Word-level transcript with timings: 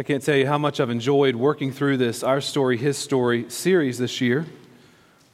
I 0.00 0.02
can't 0.02 0.22
tell 0.22 0.34
you 0.34 0.46
how 0.46 0.56
much 0.56 0.80
I've 0.80 0.88
enjoyed 0.88 1.36
working 1.36 1.72
through 1.72 1.98
this 1.98 2.22
Our 2.22 2.40
Story, 2.40 2.78
His 2.78 2.96
Story 2.96 3.50
series 3.50 3.98
this 3.98 4.22
year. 4.22 4.46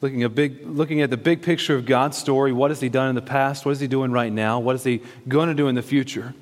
Looking, 0.01 0.25
a 0.25 0.29
big, 0.29 0.67
looking 0.67 0.99
at 0.99 1.09
the 1.09 1.15
big 1.15 1.41
picture 1.41 1.73
of 1.73 1.85
God's 1.85 2.17
story. 2.17 2.51
What 2.51 2.69
has 2.71 2.81
He 2.81 2.89
done 2.89 3.07
in 3.07 3.15
the 3.15 3.21
past? 3.21 3.65
What 3.65 3.71
is 3.71 3.79
He 3.79 3.87
doing 3.87 4.11
right 4.11 4.29
now? 4.29 4.59
What 4.59 4.75
is 4.75 4.83
He 4.83 5.03
going 5.25 5.47
to 5.47 5.55
do 5.55 5.69
in 5.69 5.75
the 5.75 5.81
future? 5.81 6.33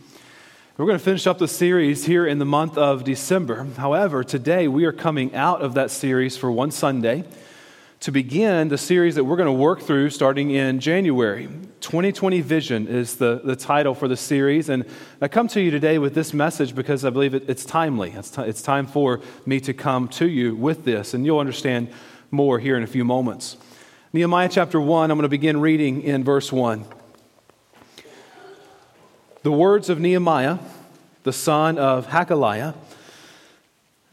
We're 0.76 0.88
going 0.88 0.98
to 0.98 1.04
finish 1.04 1.28
up 1.28 1.38
the 1.38 1.48
series 1.48 2.08
here 2.08 2.26
in 2.26 2.40
the 2.40 2.46
month 2.46 2.80
of 2.80 3.04
December. 3.04 3.64
However, 3.78 4.24
today 4.24 4.68
we 4.68 4.86
are 4.86 4.92
coming 4.92 5.36
out 5.36 5.62
of 5.62 5.76
that 5.76 5.92
series 5.92 6.36
for 6.36 6.52
one 6.52 6.72
Sunday 6.72 7.26
to 8.02 8.12
begin 8.12 8.68
the 8.68 8.78
series 8.78 9.16
that 9.16 9.24
we're 9.24 9.38
going 9.38 9.48
to 9.48 9.52
work 9.52 9.82
through 9.82 10.10
starting 10.10 10.52
in 10.52 10.80
January. 10.80 11.48
2020 11.82 12.42
Vision 12.42 12.88
is 12.88 13.18
the, 13.18 13.42
the 13.44 13.56
title 13.56 13.96
for 13.96 14.08
the 14.08 14.18
series. 14.18 14.70
And 14.70 14.86
I 15.22 15.28
come 15.28 15.48
to 15.50 15.62
you 15.62 15.72
today 15.72 15.98
with 15.98 16.14
this 16.14 16.34
message 16.34 16.76
because 16.76 17.06
I 17.06 17.10
believe 17.10 17.34
it, 17.34 17.50
it's 17.50 17.66
timely. 17.66 18.12
It's, 18.12 18.30
t- 18.30 18.42
it's 18.42 18.62
time 18.62 18.86
for 18.86 19.22
me 19.46 19.60
to 19.62 19.74
come 19.74 20.08
to 20.10 20.28
you 20.28 20.56
with 20.56 20.84
this, 20.84 21.14
and 21.14 21.26
you'll 21.26 21.40
understand 21.40 21.90
more 22.32 22.60
here 22.60 22.76
in 22.76 22.84
a 22.84 22.88
few 22.88 23.06
moments. 23.06 23.58
Nehemiah 24.14 24.50
chapter 24.50 24.80
1, 24.80 25.12
I'm 25.12 25.18
going 25.18 25.24
to 25.24 25.30
begin 25.30 25.60
reading 25.60 26.02
in 26.02 26.24
verse 26.24 26.52
1. 26.52 26.86
The 29.44 29.52
words 29.52 29.90
of 29.90 30.00
Nehemiah, 30.00 30.58
the 31.24 31.34
son 31.34 31.78
of 31.78 32.08
Hakaliah, 32.08 32.76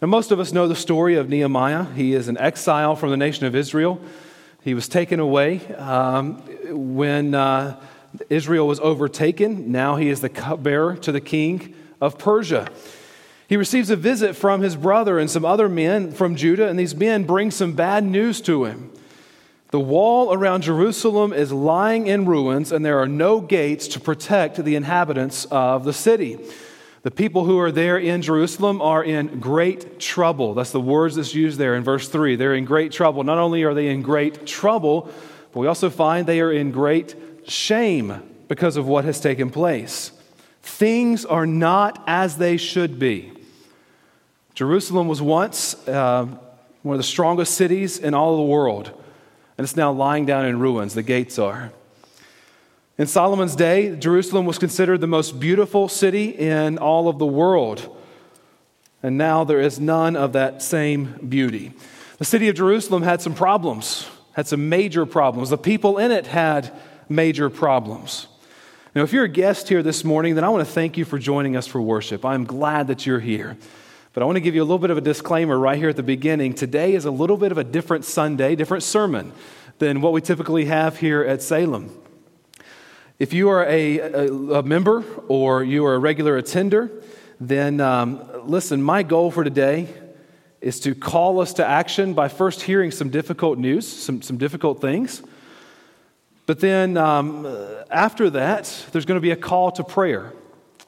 Now, 0.00 0.08
most 0.08 0.30
of 0.30 0.40
us 0.40 0.50
know 0.50 0.66
the 0.66 0.74
story 0.74 1.16
of 1.16 1.28
Nehemiah. 1.28 1.84
He 1.84 2.14
is 2.14 2.28
an 2.28 2.38
exile 2.38 2.96
from 2.96 3.10
the 3.10 3.18
nation 3.18 3.44
of 3.44 3.54
Israel. 3.54 4.00
He 4.62 4.72
was 4.72 4.88
taken 4.88 5.20
away 5.20 5.60
um, 5.74 6.36
when 6.70 7.34
uh, 7.34 7.78
Israel 8.30 8.66
was 8.66 8.80
overtaken. 8.80 9.70
Now 9.70 9.96
he 9.96 10.08
is 10.08 10.22
the 10.22 10.30
cupbearer 10.30 10.96
to 10.96 11.12
the 11.12 11.20
king 11.20 11.74
of 12.00 12.16
Persia. 12.16 12.70
He 13.46 13.58
receives 13.58 13.90
a 13.90 13.96
visit 13.96 14.36
from 14.36 14.62
his 14.62 14.74
brother 14.74 15.18
and 15.18 15.30
some 15.30 15.44
other 15.44 15.68
men 15.68 16.12
from 16.12 16.34
Judah, 16.34 16.68
and 16.68 16.78
these 16.78 16.94
men 16.94 17.24
bring 17.24 17.50
some 17.50 17.74
bad 17.74 18.02
news 18.02 18.40
to 18.42 18.64
him. 18.64 18.90
The 19.70 19.80
wall 19.80 20.32
around 20.32 20.62
Jerusalem 20.62 21.34
is 21.34 21.52
lying 21.52 22.06
in 22.06 22.24
ruins, 22.24 22.72
and 22.72 22.86
there 22.86 22.98
are 23.00 23.08
no 23.08 23.40
gates 23.40 23.86
to 23.88 24.00
protect 24.00 24.64
the 24.64 24.76
inhabitants 24.76 25.44
of 25.46 25.84
the 25.84 25.92
city. 25.92 26.38
The 27.02 27.10
people 27.10 27.44
who 27.44 27.58
are 27.58 27.72
there 27.72 27.96
in 27.96 28.20
Jerusalem 28.20 28.82
are 28.82 29.02
in 29.02 29.40
great 29.40 29.98
trouble. 29.98 30.52
That's 30.52 30.72
the 30.72 30.80
words 30.80 31.16
that's 31.16 31.34
used 31.34 31.58
there 31.58 31.74
in 31.74 31.82
verse 31.82 32.08
3. 32.08 32.36
They're 32.36 32.54
in 32.54 32.66
great 32.66 32.92
trouble. 32.92 33.24
Not 33.24 33.38
only 33.38 33.62
are 33.62 33.72
they 33.72 33.88
in 33.88 34.02
great 34.02 34.46
trouble, 34.46 35.10
but 35.52 35.60
we 35.60 35.66
also 35.66 35.88
find 35.88 36.26
they 36.26 36.40
are 36.40 36.52
in 36.52 36.72
great 36.72 37.14
shame 37.48 38.22
because 38.48 38.76
of 38.76 38.86
what 38.86 39.04
has 39.06 39.18
taken 39.18 39.48
place. 39.48 40.12
Things 40.62 41.24
are 41.24 41.46
not 41.46 42.02
as 42.06 42.36
they 42.36 42.58
should 42.58 42.98
be. 42.98 43.32
Jerusalem 44.54 45.08
was 45.08 45.22
once 45.22 45.88
uh, 45.88 46.26
one 46.82 46.94
of 46.94 46.98
the 46.98 47.04
strongest 47.04 47.54
cities 47.54 47.98
in 47.98 48.12
all 48.12 48.36
the 48.36 48.42
world, 48.42 48.90
and 49.56 49.64
it's 49.64 49.76
now 49.76 49.90
lying 49.90 50.26
down 50.26 50.44
in 50.44 50.58
ruins. 50.58 50.92
The 50.92 51.02
gates 51.02 51.38
are. 51.38 51.72
In 53.00 53.06
Solomon's 53.06 53.56
day, 53.56 53.96
Jerusalem 53.96 54.44
was 54.44 54.58
considered 54.58 55.00
the 55.00 55.06
most 55.06 55.40
beautiful 55.40 55.88
city 55.88 56.26
in 56.36 56.76
all 56.76 57.08
of 57.08 57.18
the 57.18 57.24
world. 57.24 57.96
And 59.02 59.16
now 59.16 59.42
there 59.42 59.62
is 59.62 59.80
none 59.80 60.16
of 60.16 60.34
that 60.34 60.60
same 60.60 61.14
beauty. 61.26 61.72
The 62.18 62.26
city 62.26 62.50
of 62.50 62.56
Jerusalem 62.56 63.02
had 63.02 63.22
some 63.22 63.32
problems, 63.34 64.06
had 64.34 64.46
some 64.46 64.68
major 64.68 65.06
problems. 65.06 65.48
The 65.48 65.56
people 65.56 65.96
in 65.96 66.10
it 66.10 66.26
had 66.26 66.78
major 67.08 67.48
problems. 67.48 68.26
Now, 68.94 69.00
if 69.00 69.14
you're 69.14 69.24
a 69.24 69.28
guest 69.30 69.70
here 69.70 69.82
this 69.82 70.04
morning, 70.04 70.34
then 70.34 70.44
I 70.44 70.50
want 70.50 70.66
to 70.66 70.70
thank 70.70 70.98
you 70.98 71.06
for 71.06 71.18
joining 71.18 71.56
us 71.56 71.66
for 71.66 71.80
worship. 71.80 72.22
I'm 72.22 72.44
glad 72.44 72.88
that 72.88 73.06
you're 73.06 73.18
here. 73.18 73.56
But 74.12 74.22
I 74.22 74.26
want 74.26 74.36
to 74.36 74.42
give 74.42 74.54
you 74.54 74.60
a 74.60 74.68
little 74.68 74.78
bit 74.78 74.90
of 74.90 74.98
a 74.98 75.00
disclaimer 75.00 75.58
right 75.58 75.78
here 75.78 75.88
at 75.88 75.96
the 75.96 76.02
beginning. 76.02 76.52
Today 76.52 76.92
is 76.92 77.06
a 77.06 77.10
little 77.10 77.38
bit 77.38 77.50
of 77.50 77.56
a 77.56 77.64
different 77.64 78.04
Sunday, 78.04 78.56
different 78.56 78.82
sermon 78.82 79.32
than 79.78 80.02
what 80.02 80.12
we 80.12 80.20
typically 80.20 80.66
have 80.66 80.98
here 80.98 81.22
at 81.22 81.40
Salem. 81.40 81.96
If 83.20 83.34
you 83.34 83.50
are 83.50 83.66
a, 83.66 83.98
a, 83.98 84.32
a 84.54 84.62
member 84.62 85.04
or 85.28 85.62
you 85.62 85.84
are 85.84 85.94
a 85.94 85.98
regular 85.98 86.38
attender, 86.38 86.90
then 87.38 87.78
um, 87.78 88.22
listen, 88.46 88.82
my 88.82 89.02
goal 89.02 89.30
for 89.30 89.44
today 89.44 89.88
is 90.62 90.80
to 90.80 90.94
call 90.94 91.38
us 91.38 91.52
to 91.54 91.66
action 91.66 92.14
by 92.14 92.28
first 92.28 92.62
hearing 92.62 92.90
some 92.90 93.10
difficult 93.10 93.58
news, 93.58 93.86
some, 93.86 94.22
some 94.22 94.38
difficult 94.38 94.80
things. 94.80 95.22
But 96.46 96.60
then 96.60 96.96
um, 96.96 97.46
after 97.90 98.30
that, 98.30 98.86
there's 98.90 99.04
going 99.04 99.18
to 99.18 99.22
be 99.22 99.32
a 99.32 99.36
call 99.36 99.70
to 99.72 99.84
prayer, 99.84 100.32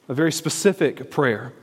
a 0.09 0.15
very 0.15 0.31
specific 0.31 1.11
prayer. 1.11 1.53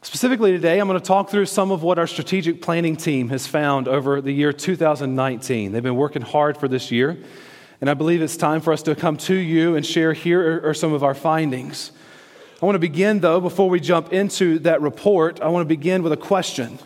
Specifically 0.00 0.50
today, 0.50 0.80
I'm 0.80 0.88
going 0.88 0.98
to 0.98 1.06
talk 1.06 1.28
through 1.28 1.44
some 1.44 1.70
of 1.70 1.82
what 1.82 1.98
our 1.98 2.06
strategic 2.06 2.62
planning 2.62 2.96
team 2.96 3.28
has 3.28 3.46
found 3.46 3.86
over 3.86 4.22
the 4.22 4.32
year 4.32 4.54
2019. 4.54 5.72
They've 5.72 5.82
been 5.82 5.94
working 5.94 6.22
hard 6.22 6.56
for 6.56 6.68
this 6.68 6.90
year. 6.90 7.18
And 7.80 7.88
I 7.88 7.94
believe 7.94 8.20
it's 8.20 8.36
time 8.36 8.60
for 8.60 8.72
us 8.72 8.82
to 8.82 8.94
come 8.94 9.16
to 9.18 9.34
you 9.34 9.74
and 9.74 9.86
share 9.86 10.12
here 10.12 10.66
are 10.68 10.74
some 10.74 10.92
of 10.92 11.02
our 11.02 11.14
findings. 11.14 11.92
I 12.60 12.66
want 12.66 12.74
to 12.74 12.80
begin, 12.80 13.20
though, 13.20 13.40
before 13.40 13.70
we 13.70 13.80
jump 13.80 14.12
into 14.12 14.58
that 14.60 14.82
report, 14.82 15.40
I 15.40 15.48
want 15.48 15.62
to 15.62 15.68
begin 15.68 16.02
with 16.02 16.12
a 16.12 16.16
question. 16.16 16.78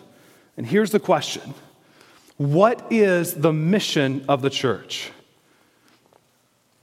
And 0.56 0.65
here's 0.65 0.93
the 0.93 1.00
question 1.00 1.55
What 2.37 2.87
is 2.91 3.34
the 3.34 3.53
mission 3.53 4.25
of 4.28 4.41
the 4.41 4.50
church? 4.50 5.10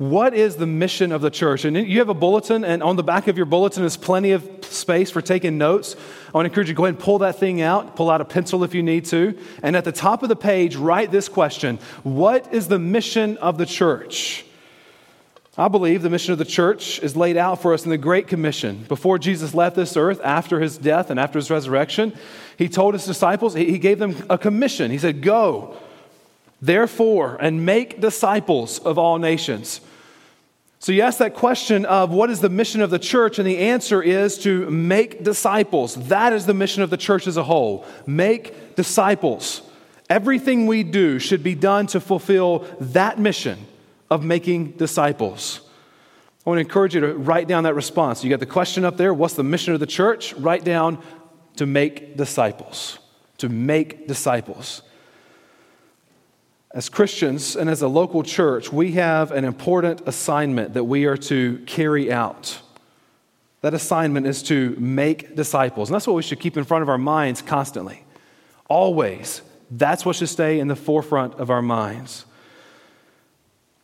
What 0.01 0.33
is 0.33 0.55
the 0.55 0.65
mission 0.65 1.11
of 1.11 1.21
the 1.21 1.29
church? 1.29 1.63
And 1.63 1.77
you 1.77 1.99
have 1.99 2.09
a 2.09 2.15
bulletin, 2.15 2.65
and 2.65 2.81
on 2.81 2.95
the 2.95 3.03
back 3.03 3.27
of 3.27 3.37
your 3.37 3.45
bulletin 3.45 3.83
is 3.83 3.97
plenty 3.97 4.31
of 4.31 4.49
space 4.61 5.11
for 5.11 5.21
taking 5.21 5.59
notes. 5.59 5.95
I 6.29 6.31
want 6.31 6.45
to 6.45 6.49
encourage 6.49 6.69
you 6.69 6.73
to 6.73 6.77
go 6.77 6.85
ahead 6.85 6.95
and 6.95 7.03
pull 7.03 7.19
that 7.19 7.37
thing 7.37 7.61
out, 7.61 7.95
pull 7.95 8.09
out 8.09 8.19
a 8.19 8.25
pencil 8.25 8.63
if 8.63 8.73
you 8.73 8.81
need 8.81 9.05
to. 9.05 9.37
And 9.61 9.75
at 9.75 9.85
the 9.85 9.91
top 9.91 10.23
of 10.23 10.29
the 10.29 10.35
page, 10.35 10.75
write 10.75 11.11
this 11.11 11.29
question 11.29 11.77
What 12.01 12.51
is 12.51 12.67
the 12.67 12.79
mission 12.79 13.37
of 13.37 13.59
the 13.59 13.65
church? 13.67 14.43
I 15.55 15.67
believe 15.67 16.01
the 16.01 16.09
mission 16.09 16.31
of 16.31 16.39
the 16.39 16.45
church 16.45 16.97
is 17.03 17.15
laid 17.15 17.37
out 17.37 17.61
for 17.61 17.71
us 17.71 17.83
in 17.83 17.91
the 17.91 17.97
Great 17.99 18.27
Commission. 18.27 18.85
Before 18.87 19.19
Jesus 19.19 19.53
left 19.53 19.75
this 19.75 19.95
earth, 19.95 20.19
after 20.23 20.59
his 20.59 20.79
death 20.79 21.11
and 21.11 21.19
after 21.19 21.37
his 21.37 21.51
resurrection, 21.51 22.13
he 22.57 22.67
told 22.67 22.95
his 22.95 23.05
disciples, 23.05 23.53
he 23.53 23.77
gave 23.77 23.99
them 23.99 24.15
a 24.31 24.39
commission. 24.39 24.89
He 24.89 24.97
said, 24.97 25.21
Go, 25.21 25.77
therefore, 26.59 27.37
and 27.39 27.67
make 27.67 28.01
disciples 28.01 28.79
of 28.79 28.97
all 28.97 29.19
nations 29.19 29.81
so 30.81 30.91
you 30.91 31.03
ask 31.03 31.19
that 31.19 31.35
question 31.35 31.85
of 31.85 32.09
what 32.09 32.31
is 32.31 32.39
the 32.39 32.49
mission 32.49 32.81
of 32.81 32.89
the 32.89 32.97
church, 32.97 33.37
and 33.37 33.47
the 33.47 33.59
answer 33.59 34.01
is 34.01 34.39
to 34.39 34.67
make 34.71 35.23
disciples. 35.23 35.93
That 36.07 36.33
is 36.33 36.47
the 36.47 36.55
mission 36.55 36.81
of 36.81 36.89
the 36.89 36.97
church 36.97 37.27
as 37.27 37.37
a 37.37 37.43
whole. 37.43 37.85
Make 38.07 38.75
disciples. 38.75 39.61
Everything 40.09 40.65
we 40.65 40.81
do 40.81 41.19
should 41.19 41.43
be 41.43 41.53
done 41.53 41.85
to 41.87 41.99
fulfill 41.99 42.65
that 42.79 43.19
mission 43.19 43.59
of 44.09 44.23
making 44.23 44.71
disciples. 44.71 45.61
I 46.47 46.49
want 46.49 46.57
to 46.57 46.61
encourage 46.61 46.95
you 46.95 47.01
to 47.01 47.13
write 47.13 47.47
down 47.47 47.65
that 47.65 47.75
response. 47.75 48.23
You 48.23 48.31
got 48.31 48.39
the 48.39 48.47
question 48.47 48.83
up 48.83 48.97
there 48.97 49.13
what's 49.13 49.35
the 49.35 49.43
mission 49.43 49.75
of 49.75 49.79
the 49.79 49.85
church? 49.85 50.33
Write 50.33 50.63
down 50.63 50.97
to 51.57 51.67
make 51.67 52.17
disciples. 52.17 52.97
To 53.37 53.49
make 53.49 54.07
disciples. 54.07 54.81
As 56.73 56.87
Christians 56.87 57.57
and 57.57 57.69
as 57.69 57.81
a 57.81 57.87
local 57.87 58.23
church, 58.23 58.71
we 58.71 58.93
have 58.93 59.31
an 59.31 59.43
important 59.43 60.01
assignment 60.05 60.73
that 60.73 60.85
we 60.85 61.05
are 61.05 61.17
to 61.17 61.57
carry 61.65 62.11
out. 62.11 62.61
That 63.59 63.73
assignment 63.73 64.25
is 64.25 64.41
to 64.43 64.75
make 64.79 65.35
disciples. 65.35 65.89
And 65.89 65.95
that's 65.95 66.07
what 66.07 66.15
we 66.15 66.23
should 66.23 66.39
keep 66.39 66.55
in 66.55 66.63
front 66.63 66.81
of 66.81 66.89
our 66.89 66.97
minds 66.97 67.41
constantly. 67.41 68.05
Always. 68.69 69.41
That's 69.69 70.05
what 70.05 70.15
should 70.15 70.29
stay 70.29 70.59
in 70.59 70.69
the 70.69 70.75
forefront 70.75 71.35
of 71.35 71.49
our 71.49 71.61
minds. 71.61 72.25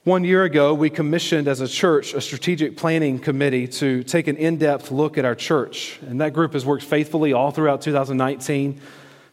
One 0.06 0.24
year 0.24 0.46
ago, 0.46 0.74
we 0.74 0.90
commissioned 0.90 1.50
as 1.50 1.60
a 1.60 1.68
church 1.68 2.14
a 2.14 2.22
strategic 2.22 2.78
planning 2.78 3.20
committee 3.20 3.68
to 3.68 4.04
take 4.04 4.28
an 4.28 4.38
in 4.38 4.58
depth 4.58 4.92
look 4.92 5.18
at 5.18 5.26
our 5.26 5.36
church. 5.36 6.00
And 6.04 6.22
that 6.22 6.32
group 6.32 6.54
has 6.54 6.66
worked 6.66 6.86
faithfully 6.86 7.34
all 7.34 7.52
throughout 7.52 7.82
2019 7.82 8.80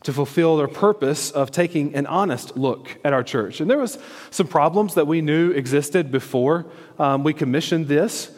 to 0.05 0.13
fulfill 0.13 0.57
their 0.57 0.69
purpose 0.69 1.31
of 1.31 1.51
taking 1.51 1.95
an 1.95 2.07
honest 2.07 2.57
look 2.57 2.99
at 3.05 3.13
our 3.13 3.23
church. 3.23 3.61
And 3.61 3.71
there 3.71 3.79
was 3.79 3.99
some 4.31 4.47
problems 4.47 4.95
that 4.95 5.07
we 5.07 5.21
knew 5.21 5.51
existed 5.51 6.13
before 6.13 6.67
um, 6.99 7.25
we 7.25 7.33
commissioned 7.33 7.89
this. 7.89 8.31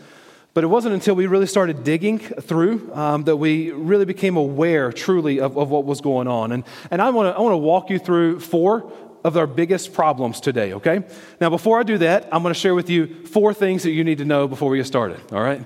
But 0.54 0.64
it 0.64 0.68
wasn't 0.68 0.94
until 0.94 1.14
we 1.14 1.26
really 1.26 1.46
started 1.46 1.84
digging 1.84 2.18
through 2.18 2.90
um, 2.94 3.24
that 3.24 3.36
we 3.36 3.72
really 3.72 4.06
became 4.06 4.38
aware 4.38 4.90
truly 4.90 5.38
of, 5.38 5.58
of 5.58 5.68
what 5.68 5.84
was 5.84 6.00
going 6.00 6.28
on. 6.28 6.50
And, 6.50 6.64
and 6.90 7.02
I 7.02 7.10
want 7.10 7.34
to 7.34 7.38
I 7.38 7.42
wanna 7.42 7.58
walk 7.58 7.90
you 7.90 7.98
through 7.98 8.40
four 8.40 8.90
of 9.22 9.36
our 9.36 9.46
biggest 9.46 9.92
problems 9.92 10.40
today, 10.40 10.72
okay? 10.74 11.02
Now, 11.40 11.50
before 11.50 11.80
I 11.80 11.82
do 11.82 11.98
that, 11.98 12.28
I'm 12.32 12.42
going 12.42 12.54
to 12.54 12.60
share 12.60 12.76
with 12.76 12.88
you 12.88 13.26
four 13.26 13.52
things 13.52 13.82
that 13.82 13.90
you 13.90 14.04
need 14.04 14.18
to 14.18 14.24
know 14.24 14.46
before 14.46 14.70
we 14.70 14.78
get 14.78 14.86
started, 14.86 15.20
all 15.32 15.42
right? 15.42 15.64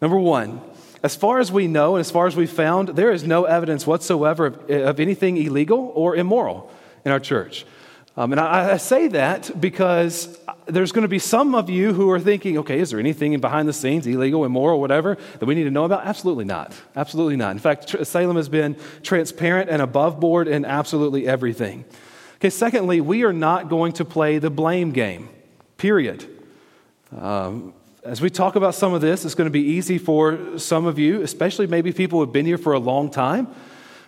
Number 0.00 0.16
one, 0.16 0.62
as 1.02 1.16
far 1.16 1.40
as 1.40 1.50
we 1.50 1.66
know 1.66 1.96
and 1.96 2.00
as 2.00 2.10
far 2.10 2.26
as 2.26 2.36
we've 2.36 2.50
found, 2.50 2.90
there 2.90 3.10
is 3.10 3.24
no 3.24 3.44
evidence 3.44 3.86
whatsoever 3.86 4.46
of, 4.46 4.70
of 4.70 5.00
anything 5.00 5.36
illegal 5.36 5.92
or 5.94 6.16
immoral 6.16 6.70
in 7.04 7.10
our 7.10 7.20
church. 7.20 7.66
Um, 8.16 8.32
and 8.32 8.40
I, 8.40 8.74
I, 8.74 8.76
say 8.76 9.08
that 9.08 9.58
because 9.58 10.38
there's 10.66 10.92
going 10.92 11.02
to 11.02 11.08
be 11.08 11.18
some 11.18 11.54
of 11.54 11.70
you 11.70 11.94
who 11.94 12.10
are 12.10 12.20
thinking, 12.20 12.58
okay, 12.58 12.78
is 12.78 12.90
there 12.90 13.00
anything 13.00 13.38
behind 13.40 13.66
the 13.66 13.72
scenes, 13.72 14.06
illegal, 14.06 14.44
immoral, 14.44 14.80
whatever, 14.80 15.16
that 15.38 15.46
we 15.46 15.54
need 15.54 15.64
to 15.64 15.70
know 15.70 15.84
about? 15.84 16.04
Absolutely 16.04 16.44
not. 16.44 16.74
Absolutely 16.94 17.36
not. 17.36 17.52
In 17.52 17.58
fact, 17.58 17.88
Salem 18.06 18.36
has 18.36 18.50
been 18.50 18.76
transparent 19.02 19.70
and 19.70 19.80
above 19.80 20.20
board 20.20 20.46
in 20.46 20.66
absolutely 20.66 21.26
everything. 21.26 21.86
Okay, 22.34 22.50
secondly, 22.50 23.00
we 23.00 23.24
are 23.24 23.32
not 23.32 23.70
going 23.70 23.92
to 23.94 24.04
play 24.04 24.38
the 24.38 24.50
blame 24.50 24.92
game, 24.92 25.30
period. 25.78 26.26
Um, 27.16 27.72
as 28.04 28.20
we 28.20 28.30
talk 28.30 28.56
about 28.56 28.74
some 28.74 28.94
of 28.94 29.00
this, 29.00 29.24
it's 29.24 29.34
going 29.34 29.46
to 29.46 29.52
be 29.52 29.60
easy 29.60 29.96
for 29.96 30.58
some 30.58 30.86
of 30.86 30.98
you, 30.98 31.22
especially 31.22 31.68
maybe 31.68 31.92
people 31.92 32.18
who 32.18 32.24
have 32.24 32.32
been 32.32 32.46
here 32.46 32.58
for 32.58 32.72
a 32.72 32.78
long 32.78 33.10
time 33.10 33.46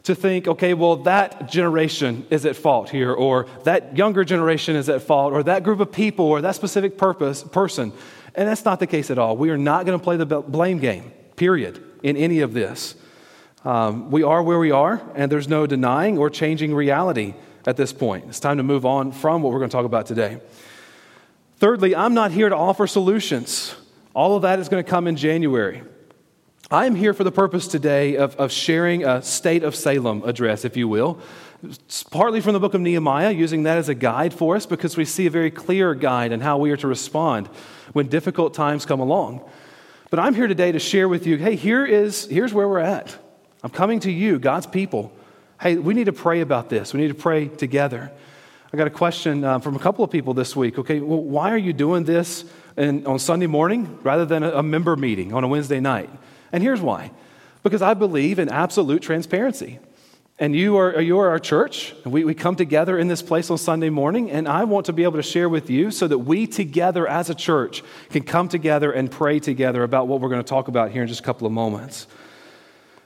to 0.02 0.14
think, 0.14 0.48
okay, 0.48 0.74
well, 0.74 0.96
that 0.96 1.48
generation 1.48 2.26
is 2.28 2.44
at 2.44 2.56
fault 2.56 2.90
here, 2.90 3.12
or 3.12 3.46
that 3.62 3.96
younger 3.96 4.24
generation 4.24 4.76
is 4.76 4.88
at 4.88 5.00
fault, 5.00 5.32
or 5.32 5.42
that 5.44 5.62
group 5.62 5.80
of 5.80 5.92
people, 5.92 6.26
or 6.26 6.40
that 6.40 6.56
specific 6.56 6.98
purpose, 6.98 7.42
person. 7.42 7.92
And 8.34 8.48
that's 8.48 8.64
not 8.64 8.80
the 8.80 8.86
case 8.86 9.10
at 9.10 9.18
all. 9.18 9.36
We 9.36 9.50
are 9.50 9.56
not 9.56 9.86
going 9.86 9.98
to 9.98 10.02
play 10.02 10.16
the 10.16 10.26
blame 10.26 10.78
game, 10.78 11.12
period, 11.36 11.82
in 12.02 12.16
any 12.16 12.40
of 12.40 12.52
this. 12.52 12.96
Um, 13.64 14.10
we 14.10 14.22
are 14.24 14.42
where 14.42 14.58
we 14.58 14.72
are, 14.72 15.00
and 15.14 15.30
there's 15.32 15.48
no 15.48 15.66
denying 15.66 16.18
or 16.18 16.28
changing 16.28 16.74
reality 16.74 17.34
at 17.64 17.76
this 17.76 17.92
point. 17.92 18.26
It's 18.28 18.40
time 18.40 18.58
to 18.58 18.62
move 18.62 18.84
on 18.84 19.12
from 19.12 19.40
what 19.40 19.52
we're 19.52 19.60
going 19.60 19.70
to 19.70 19.76
talk 19.76 19.86
about 19.86 20.04
today. 20.04 20.40
Thirdly, 21.58 21.96
I'm 21.96 22.12
not 22.12 22.32
here 22.32 22.48
to 22.48 22.56
offer 22.56 22.86
solutions. 22.86 23.76
All 24.14 24.36
of 24.36 24.42
that 24.42 24.60
is 24.60 24.68
going 24.68 24.82
to 24.82 24.88
come 24.88 25.08
in 25.08 25.16
January. 25.16 25.82
I 26.70 26.86
am 26.86 26.94
here 26.94 27.12
for 27.12 27.24
the 27.24 27.32
purpose 27.32 27.66
today 27.66 28.16
of, 28.16 28.36
of 28.36 28.52
sharing 28.52 29.04
a 29.04 29.20
State 29.20 29.64
of 29.64 29.74
Salem 29.74 30.22
address, 30.24 30.64
if 30.64 30.76
you 30.76 30.86
will. 30.86 31.18
It's 31.64 32.04
partly 32.04 32.40
from 32.40 32.52
the 32.52 32.60
book 32.60 32.74
of 32.74 32.80
Nehemiah, 32.80 33.32
using 33.32 33.64
that 33.64 33.76
as 33.76 33.88
a 33.88 33.94
guide 33.94 34.32
for 34.32 34.54
us 34.54 34.66
because 34.66 34.96
we 34.96 35.04
see 35.04 35.26
a 35.26 35.30
very 35.30 35.50
clear 35.50 35.94
guide 35.94 36.30
in 36.30 36.40
how 36.40 36.58
we 36.58 36.70
are 36.70 36.76
to 36.76 36.86
respond 36.86 37.48
when 37.92 38.06
difficult 38.06 38.54
times 38.54 38.86
come 38.86 39.00
along. 39.00 39.42
But 40.10 40.20
I'm 40.20 40.34
here 40.34 40.46
today 40.46 40.70
to 40.70 40.78
share 40.78 41.08
with 41.08 41.26
you 41.26 41.36
hey, 41.36 41.56
here 41.56 41.84
is, 41.84 42.26
here's 42.26 42.54
where 42.54 42.68
we're 42.68 42.78
at. 42.78 43.18
I'm 43.64 43.70
coming 43.70 43.98
to 44.00 44.12
you, 44.12 44.38
God's 44.38 44.68
people. 44.68 45.12
Hey, 45.60 45.74
we 45.74 45.92
need 45.92 46.06
to 46.06 46.12
pray 46.12 46.40
about 46.40 46.68
this. 46.68 46.94
We 46.94 47.00
need 47.00 47.08
to 47.08 47.14
pray 47.14 47.48
together. 47.48 48.12
I 48.72 48.76
got 48.76 48.86
a 48.86 48.90
question 48.90 49.42
uh, 49.42 49.58
from 49.58 49.74
a 49.74 49.80
couple 49.80 50.04
of 50.04 50.10
people 50.12 50.34
this 50.34 50.54
week. 50.54 50.78
Okay, 50.78 51.00
well, 51.00 51.22
why 51.22 51.50
are 51.50 51.58
you 51.58 51.72
doing 51.72 52.04
this 52.04 52.44
in, 52.76 53.06
on 53.06 53.18
Sunday 53.18 53.46
morning 53.46 53.98
rather 54.02 54.24
than 54.24 54.42
a, 54.42 54.50
a 54.52 54.62
member 54.62 54.96
meeting 54.96 55.32
on 55.32 55.44
a 55.44 55.48
Wednesday 55.48 55.80
night? 55.80 56.10
And 56.52 56.62
here's 56.62 56.80
why 56.80 57.10
because 57.64 57.82
I 57.82 57.94
believe 57.94 58.38
in 58.38 58.48
absolute 58.48 59.02
transparency. 59.02 59.80
And 60.38 60.54
you 60.54 60.76
are, 60.76 61.00
you 61.00 61.18
are 61.18 61.30
our 61.30 61.38
church. 61.38 61.94
We, 62.04 62.24
we 62.24 62.34
come 62.34 62.56
together 62.56 62.98
in 62.98 63.08
this 63.08 63.22
place 63.22 63.50
on 63.50 63.58
Sunday 63.58 63.88
morning, 63.88 64.30
and 64.30 64.46
I 64.48 64.64
want 64.64 64.86
to 64.86 64.92
be 64.92 65.04
able 65.04 65.16
to 65.16 65.22
share 65.22 65.48
with 65.48 65.70
you 65.70 65.90
so 65.90 66.08
that 66.08 66.18
we 66.18 66.46
together 66.46 67.06
as 67.08 67.30
a 67.30 67.34
church 67.34 67.82
can 68.10 68.24
come 68.24 68.48
together 68.48 68.92
and 68.92 69.10
pray 69.10 69.38
together 69.38 69.82
about 69.82 70.08
what 70.08 70.20
we're 70.20 70.28
going 70.28 70.42
to 70.42 70.48
talk 70.48 70.68
about 70.68 70.90
here 70.90 71.02
in 71.02 71.08
just 71.08 71.20
a 71.20 71.22
couple 71.22 71.46
of 71.46 71.52
moments. 71.52 72.06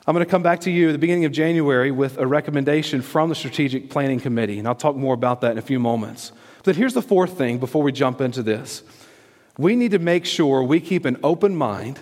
I'm 0.06 0.14
going 0.14 0.24
to 0.24 0.30
come 0.30 0.42
back 0.42 0.60
to 0.60 0.70
you 0.70 0.88
at 0.88 0.92
the 0.92 0.98
beginning 0.98 1.26
of 1.26 1.32
January 1.32 1.90
with 1.90 2.16
a 2.16 2.26
recommendation 2.26 3.02
from 3.02 3.28
the 3.28 3.34
Strategic 3.34 3.90
Planning 3.90 4.20
Committee, 4.20 4.58
and 4.58 4.66
I'll 4.66 4.74
talk 4.74 4.96
more 4.96 5.12
about 5.12 5.42
that 5.42 5.52
in 5.52 5.58
a 5.58 5.62
few 5.62 5.78
moments. 5.78 6.32
But 6.64 6.76
here's 6.76 6.94
the 6.94 7.02
fourth 7.02 7.36
thing 7.36 7.58
before 7.58 7.82
we 7.82 7.92
jump 7.92 8.22
into 8.22 8.42
this 8.42 8.82
we 9.58 9.76
need 9.76 9.90
to 9.90 9.98
make 9.98 10.24
sure 10.24 10.62
we 10.62 10.80
keep 10.80 11.04
an 11.04 11.18
open 11.22 11.54
mind 11.54 11.98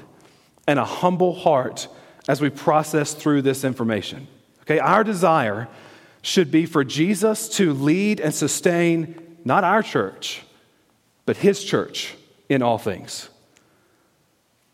and 0.69 0.79
a 0.79 0.85
humble 0.85 1.35
heart 1.35 1.89
as 2.29 2.41
we 2.41 2.51
process 2.51 3.15
through 3.15 3.43
this 3.43 3.65
information. 3.65 4.29
Okay, 4.63 4.79
our 4.79 5.03
desire 5.03 5.69
should 6.23 6.51
be 6.51 6.67
for 6.67 6.85
Jesus 6.85 7.49
to 7.51 7.73
lead 7.73 8.21
and 8.21 8.35
sustain 8.35 9.39
not 9.45 9.65
our 9.65 9.83
church, 9.83 10.43
but 11.25 11.37
his 11.37 11.65
church 11.65 12.15
in 12.49 12.63
all 12.63 12.79
things. 12.79 13.29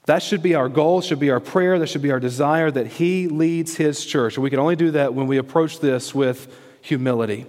That 0.06 0.22
should 0.22 0.42
be 0.42 0.54
our 0.54 0.68
goal, 0.68 1.00
should 1.00 1.20
be 1.20 1.30
our 1.30 1.40
prayer, 1.40 1.78
that 1.78 1.88
should 1.88 2.02
be 2.02 2.10
our 2.10 2.18
desire 2.18 2.70
that 2.70 2.86
he 2.86 3.28
leads 3.28 3.76
his 3.76 4.04
church. 4.04 4.36
And 4.36 4.42
we 4.42 4.50
can 4.50 4.58
only 4.58 4.74
do 4.74 4.90
that 4.92 5.14
when 5.14 5.28
we 5.28 5.36
approach 5.36 5.78
this 5.78 6.14
with 6.14 6.52
humility. 6.80 7.46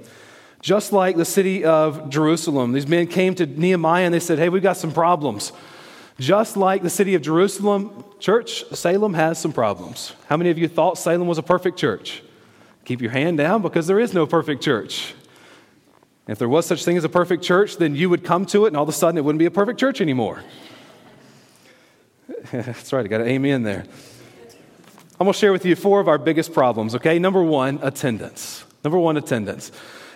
Just 0.64 0.94
like 0.94 1.18
the 1.18 1.26
city 1.26 1.66
of 1.66 2.10
Jerusalem, 2.10 2.72
these 2.72 2.88
men 2.88 3.06
came 3.08 3.36
to 3.36 3.46
Nehemiah 3.46 4.06
and 4.06 4.14
they 4.14 4.22
said, 4.22 4.40
Hey, 4.40 4.48
we've 4.48 4.64
got 4.64 4.78
some 4.78 4.94
problems. 4.94 5.52
Just 6.18 6.56
like 6.56 6.84
the 6.84 6.90
city 6.90 7.16
of 7.16 7.22
Jerusalem, 7.22 8.06
church, 8.18 8.64
Salem 8.74 9.14
has 9.14 9.38
some 9.38 9.52
problems. 9.52 10.14
How 10.28 10.38
many 10.38 10.52
of 10.52 10.58
you 10.58 10.70
thought 10.70 10.98
Salem 10.98 11.28
was 11.28 11.38
a 11.38 11.44
perfect 11.44 11.78
church? 11.78 12.24
Keep 12.86 13.02
your 13.02 13.12
hand 13.12 13.38
down 13.38 13.62
because 13.62 13.88
there 13.88 14.00
is 14.00 14.14
no 14.14 14.26
perfect 14.26 14.64
church. 14.64 15.14
If 16.30 16.40
there 16.40 16.48
was 16.48 16.66
such 16.66 16.86
thing 16.86 16.96
as 16.96 17.04
a 17.04 17.10
perfect 17.10 17.44
church, 17.44 17.76
then 17.76 17.94
you 17.94 18.10
would 18.10 18.24
come 18.24 18.46
to 18.48 18.64
it 18.64 18.70
and 18.70 18.78
all 18.78 18.84
of 18.84 18.90
a 18.90 18.94
sudden 18.94 19.18
it 19.18 19.26
wouldn't 19.26 19.40
be 19.40 19.46
a 19.46 19.52
perfect 19.52 19.82
church 19.82 20.00
anymore. 20.00 20.42
That's 22.54 22.94
right, 22.94 23.04
I 23.04 23.10
got 23.10 23.20
an 23.20 23.28
amen 23.28 23.64
there. 23.64 23.84
I'm 25.20 25.26
going 25.26 25.34
to 25.34 25.38
share 25.38 25.52
with 25.52 25.66
you 25.66 25.76
four 25.76 26.00
of 26.00 26.08
our 26.08 26.18
biggest 26.18 26.54
problems, 26.54 26.96
okay? 26.96 27.20
Number 27.20 27.44
one, 27.44 27.80
attendance. 27.82 28.64
Number 28.82 28.98
one, 28.98 29.18
attendance. 29.18 29.74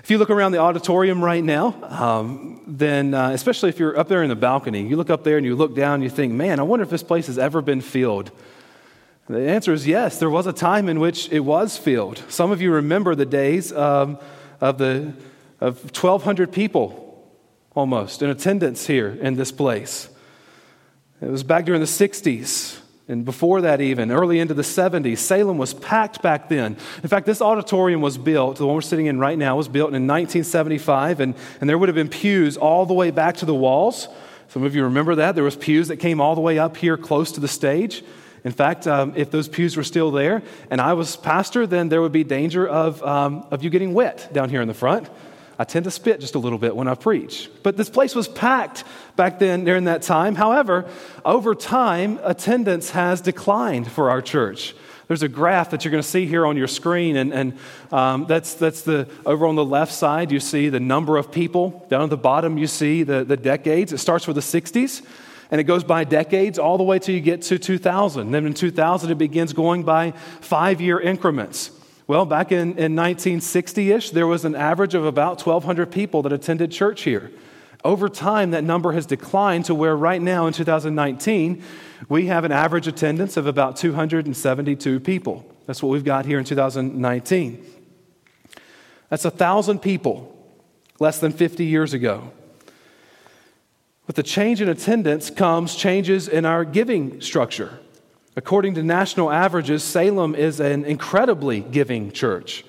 If 0.07 0.11
you 0.11 0.19
look 0.19 0.29
around 0.29 0.53
the 0.53 0.59
auditorium 0.59 1.21
right 1.21 1.43
now, 1.43 1.75
um, 1.83 2.61
then 2.65 3.13
uh, 3.13 3.31
especially 3.31 3.67
if 3.67 3.77
you're 3.77 3.99
up 3.99 4.07
there 4.07 4.23
in 4.23 4.29
the 4.29 4.37
balcony, 4.37 4.87
you 4.87 4.95
look 4.95 5.09
up 5.09 5.25
there 5.25 5.35
and 5.35 5.45
you 5.45 5.53
look 5.53 5.75
down 5.75 5.95
and 5.95 6.03
you 6.03 6.09
think, 6.09 6.31
man, 6.31 6.61
I 6.61 6.63
wonder 6.63 6.83
if 6.83 6.89
this 6.89 7.03
place 7.03 7.27
has 7.27 7.37
ever 7.37 7.61
been 7.61 7.81
filled. 7.81 8.31
The 9.27 9.49
answer 9.49 9.73
is 9.73 9.85
yes. 9.85 10.17
There 10.17 10.29
was 10.29 10.47
a 10.47 10.53
time 10.53 10.87
in 10.87 11.01
which 11.01 11.29
it 11.29 11.41
was 11.41 11.77
filled. 11.77 12.23
Some 12.29 12.51
of 12.51 12.61
you 12.61 12.71
remember 12.71 13.15
the 13.15 13.25
days 13.25 13.73
um, 13.73 14.17
of 14.61 14.77
the 14.77 15.13
of 15.59 15.83
1,200 15.83 16.53
people 16.53 17.29
almost 17.75 18.21
in 18.21 18.29
attendance 18.29 18.87
here 18.87 19.09
in 19.09 19.35
this 19.35 19.51
place. 19.51 20.07
It 21.21 21.29
was 21.29 21.43
back 21.43 21.65
during 21.65 21.81
the 21.81 21.85
60s. 21.85 22.79
And 23.09 23.23
before 23.23 23.61
that, 23.61 23.79
even 23.79 24.11
early 24.11 24.39
into 24.39 24.53
the 24.53 24.63
70s, 24.63 25.19
Salem 25.19 25.57
was 25.57 25.73
packed 25.73 26.21
back 26.21 26.49
then. 26.49 26.75
In 27.01 27.09
fact, 27.09 27.25
this 27.25 27.41
auditorium 27.41 28.01
was 28.01 28.17
built, 28.17 28.57
the 28.57 28.65
one 28.65 28.75
we're 28.75 28.81
sitting 28.81 29.05
in 29.05 29.17
right 29.17 29.37
now, 29.37 29.55
was 29.55 29.69
built 29.69 29.89
in 29.89 30.07
1975, 30.07 31.21
and, 31.21 31.33
and 31.61 31.69
there 31.69 31.77
would 31.77 31.87
have 31.87 31.95
been 31.95 32.09
pews 32.09 32.57
all 32.57 32.85
the 32.85 32.93
way 32.93 33.11
back 33.11 33.37
to 33.37 33.45
the 33.45 33.55
walls. 33.55 34.09
Some 34.49 34.63
of 34.63 34.75
you 34.75 34.83
remember 34.83 35.15
that. 35.15 35.35
There 35.35 35.43
was 35.43 35.55
pews 35.55 35.87
that 35.87 35.97
came 35.97 36.19
all 36.19 36.35
the 36.35 36.41
way 36.41 36.59
up 36.59 36.75
here 36.75 36.97
close 36.97 37.31
to 37.33 37.39
the 37.39 37.47
stage. 37.47 38.03
In 38.43 38.51
fact, 38.51 38.87
um, 38.87 39.13
if 39.15 39.31
those 39.31 39.47
pews 39.47 39.75
were 39.75 39.83
still 39.83 40.11
there 40.11 40.41
and 40.69 40.79
I 40.79 40.93
was 40.93 41.17
pastor, 41.17 41.67
then 41.67 41.89
there 41.89 42.01
would 42.01 42.11
be 42.11 42.23
danger 42.23 42.67
of, 42.67 43.03
um, 43.03 43.45
of 43.51 43.63
you 43.63 43.69
getting 43.69 43.93
wet 43.93 44.29
down 44.31 44.49
here 44.49 44.61
in 44.61 44.67
the 44.67 44.73
front. 44.73 45.09
I 45.59 45.63
tend 45.63 45.85
to 45.85 45.91
spit 45.91 46.19
just 46.19 46.35
a 46.35 46.39
little 46.39 46.59
bit 46.59 46.75
when 46.75 46.87
I 46.87 46.93
preach. 46.93 47.49
But 47.63 47.77
this 47.77 47.89
place 47.89 48.13
was 48.13 48.27
packed 48.27 48.83
back 49.15 49.39
then 49.39 49.63
during 49.63 49.85
that 49.85 50.03
time. 50.03 50.35
However, 50.35 50.85
over 51.25 51.55
time, 51.55 52.19
attendance 52.23 52.91
has 52.91 53.21
declined 53.21 53.91
for 53.91 54.09
our 54.09 54.21
church. 54.21 54.75
There's 55.07 55.23
a 55.23 55.29
graph 55.29 55.71
that 55.71 55.83
you're 55.85 55.91
going 55.91 56.03
to 56.03 56.07
see 56.07 56.25
here 56.25 56.45
on 56.45 56.57
your 56.57 56.67
screen, 56.67 57.15
and, 57.15 57.33
and 57.33 57.57
um, 57.91 58.25
that's, 58.27 58.55
that's 58.55 58.81
the 58.81 59.07
over 59.25 59.47
on 59.47 59.55
the 59.55 59.63
left 59.63 59.93
side. 59.93 60.31
You 60.31 60.39
see 60.41 60.67
the 60.69 60.81
number 60.81 61.17
of 61.17 61.31
people. 61.31 61.85
Down 61.89 62.03
at 62.03 62.09
the 62.09 62.17
bottom, 62.17 62.57
you 62.57 62.67
see 62.67 63.03
the, 63.03 63.23
the 63.23 63.37
decades. 63.37 63.93
It 63.93 63.99
starts 63.99 64.27
with 64.27 64.35
the 64.35 64.41
60s, 64.41 65.01
and 65.49 65.61
it 65.61 65.63
goes 65.63 65.85
by 65.85 66.03
decades 66.03 66.59
all 66.59 66.77
the 66.77 66.83
way 66.83 66.99
till 66.99 67.15
you 67.15 67.21
get 67.21 67.41
to 67.43 67.57
2000. 67.57 68.31
Then 68.31 68.45
in 68.45 68.53
2000, 68.53 69.09
it 69.09 69.17
begins 69.17 69.53
going 69.53 69.83
by 69.83 70.11
five 70.11 70.81
year 70.81 70.99
increments. 70.99 71.71
Well, 72.07 72.25
back 72.25 72.53
in, 72.53 72.77
in 72.77 72.95
1960 72.95 73.91
ish, 73.91 74.11
there 74.11 74.25
was 74.25 74.45
an 74.45 74.55
average 74.55 74.95
of 74.95 75.05
about 75.05 75.45
1,200 75.45 75.91
people 75.91 76.21
that 76.21 76.31
attended 76.31 76.71
church 76.71 77.01
here. 77.01 77.31
Over 77.83 78.07
time, 78.07 78.51
that 78.51 78.63
number 78.63 78.93
has 78.93 79.05
declined 79.05 79.65
to 79.65 79.75
where 79.75 79.95
right 79.95 80.21
now 80.21 80.47
in 80.47 80.53
2019, 80.53 81.61
we 82.07 82.27
have 82.27 82.45
an 82.45 82.51
average 82.53 82.87
attendance 82.87 83.35
of 83.35 83.45
about 83.45 83.75
272 83.75 84.99
people. 85.01 85.45
That's 85.65 85.83
what 85.83 85.89
we've 85.89 86.03
got 86.03 86.25
here 86.25 86.39
in 86.39 86.45
2019. 86.45 87.65
That's 89.09 89.25
1,000 89.25 89.79
people 89.79 90.33
less 90.99 91.19
than 91.19 91.33
50 91.33 91.65
years 91.65 91.93
ago. 91.93 92.31
With 94.07 94.15
the 94.15 94.23
change 94.23 94.61
in 94.61 94.69
attendance 94.69 95.29
comes 95.29 95.75
changes 95.75 96.29
in 96.29 96.45
our 96.45 96.63
giving 96.63 97.19
structure. 97.19 97.79
According 98.37 98.75
to 98.75 98.83
national 98.83 99.31
averages, 99.31 99.83
Salem 99.83 100.35
is 100.35 100.59
an 100.59 100.85
incredibly 100.85 101.61
giving 101.61 102.11
church. 102.11 102.63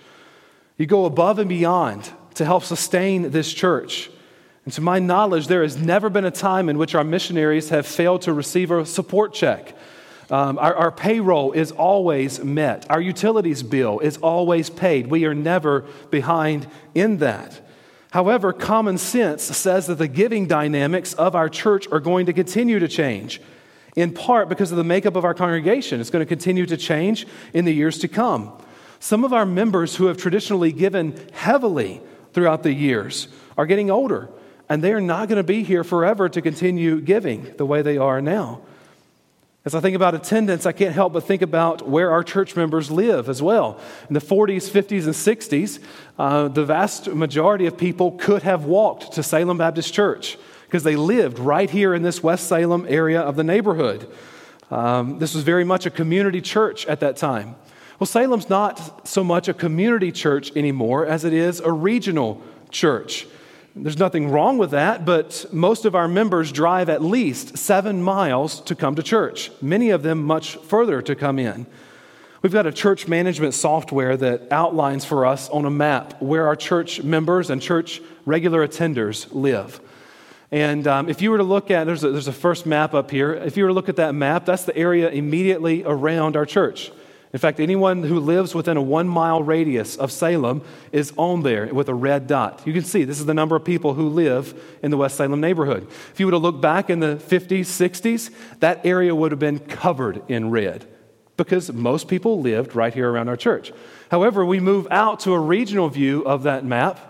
You 0.78 0.86
go 0.86 1.04
above 1.04 1.38
and 1.38 1.48
beyond 1.48 2.10
to 2.36 2.46
help 2.46 2.64
sustain 2.64 3.32
this 3.32 3.52
church. 3.52 4.10
And 4.64 4.72
to 4.72 4.80
my 4.80 4.98
knowledge, 4.98 5.46
there 5.46 5.62
has 5.62 5.76
never 5.76 6.08
been 6.08 6.24
a 6.24 6.30
time 6.30 6.70
in 6.70 6.78
which 6.78 6.94
our 6.94 7.04
missionaries 7.04 7.68
have 7.68 7.86
failed 7.86 8.22
to 8.22 8.32
receive 8.32 8.70
a 8.70 8.86
support 8.86 9.34
check. 9.34 9.76
Um, 10.30 10.58
our, 10.58 10.74
our 10.74 10.90
payroll 10.90 11.52
is 11.52 11.70
always 11.72 12.42
met. 12.42 12.86
Our 12.90 13.00
utilities 13.02 13.62
bill 13.62 13.98
is 13.98 14.16
always 14.16 14.70
paid. 14.70 15.08
We 15.08 15.26
are 15.26 15.34
never 15.34 15.82
behind 16.10 16.66
in 16.94 17.18
that. 17.18 17.60
However, 18.10 18.54
common 18.54 18.96
sense 18.96 19.42
says 19.42 19.86
that 19.88 19.96
the 19.96 20.08
giving 20.08 20.46
dynamics 20.46 21.12
of 21.12 21.34
our 21.34 21.50
church 21.50 21.86
are 21.92 22.00
going 22.00 22.24
to 22.24 22.32
continue 22.32 22.78
to 22.78 22.88
change, 22.88 23.42
in 23.98 24.12
part 24.12 24.48
because 24.48 24.70
of 24.70 24.76
the 24.76 24.84
makeup 24.84 25.16
of 25.16 25.24
our 25.24 25.34
congregation. 25.34 26.00
It's 26.00 26.08
going 26.08 26.24
to 26.24 26.28
continue 26.28 26.66
to 26.66 26.76
change 26.76 27.26
in 27.52 27.64
the 27.64 27.74
years 27.74 27.98
to 27.98 28.06
come. 28.06 28.52
Some 29.00 29.24
of 29.24 29.32
our 29.32 29.44
members 29.44 29.96
who 29.96 30.06
have 30.06 30.16
traditionally 30.16 30.70
given 30.70 31.20
heavily 31.32 32.00
throughout 32.32 32.62
the 32.62 32.72
years 32.72 33.26
are 33.56 33.66
getting 33.66 33.90
older, 33.90 34.28
and 34.68 34.84
they 34.84 34.92
are 34.92 35.00
not 35.00 35.28
going 35.28 35.38
to 35.38 35.42
be 35.42 35.64
here 35.64 35.82
forever 35.82 36.28
to 36.28 36.40
continue 36.40 37.00
giving 37.00 37.52
the 37.56 37.66
way 37.66 37.82
they 37.82 37.98
are 37.98 38.22
now. 38.22 38.60
As 39.64 39.74
I 39.74 39.80
think 39.80 39.96
about 39.96 40.14
attendance, 40.14 40.64
I 40.64 40.70
can't 40.70 40.94
help 40.94 41.12
but 41.12 41.24
think 41.24 41.42
about 41.42 41.88
where 41.88 42.12
our 42.12 42.22
church 42.22 42.54
members 42.54 42.92
live 42.92 43.28
as 43.28 43.42
well. 43.42 43.80
In 44.08 44.14
the 44.14 44.20
40s, 44.20 44.70
50s, 44.70 45.06
and 45.06 45.12
60s, 45.12 45.80
uh, 46.20 46.46
the 46.46 46.64
vast 46.64 47.08
majority 47.08 47.66
of 47.66 47.76
people 47.76 48.12
could 48.12 48.44
have 48.44 48.64
walked 48.64 49.14
to 49.14 49.24
Salem 49.24 49.58
Baptist 49.58 49.92
Church 49.92 50.38
because 50.68 50.82
they 50.82 50.96
lived 50.96 51.38
right 51.38 51.70
here 51.70 51.94
in 51.94 52.02
this 52.02 52.22
West 52.22 52.46
Salem 52.46 52.84
area 52.90 53.22
of 53.22 53.36
the 53.36 53.42
neighborhood. 53.42 54.06
Um, 54.70 55.18
this 55.18 55.34
was 55.34 55.42
very 55.42 55.64
much 55.64 55.86
a 55.86 55.90
community 55.90 56.42
church 56.42 56.84
at 56.86 57.00
that 57.00 57.16
time. 57.16 57.56
Well, 57.98 58.06
Salem's 58.06 58.50
not 58.50 59.08
so 59.08 59.24
much 59.24 59.48
a 59.48 59.54
community 59.54 60.12
church 60.12 60.54
anymore 60.54 61.06
as 61.06 61.24
it 61.24 61.32
is 61.32 61.60
a 61.60 61.72
regional 61.72 62.42
church. 62.70 63.26
There's 63.74 63.98
nothing 63.98 64.30
wrong 64.30 64.58
with 64.58 64.72
that, 64.72 65.06
but 65.06 65.46
most 65.52 65.86
of 65.86 65.94
our 65.94 66.06
members 66.06 66.52
drive 66.52 66.90
at 66.90 67.02
least 67.02 67.56
seven 67.56 68.02
miles 68.02 68.60
to 68.62 68.74
come 68.74 68.94
to 68.96 69.02
church, 69.02 69.50
many 69.62 69.88
of 69.88 70.02
them 70.02 70.22
much 70.22 70.56
further 70.56 71.00
to 71.00 71.14
come 71.14 71.38
in. 71.38 71.66
We've 72.42 72.52
got 72.52 72.66
a 72.66 72.72
church 72.72 73.08
management 73.08 73.54
software 73.54 74.18
that 74.18 74.52
outlines 74.52 75.06
for 75.06 75.24
us 75.24 75.48
on 75.48 75.64
a 75.64 75.70
map 75.70 76.20
where 76.20 76.46
our 76.46 76.56
church 76.56 77.02
members 77.02 77.48
and 77.48 77.62
church 77.62 78.02
regular 78.26 78.66
attenders 78.68 79.28
live. 79.32 79.80
And 80.50 80.86
um, 80.86 81.08
if 81.08 81.20
you 81.20 81.30
were 81.30 81.38
to 81.38 81.44
look 81.44 81.70
at, 81.70 81.84
there's 81.84 82.04
a, 82.04 82.10
there's 82.10 82.28
a 82.28 82.32
first 82.32 82.64
map 82.64 82.94
up 82.94 83.10
here. 83.10 83.34
If 83.34 83.56
you 83.56 83.64
were 83.64 83.68
to 83.68 83.74
look 83.74 83.88
at 83.88 83.96
that 83.96 84.14
map, 84.14 84.46
that's 84.46 84.64
the 84.64 84.76
area 84.76 85.10
immediately 85.10 85.84
around 85.84 86.36
our 86.36 86.46
church. 86.46 86.90
In 87.30 87.38
fact, 87.38 87.60
anyone 87.60 88.02
who 88.02 88.20
lives 88.20 88.54
within 88.54 88.78
a 88.78 88.82
one 88.82 89.06
mile 89.06 89.42
radius 89.42 89.96
of 89.96 90.10
Salem 90.10 90.62
is 90.92 91.12
on 91.18 91.42
there 91.42 91.66
with 91.66 91.90
a 91.90 91.94
red 91.94 92.26
dot. 92.26 92.62
You 92.64 92.72
can 92.72 92.84
see 92.84 93.04
this 93.04 93.20
is 93.20 93.26
the 93.26 93.34
number 93.34 93.54
of 93.54 93.64
people 93.64 93.92
who 93.92 94.08
live 94.08 94.58
in 94.82 94.90
the 94.90 94.96
West 94.96 95.16
Salem 95.16 95.40
neighborhood. 95.40 95.86
If 96.12 96.20
you 96.20 96.26
were 96.26 96.32
to 96.32 96.38
look 96.38 96.62
back 96.62 96.88
in 96.88 97.00
the 97.00 97.16
50s, 97.16 97.66
60s, 97.66 98.30
that 98.60 98.86
area 98.86 99.14
would 99.14 99.32
have 99.32 99.38
been 99.38 99.58
covered 99.58 100.22
in 100.28 100.50
red 100.50 100.86
because 101.36 101.70
most 101.72 102.08
people 102.08 102.40
lived 102.40 102.74
right 102.74 102.94
here 102.94 103.10
around 103.10 103.28
our 103.28 103.36
church. 103.36 103.72
However, 104.10 104.44
we 104.44 104.58
move 104.58 104.88
out 104.90 105.20
to 105.20 105.34
a 105.34 105.38
regional 105.38 105.88
view 105.90 106.22
of 106.22 106.44
that 106.44 106.64
map. 106.64 107.07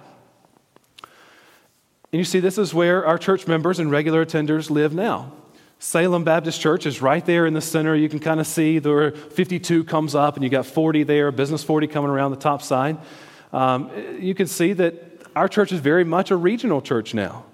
And 2.12 2.18
you 2.18 2.24
see, 2.24 2.40
this 2.40 2.56
is 2.56 2.72
where 2.72 3.04
our 3.06 3.18
church 3.18 3.46
members 3.46 3.78
and 3.78 3.90
regular 3.90 4.24
attenders 4.24 4.70
live 4.70 4.94
now. 4.94 5.32
Salem 5.78 6.24
Baptist 6.24 6.60
Church 6.60 6.86
is 6.86 7.02
right 7.02 7.24
there 7.24 7.46
in 7.46 7.54
the 7.54 7.60
center. 7.60 7.94
You 7.94 8.08
can 8.08 8.18
kind 8.18 8.40
of 8.40 8.46
see 8.46 8.78
the 8.78 9.16
52 9.32 9.84
comes 9.84 10.14
up, 10.14 10.34
and 10.34 10.42
you 10.42 10.50
got 10.50 10.66
40 10.66 11.04
there, 11.04 11.30
Business 11.30 11.62
40 11.62 11.86
coming 11.86 12.10
around 12.10 12.30
the 12.32 12.38
top 12.38 12.62
side. 12.62 12.96
Um, 13.52 13.90
you 14.18 14.34
can 14.34 14.46
see 14.46 14.72
that 14.72 14.94
our 15.36 15.48
church 15.48 15.70
is 15.70 15.80
very 15.80 16.02
much 16.02 16.30
a 16.30 16.36
regional 16.36 16.82
church 16.82 17.14
now. 17.14 17.44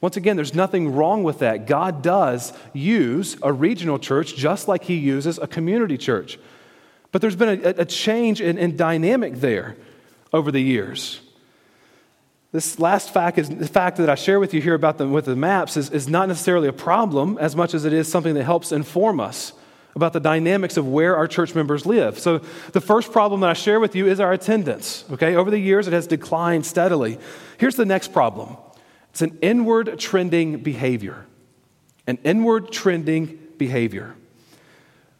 Once 0.00 0.16
again, 0.16 0.36
there's 0.36 0.54
nothing 0.54 0.94
wrong 0.94 1.22
with 1.22 1.38
that. 1.38 1.66
God 1.66 2.02
does 2.02 2.52
use 2.72 3.36
a 3.42 3.52
regional 3.52 3.98
church 3.98 4.34
just 4.34 4.66
like 4.66 4.84
He 4.84 4.96
uses 4.96 5.38
a 5.38 5.46
community 5.46 5.96
church. 5.96 6.38
But 7.12 7.22
there's 7.22 7.36
been 7.36 7.64
a, 7.64 7.68
a 7.82 7.84
change 7.84 8.40
in, 8.40 8.58
in 8.58 8.76
dynamic 8.76 9.36
there 9.36 9.76
over 10.32 10.50
the 10.50 10.60
years. 10.60 11.20
This 12.52 12.80
last 12.80 13.14
fact 13.14 13.38
is 13.38 13.48
the 13.48 13.68
fact 13.68 13.98
that 13.98 14.10
I 14.10 14.16
share 14.16 14.40
with 14.40 14.52
you 14.52 14.60
here 14.60 14.74
about 14.74 14.98
the, 14.98 15.06
with 15.06 15.26
the 15.26 15.36
maps 15.36 15.76
is, 15.76 15.90
is 15.90 16.08
not 16.08 16.26
necessarily 16.26 16.66
a 16.66 16.72
problem 16.72 17.38
as 17.38 17.54
much 17.54 17.74
as 17.74 17.84
it 17.84 17.92
is 17.92 18.10
something 18.10 18.34
that 18.34 18.44
helps 18.44 18.72
inform 18.72 19.20
us 19.20 19.52
about 19.94 20.12
the 20.12 20.20
dynamics 20.20 20.76
of 20.76 20.86
where 20.86 21.16
our 21.16 21.28
church 21.28 21.54
members 21.54 21.86
live. 21.86 22.18
So 22.18 22.38
the 22.72 22.80
first 22.80 23.12
problem 23.12 23.40
that 23.42 23.50
I 23.50 23.52
share 23.52 23.78
with 23.78 23.94
you 23.94 24.06
is 24.06 24.18
our 24.18 24.32
attendance. 24.32 25.04
Okay, 25.12 25.36
over 25.36 25.50
the 25.50 25.58
years 25.58 25.86
it 25.86 25.92
has 25.92 26.06
declined 26.06 26.66
steadily. 26.66 27.18
Here's 27.58 27.76
the 27.76 27.84
next 27.84 28.12
problem. 28.12 28.56
It's 29.10 29.22
an 29.22 29.38
inward 29.42 29.98
trending 29.98 30.58
behavior. 30.58 31.26
An 32.06 32.18
inward 32.24 32.72
trending 32.72 33.38
behavior. 33.58 34.14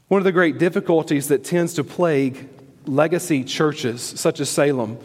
One 0.09 0.19
of 0.19 0.25
the 0.25 0.33
great 0.33 0.59
difficulties 0.59 1.29
that 1.29 1.45
tends 1.45 1.75
to 1.75 1.85
plague 1.85 2.49
legacy 2.87 3.45
churches 3.45 4.03
such 4.03 4.41
as 4.41 4.49
Salem 4.51 4.99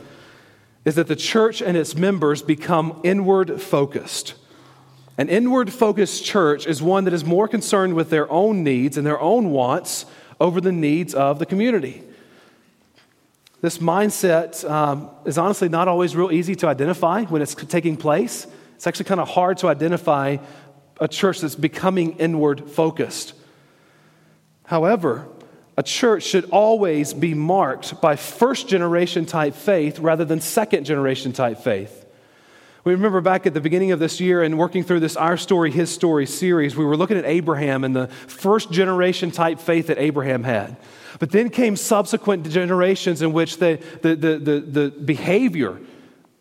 is 0.85 0.95
that 0.95 1.07
the 1.07 1.15
church 1.15 1.61
and 1.61 1.75
its 1.75 1.95
members 1.95 2.41
become 2.43 3.01
inward 3.03 3.61
focused. 3.61 4.35
An 5.17 5.29
inward 5.29 5.73
focused 5.73 6.23
church 6.23 6.67
is 6.67 6.81
one 6.81 7.05
that 7.05 7.13
is 7.13 7.25
more 7.25 7.47
concerned 7.47 7.95
with 7.95 8.09
their 8.09 8.31
own 8.31 8.63
needs 8.63 8.97
and 8.97 9.05
their 9.05 9.19
own 9.19 9.49
wants 9.49 10.05
over 10.39 10.61
the 10.61 10.71
needs 10.71 11.13
of 11.13 11.39
the 11.39 11.45
community. 11.45 12.03
This 13.61 13.79
mindset 13.79 14.69
um, 14.69 15.09
is 15.25 15.37
honestly 15.37 15.69
not 15.69 15.87
always 15.87 16.15
real 16.15 16.31
easy 16.31 16.53
to 16.55 16.67
identify 16.67 17.23
when 17.23 17.41
it's 17.41 17.55
taking 17.55 17.97
place. 17.97 18.45
It's 18.75 18.85
actually 18.85 19.05
kind 19.05 19.21
of 19.21 19.29
hard 19.29 19.57
to 19.59 19.69
identify 19.69 20.37
a 20.99 21.07
church 21.07 21.41
that's 21.41 21.55
becoming 21.55 22.17
inward 22.17 22.69
focused. 22.69 23.33
However, 24.65 25.27
a 25.77 25.83
church 25.83 26.23
should 26.23 26.49
always 26.51 27.13
be 27.13 27.33
marked 27.33 27.99
by 28.01 28.15
first 28.15 28.67
generation 28.67 29.25
type 29.25 29.55
faith 29.55 29.99
rather 29.99 30.23
than 30.23 30.39
second 30.39 30.85
generation 30.85 31.33
type 31.33 31.59
faith. 31.59 32.05
We 32.85 32.93
remember 32.93 33.19
back 33.19 33.47
at 33.47 33.55
the 33.55 33.61
beginning 33.61 33.91
of 33.91 33.99
this 33.99 34.21
year 34.21 34.43
and 34.43 34.59
working 34.59 34.83
through 34.83 34.99
this 34.99 35.17
Our 35.17 35.37
Story, 35.37 35.71
His 35.71 35.89
Story 35.89 36.27
series, 36.27 36.75
we 36.75 36.85
were 36.85 36.95
looking 36.95 37.17
at 37.17 37.25
Abraham 37.25 37.83
and 37.83 37.95
the 37.95 38.07
first 38.07 38.71
generation 38.71 39.31
type 39.31 39.59
faith 39.59 39.87
that 39.87 39.97
Abraham 39.97 40.43
had. 40.43 40.77
But 41.19 41.31
then 41.31 41.49
came 41.49 41.75
subsequent 41.77 42.47
generations 42.49 43.21
in 43.21 43.33
which 43.33 43.57
the, 43.57 43.81
the, 44.01 44.15
the, 44.15 44.37
the, 44.37 44.59
the 44.59 44.89
behavior 44.91 45.79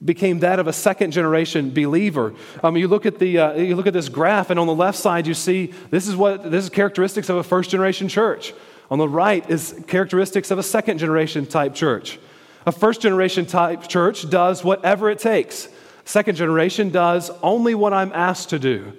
became 0.04 0.40
that 0.40 0.58
of 0.58 0.66
a 0.66 0.72
second 0.72 1.12
generation 1.12 1.72
believer. 1.72 2.34
Um, 2.62 2.76
you, 2.76 2.88
look 2.88 3.06
at 3.06 3.18
the, 3.18 3.38
uh, 3.38 3.52
you 3.54 3.74
look 3.74 3.86
at 3.86 3.94
this 3.94 4.10
graph, 4.10 4.50
and 4.50 4.60
on 4.60 4.66
the 4.66 4.74
left 4.74 4.98
side, 4.98 5.26
you 5.26 5.34
see 5.34 5.72
this 5.90 6.06
is 6.06 6.14
what 6.14 6.50
this 6.50 6.64
is 6.64 6.70
characteristics 6.70 7.30
of 7.30 7.36
a 7.36 7.42
first 7.42 7.70
generation 7.70 8.08
church. 8.08 8.52
On 8.90 8.98
the 8.98 9.08
right 9.08 9.48
is 9.50 9.82
characteristics 9.86 10.50
of 10.50 10.58
a 10.58 10.62
second 10.62 10.98
generation 10.98 11.46
type 11.46 11.74
church. 11.74 12.18
A 12.66 12.72
first 12.72 13.00
generation 13.00 13.46
type 13.46 13.88
church 13.88 14.28
does 14.30 14.64
whatever 14.64 15.10
it 15.10 15.18
takes. 15.18 15.68
Second 16.04 16.36
generation 16.36 16.90
does 16.90 17.30
only 17.42 17.74
what 17.74 17.92
I'm 17.92 18.12
asked 18.12 18.50
to 18.50 18.58
do. 18.58 18.92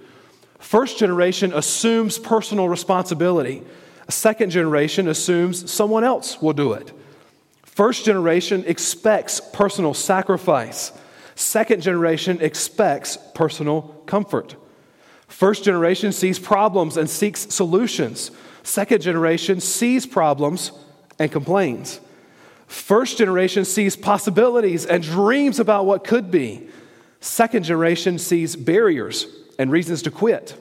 First 0.60 0.98
generation 0.98 1.54
assumes 1.54 2.18
personal 2.18 2.68
responsibility. 2.68 3.64
A 4.08 4.12
second 4.12 4.50
generation 4.50 5.08
assumes 5.08 5.72
someone 5.72 6.04
else 6.04 6.42
will 6.42 6.54
do 6.54 6.74
it. 6.74 6.92
First 7.64 8.06
generation 8.06 8.64
expects 8.68 9.40
personal 9.40 9.94
sacrifice. 9.94 10.92
Second 11.36 11.82
generation 11.82 12.40
expects 12.42 13.18
personal 13.34 14.02
comfort. 14.06 14.56
First 15.28 15.64
generation 15.64 16.12
sees 16.12 16.40
problems 16.40 16.98
and 16.98 17.10
seeks 17.10 17.54
solutions. 17.54 18.32
Second 18.66 19.04
generation 19.04 19.60
sees 19.60 20.08
problems 20.08 20.72
and 21.20 21.32
complains. 21.32 22.00
First 22.66 23.20
generation 23.20 23.64
sees 23.64 23.96
possibilities 23.96 24.88
and 24.88 25.04
dreams 25.04 25.60
about 25.60 25.86
what 25.86 26.04
could 26.04 26.32
be. 26.32 26.68
Second 27.20 27.64
generation 27.64 28.18
sees 28.18 28.56
barriers 28.56 29.28
and 29.60 29.72
reasons 29.72 30.02
to 30.02 30.12
quit. 30.12 30.58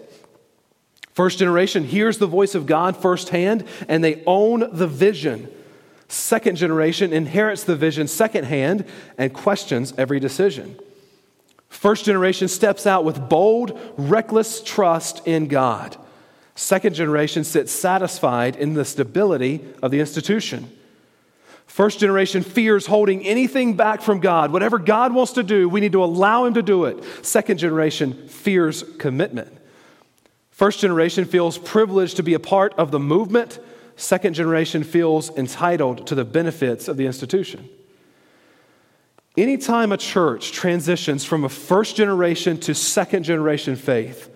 First 1.14 1.38
generation 1.38 1.84
hears 1.84 2.18
the 2.18 2.26
voice 2.26 2.54
of 2.54 2.66
God 2.66 2.94
firsthand 2.94 3.64
and 3.88 4.04
they 4.04 4.22
own 4.26 4.68
the 4.70 4.86
vision. 4.86 5.50
Second 6.06 6.56
generation 6.56 7.10
inherits 7.10 7.64
the 7.64 7.74
vision 7.74 8.06
secondhand 8.06 8.84
and 9.16 9.32
questions 9.32 9.94
every 9.96 10.20
decision. 10.20 10.78
First 11.70 12.04
generation 12.04 12.48
steps 12.48 12.86
out 12.86 13.02
with 13.02 13.30
bold, 13.30 13.80
reckless 13.96 14.62
trust 14.62 15.26
in 15.26 15.48
God. 15.48 15.96
Second 16.54 16.94
generation 16.94 17.42
sits 17.44 17.72
satisfied 17.72 18.56
in 18.56 18.74
the 18.74 18.84
stability 18.84 19.64
of 19.82 19.90
the 19.90 20.00
institution. 20.00 20.70
First 21.66 21.98
generation 21.98 22.42
fears 22.42 22.86
holding 22.86 23.24
anything 23.26 23.74
back 23.74 24.00
from 24.00 24.20
God. 24.20 24.52
Whatever 24.52 24.78
God 24.78 25.12
wants 25.12 25.32
to 25.32 25.42
do, 25.42 25.68
we 25.68 25.80
need 25.80 25.92
to 25.92 26.04
allow 26.04 26.44
Him 26.44 26.54
to 26.54 26.62
do 26.62 26.84
it. 26.84 27.02
Second 27.26 27.58
generation 27.58 28.28
fears 28.28 28.84
commitment. 28.98 29.52
First 30.50 30.78
generation 30.78 31.24
feels 31.24 31.58
privileged 31.58 32.16
to 32.16 32.22
be 32.22 32.34
a 32.34 32.38
part 32.38 32.72
of 32.74 32.92
the 32.92 33.00
movement. 33.00 33.58
Second 33.96 34.34
generation 34.34 34.84
feels 34.84 35.36
entitled 35.36 36.06
to 36.06 36.14
the 36.14 36.24
benefits 36.24 36.86
of 36.86 36.96
the 36.96 37.06
institution. 37.06 37.68
Anytime 39.36 39.90
a 39.90 39.96
church 39.96 40.52
transitions 40.52 41.24
from 41.24 41.42
a 41.42 41.48
first 41.48 41.96
generation 41.96 42.58
to 42.60 42.74
second 42.74 43.24
generation 43.24 43.74
faith, 43.74 44.30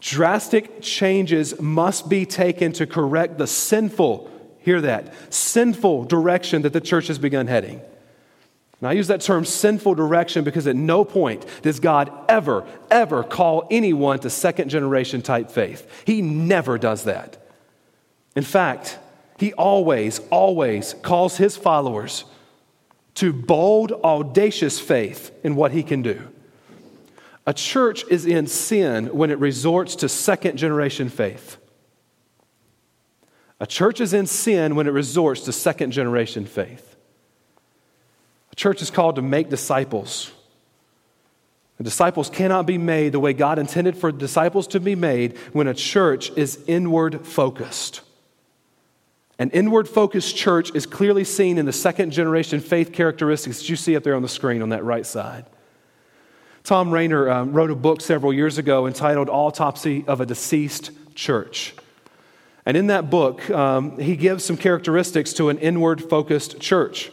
Drastic 0.00 0.80
changes 0.80 1.60
must 1.60 2.08
be 2.08 2.24
taken 2.24 2.72
to 2.72 2.86
correct 2.86 3.38
the 3.38 3.46
sinful, 3.46 4.30
hear 4.58 4.80
that, 4.80 5.12
sinful 5.32 6.04
direction 6.04 6.62
that 6.62 6.72
the 6.72 6.80
church 6.80 7.08
has 7.08 7.18
begun 7.18 7.46
heading. 7.46 7.82
Now, 8.80 8.88
I 8.88 8.92
use 8.92 9.08
that 9.08 9.20
term 9.20 9.44
sinful 9.44 9.94
direction 9.94 10.42
because 10.42 10.66
at 10.66 10.74
no 10.74 11.04
point 11.04 11.44
does 11.60 11.80
God 11.80 12.10
ever, 12.28 12.66
ever 12.90 13.22
call 13.22 13.66
anyone 13.70 14.18
to 14.20 14.30
second 14.30 14.70
generation 14.70 15.20
type 15.20 15.50
faith. 15.50 15.86
He 16.06 16.22
never 16.22 16.78
does 16.78 17.04
that. 17.04 17.36
In 18.34 18.42
fact, 18.42 18.98
he 19.38 19.52
always, 19.52 20.20
always 20.30 20.94
calls 21.02 21.36
his 21.36 21.56
followers 21.56 22.24
to 23.16 23.34
bold, 23.34 23.92
audacious 23.92 24.80
faith 24.80 25.30
in 25.44 25.56
what 25.56 25.72
he 25.72 25.82
can 25.82 26.00
do. 26.00 26.28
A 27.46 27.54
church 27.54 28.04
is 28.08 28.26
in 28.26 28.46
sin 28.46 29.06
when 29.06 29.30
it 29.30 29.38
resorts 29.38 29.96
to 29.96 30.08
second 30.08 30.56
generation 30.56 31.08
faith. 31.08 31.56
A 33.60 33.66
church 33.66 34.00
is 34.00 34.14
in 34.14 34.26
sin 34.26 34.74
when 34.74 34.86
it 34.86 34.90
resorts 34.90 35.42
to 35.42 35.52
second 35.52 35.92
generation 35.92 36.46
faith. 36.46 36.96
A 38.52 38.56
church 38.56 38.82
is 38.82 38.90
called 38.90 39.16
to 39.16 39.22
make 39.22 39.48
disciples. 39.48 40.32
The 41.76 41.84
disciples 41.84 42.28
cannot 42.28 42.66
be 42.66 42.78
made 42.78 43.12
the 43.12 43.20
way 43.20 43.32
God 43.32 43.58
intended 43.58 43.96
for 43.96 44.12
disciples 44.12 44.66
to 44.68 44.80
be 44.80 44.94
made 44.94 45.38
when 45.52 45.66
a 45.66 45.74
church 45.74 46.30
is 46.36 46.62
inward 46.66 47.26
focused. 47.26 48.02
An 49.38 49.50
inward 49.50 49.88
focused 49.88 50.36
church 50.36 50.74
is 50.74 50.84
clearly 50.84 51.24
seen 51.24 51.56
in 51.56 51.64
the 51.64 51.72
second 51.72 52.10
generation 52.10 52.60
faith 52.60 52.92
characteristics 52.92 53.60
that 53.60 53.68
you 53.70 53.76
see 53.76 53.96
up 53.96 54.02
there 54.02 54.14
on 54.14 54.20
the 54.20 54.28
screen 54.28 54.60
on 54.60 54.68
that 54.68 54.84
right 54.84 55.06
side. 55.06 55.46
Thom 56.70 56.92
Rainer 56.92 57.28
um, 57.28 57.52
wrote 57.52 57.72
a 57.72 57.74
book 57.74 58.00
several 58.00 58.32
years 58.32 58.56
ago 58.56 58.86
entitled 58.86 59.28
Autopsy 59.28 60.04
of 60.06 60.20
a 60.20 60.24
Deceased 60.24 60.92
Church. 61.16 61.74
And 62.64 62.76
in 62.76 62.86
that 62.86 63.10
book, 63.10 63.50
um, 63.50 63.98
he 63.98 64.14
gives 64.14 64.44
some 64.44 64.56
characteristics 64.56 65.32
to 65.32 65.48
an 65.48 65.58
inward 65.58 66.00
focused 66.00 66.60
church. 66.60 67.10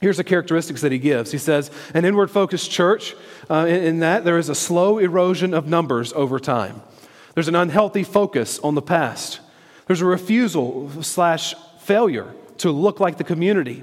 Here's 0.00 0.18
the 0.18 0.22
characteristics 0.22 0.82
that 0.82 0.92
he 0.92 1.00
gives. 1.00 1.32
He 1.32 1.38
says, 1.38 1.68
An 1.94 2.04
inward 2.04 2.30
focused 2.30 2.70
church, 2.70 3.16
uh, 3.50 3.66
in, 3.68 3.82
in 3.82 3.98
that 3.98 4.24
there 4.24 4.38
is 4.38 4.48
a 4.48 4.54
slow 4.54 4.98
erosion 4.98 5.52
of 5.52 5.66
numbers 5.66 6.12
over 6.12 6.38
time. 6.38 6.80
There's 7.34 7.48
an 7.48 7.56
unhealthy 7.56 8.04
focus 8.04 8.60
on 8.60 8.76
the 8.76 8.82
past. 8.82 9.40
There's 9.88 10.00
a 10.00 10.06
refusal 10.06 11.02
slash 11.02 11.56
failure 11.80 12.32
to 12.58 12.70
look 12.70 13.00
like 13.00 13.18
the 13.18 13.24
community. 13.24 13.82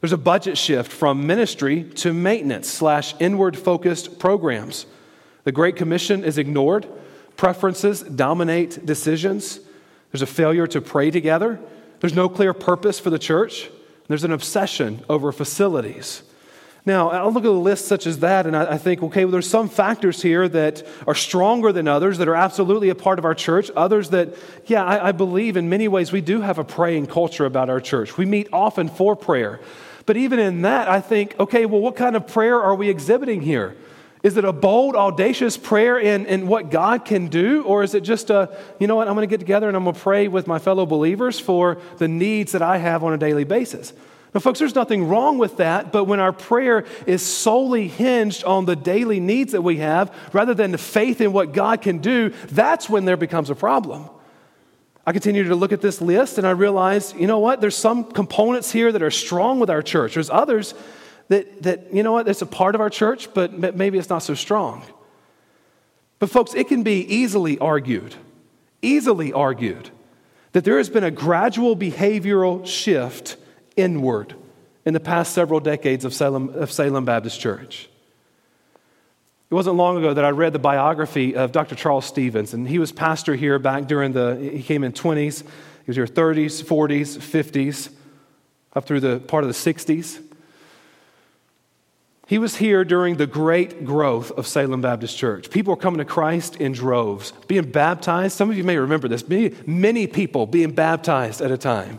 There's 0.00 0.12
a 0.12 0.18
budget 0.18 0.56
shift 0.56 0.90
from 0.90 1.26
ministry 1.26 1.84
to 1.96 2.14
maintenance 2.14 2.68
slash 2.68 3.14
inward 3.20 3.56
focused 3.56 4.18
programs. 4.18 4.86
The 5.44 5.52
Great 5.52 5.76
Commission 5.76 6.24
is 6.24 6.38
ignored. 6.38 6.86
Preferences 7.36 8.02
dominate 8.02 8.84
decisions. 8.86 9.60
There's 10.10 10.22
a 10.22 10.26
failure 10.26 10.66
to 10.68 10.80
pray 10.80 11.10
together. 11.10 11.60
There's 12.00 12.14
no 12.14 12.28
clear 12.28 12.54
purpose 12.54 12.98
for 12.98 13.10
the 13.10 13.18
church. 13.18 13.68
There's 14.08 14.24
an 14.24 14.32
obsession 14.32 15.04
over 15.08 15.32
facilities. 15.32 16.22
Now, 16.86 17.10
I 17.10 17.26
look 17.28 17.44
at 17.44 17.50
a 17.50 17.52
list 17.52 17.86
such 17.86 18.06
as 18.06 18.20
that 18.20 18.46
and 18.46 18.56
I, 18.56 18.78
think, 18.78 19.02
okay, 19.02 19.26
well, 19.26 19.32
there's 19.32 19.48
some 19.48 19.68
factors 19.68 20.22
here 20.22 20.48
that 20.48 20.82
are 21.06 21.14
stronger 21.14 21.72
than 21.72 21.86
others, 21.86 22.16
that 22.18 22.26
are 22.26 22.34
absolutely 22.34 22.88
a 22.88 22.94
part 22.94 23.18
of 23.18 23.26
our 23.26 23.34
church. 23.34 23.70
Others 23.76 24.10
that, 24.10 24.34
yeah, 24.64 24.82
I, 24.82 25.08
I 25.08 25.12
believe 25.12 25.58
in 25.58 25.68
many 25.68 25.88
ways 25.88 26.10
we 26.10 26.22
do 26.22 26.40
have 26.40 26.58
a 26.58 26.64
praying 26.64 27.08
culture 27.08 27.44
about 27.44 27.68
our 27.68 27.80
church. 27.80 28.16
We 28.16 28.24
meet 28.24 28.48
often 28.50 28.88
for 28.88 29.14
prayer. 29.14 29.60
But 30.10 30.16
even 30.16 30.40
in 30.40 30.62
that, 30.62 30.88
I 30.88 31.00
think, 31.00 31.38
okay, 31.38 31.66
well, 31.66 31.80
what 31.80 31.94
kind 31.94 32.16
of 32.16 32.26
prayer 32.26 32.60
are 32.60 32.74
we 32.74 32.88
exhibiting 32.88 33.42
here? 33.42 33.76
Is 34.24 34.36
it 34.36 34.44
a 34.44 34.52
bold, 34.52 34.96
audacious 34.96 35.56
prayer 35.56 36.00
in, 36.00 36.26
in 36.26 36.48
what 36.48 36.68
God 36.68 37.04
can 37.04 37.28
do? 37.28 37.62
Or 37.62 37.84
is 37.84 37.94
it 37.94 38.00
just 38.00 38.28
a, 38.28 38.58
you 38.80 38.88
know 38.88 38.96
what, 38.96 39.06
I'm 39.06 39.14
going 39.14 39.28
to 39.28 39.32
get 39.32 39.38
together 39.38 39.68
and 39.68 39.76
I'm 39.76 39.84
going 39.84 39.94
to 39.94 40.00
pray 40.00 40.26
with 40.26 40.48
my 40.48 40.58
fellow 40.58 40.84
believers 40.84 41.38
for 41.38 41.78
the 41.98 42.08
needs 42.08 42.50
that 42.50 42.60
I 42.60 42.78
have 42.78 43.04
on 43.04 43.12
a 43.12 43.18
daily 43.18 43.44
basis? 43.44 43.92
Now, 44.34 44.40
folks, 44.40 44.58
there's 44.58 44.74
nothing 44.74 45.06
wrong 45.06 45.38
with 45.38 45.58
that, 45.58 45.92
but 45.92 46.06
when 46.06 46.18
our 46.18 46.32
prayer 46.32 46.86
is 47.06 47.22
solely 47.22 47.86
hinged 47.86 48.42
on 48.42 48.64
the 48.64 48.74
daily 48.74 49.20
needs 49.20 49.52
that 49.52 49.62
we 49.62 49.76
have 49.76 50.12
rather 50.32 50.54
than 50.54 50.72
the 50.72 50.78
faith 50.78 51.20
in 51.20 51.32
what 51.32 51.52
God 51.52 51.82
can 51.82 51.98
do, 51.98 52.30
that's 52.48 52.90
when 52.90 53.04
there 53.04 53.16
becomes 53.16 53.48
a 53.48 53.54
problem. 53.54 54.10
I 55.10 55.12
continue 55.12 55.42
to 55.42 55.56
look 55.56 55.72
at 55.72 55.80
this 55.80 56.00
list 56.00 56.38
and 56.38 56.46
I 56.46 56.50
realize, 56.52 57.12
you 57.18 57.26
know 57.26 57.40
what, 57.40 57.60
there's 57.60 57.76
some 57.76 58.04
components 58.04 58.70
here 58.70 58.92
that 58.92 59.02
are 59.02 59.10
strong 59.10 59.58
with 59.58 59.68
our 59.68 59.82
church. 59.82 60.14
There's 60.14 60.30
others 60.30 60.72
that, 61.26 61.64
that 61.64 61.92
you 61.92 62.04
know 62.04 62.12
what, 62.12 62.28
it's 62.28 62.42
a 62.42 62.46
part 62.46 62.76
of 62.76 62.80
our 62.80 62.90
church, 62.90 63.34
but 63.34 63.74
maybe 63.74 63.98
it's 63.98 64.08
not 64.08 64.20
so 64.20 64.34
strong. 64.34 64.84
But, 66.20 66.30
folks, 66.30 66.54
it 66.54 66.68
can 66.68 66.84
be 66.84 67.00
easily 67.12 67.58
argued, 67.58 68.14
easily 68.82 69.32
argued, 69.32 69.90
that 70.52 70.62
there 70.62 70.78
has 70.78 70.88
been 70.88 71.02
a 71.02 71.10
gradual 71.10 71.76
behavioral 71.76 72.64
shift 72.64 73.36
inward 73.74 74.36
in 74.84 74.94
the 74.94 75.00
past 75.00 75.34
several 75.34 75.58
decades 75.58 76.04
of 76.04 76.14
Salem, 76.14 76.50
of 76.50 76.70
Salem 76.70 77.04
Baptist 77.04 77.40
Church. 77.40 77.89
It 79.50 79.54
wasn't 79.54 79.76
long 79.76 79.96
ago 79.96 80.14
that 80.14 80.24
I 80.24 80.30
read 80.30 80.52
the 80.52 80.60
biography 80.60 81.34
of 81.34 81.50
Dr. 81.50 81.74
Charles 81.74 82.04
Stevens, 82.04 82.54
and 82.54 82.68
he 82.68 82.78
was 82.78 82.92
pastor 82.92 83.34
here 83.34 83.58
back 83.58 83.88
during 83.88 84.12
the, 84.12 84.36
he 84.36 84.62
came 84.62 84.84
in 84.84 84.92
20s, 84.92 85.42
he 85.42 85.86
was 85.88 85.96
here 85.96 86.06
30s, 86.06 86.62
40s, 86.62 87.18
50s, 87.18 87.92
up 88.76 88.86
through 88.86 89.00
the 89.00 89.18
part 89.18 89.42
of 89.42 89.48
the 89.48 89.54
60s. 89.54 90.22
He 92.28 92.38
was 92.38 92.56
here 92.58 92.84
during 92.84 93.16
the 93.16 93.26
great 93.26 93.84
growth 93.84 94.30
of 94.30 94.46
Salem 94.46 94.82
Baptist 94.82 95.18
Church. 95.18 95.50
People 95.50 95.72
were 95.72 95.80
coming 95.80 95.98
to 95.98 96.04
Christ 96.04 96.54
in 96.54 96.70
droves, 96.70 97.32
being 97.48 97.72
baptized. 97.72 98.36
Some 98.36 98.50
of 98.50 98.56
you 98.56 98.62
may 98.62 98.78
remember 98.78 99.08
this. 99.08 99.28
Many, 99.28 99.52
many 99.66 100.06
people 100.06 100.46
being 100.46 100.70
baptized 100.70 101.40
at 101.40 101.50
a 101.50 101.58
time. 101.58 101.98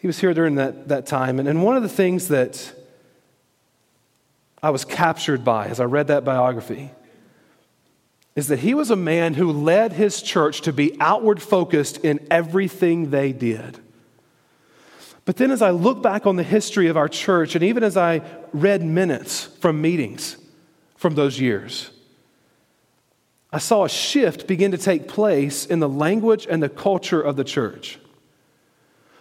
He 0.00 0.08
was 0.08 0.18
here 0.18 0.34
during 0.34 0.56
that, 0.56 0.88
that 0.88 1.06
time. 1.06 1.38
And, 1.38 1.48
and 1.48 1.62
one 1.62 1.76
of 1.76 1.84
the 1.84 1.88
things 1.88 2.26
that 2.28 2.74
I 4.62 4.70
was 4.70 4.84
captured 4.84 5.44
by 5.44 5.66
as 5.66 5.80
I 5.80 5.84
read 5.84 6.06
that 6.06 6.24
biography 6.24 6.92
is 8.34 8.48
that 8.48 8.60
he 8.60 8.74
was 8.74 8.90
a 8.90 8.96
man 8.96 9.34
who 9.34 9.52
led 9.52 9.92
his 9.92 10.22
church 10.22 10.62
to 10.62 10.72
be 10.72 10.96
outward 11.00 11.42
focused 11.42 11.98
in 11.98 12.26
everything 12.30 13.10
they 13.10 13.32
did. 13.32 13.78
But 15.24 15.36
then, 15.36 15.50
as 15.50 15.62
I 15.62 15.70
look 15.70 16.02
back 16.02 16.26
on 16.26 16.36
the 16.36 16.42
history 16.42 16.88
of 16.88 16.96
our 16.96 17.08
church, 17.08 17.54
and 17.54 17.62
even 17.62 17.84
as 17.84 17.96
I 17.96 18.22
read 18.52 18.82
minutes 18.82 19.44
from 19.44 19.80
meetings 19.80 20.36
from 20.96 21.14
those 21.14 21.38
years, 21.38 21.90
I 23.52 23.58
saw 23.58 23.84
a 23.84 23.88
shift 23.88 24.46
begin 24.46 24.72
to 24.72 24.78
take 24.78 25.06
place 25.06 25.66
in 25.66 25.78
the 25.78 25.88
language 25.88 26.46
and 26.48 26.62
the 26.62 26.68
culture 26.68 27.20
of 27.20 27.36
the 27.36 27.44
church. 27.44 27.98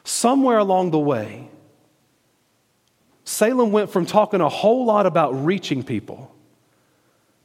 Somewhere 0.03 0.57
along 0.57 0.91
the 0.91 0.99
way, 0.99 1.49
Salem 3.23 3.71
went 3.71 3.89
from 3.89 4.05
talking 4.05 4.41
a 4.41 4.49
whole 4.49 4.85
lot 4.85 5.05
about 5.05 5.31
reaching 5.45 5.83
people 5.83 6.33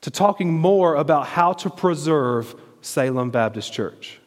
to 0.01 0.11
talking 0.11 0.53
more 0.53 0.95
about 0.95 1.27
how 1.27 1.53
to 1.53 1.71
preserve 1.71 2.55
Salem 2.81 3.31
Baptist 3.31 3.73
Church. 3.73 4.21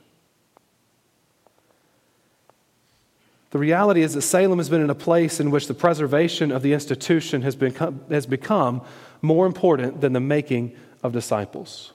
The 3.52 3.58
reality 3.58 4.02
is 4.02 4.14
that 4.14 4.22
Salem 4.22 4.60
has 4.60 4.70
been 4.70 4.82
in 4.82 4.90
a 4.90 4.96
place 4.96 5.40
in 5.40 5.50
which 5.50 5.68
the 5.68 5.74
preservation 5.74 6.52
of 6.52 6.62
the 6.62 6.74
institution 6.74 7.42
has, 7.42 7.56
become, 7.56 8.02
has 8.10 8.26
become 8.28 8.82
more 9.22 9.48
important 9.48 10.02
than 10.02 10.14
the 10.14 10.20
making 10.20 10.76
of 11.02 11.14
disciples. 11.14 11.94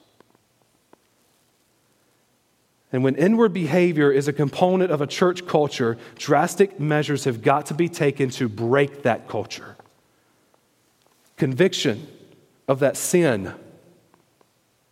And 2.95 3.03
when 3.03 3.15
inward 3.15 3.51
behavior 3.51 4.09
is 4.09 4.29
a 4.29 4.31
component 4.31 4.89
of 4.89 5.01
a 5.01 5.05
church 5.05 5.45
culture, 5.45 5.97
drastic 6.15 6.79
measures 6.79 7.25
have 7.25 7.41
got 7.41 7.65
to 7.65 7.73
be 7.73 7.89
taken 7.89 8.29
to 8.29 8.47
break 8.47 9.03
that 9.03 9.27
culture. 9.27 9.75
Conviction 11.35 12.07
of 12.69 12.79
that 12.79 12.95
sin 12.95 13.53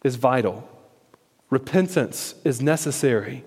is 0.04 0.18
vital, 0.18 0.68
repentance 1.50 2.36
is 2.44 2.62
necessary. 2.62 3.46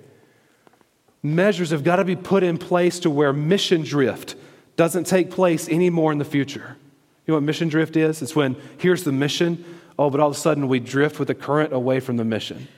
Measures 1.23 1.69
have 1.69 1.85
got 1.85 1.97
to 1.97 2.05
be 2.07 2.17
put 2.17 2.43
in 2.43 2.57
place 2.57 2.99
to 3.01 3.11
where 3.11 3.35
mission 3.35 3.83
drift 3.83 4.37
doesn't 4.77 5.05
take 5.05 5.31
place 5.31 5.69
anymore 5.69 6.13
in 6.13 6.19
the 6.19 6.25
future. 6.25 6.79
You 7.27 7.33
know 7.33 7.35
what 7.35 7.43
mission 7.43 7.69
drift 7.69 7.95
is? 7.95 8.23
It's 8.23 8.35
when 8.35 8.57
here's 8.79 9.05
the 9.05 9.13
mission, 9.13 9.63
oh, 9.99 10.09
but 10.09 10.19
all 10.19 10.31
of 10.31 10.35
a 10.35 10.39
sudden 10.39 10.67
we 10.67 10.81
drift 10.81 11.19
with 11.19 11.29
the 11.29 11.35
current 11.35 11.75
away 11.75 12.01
from 12.01 12.17
the 12.17 12.25
mission. 12.25 12.69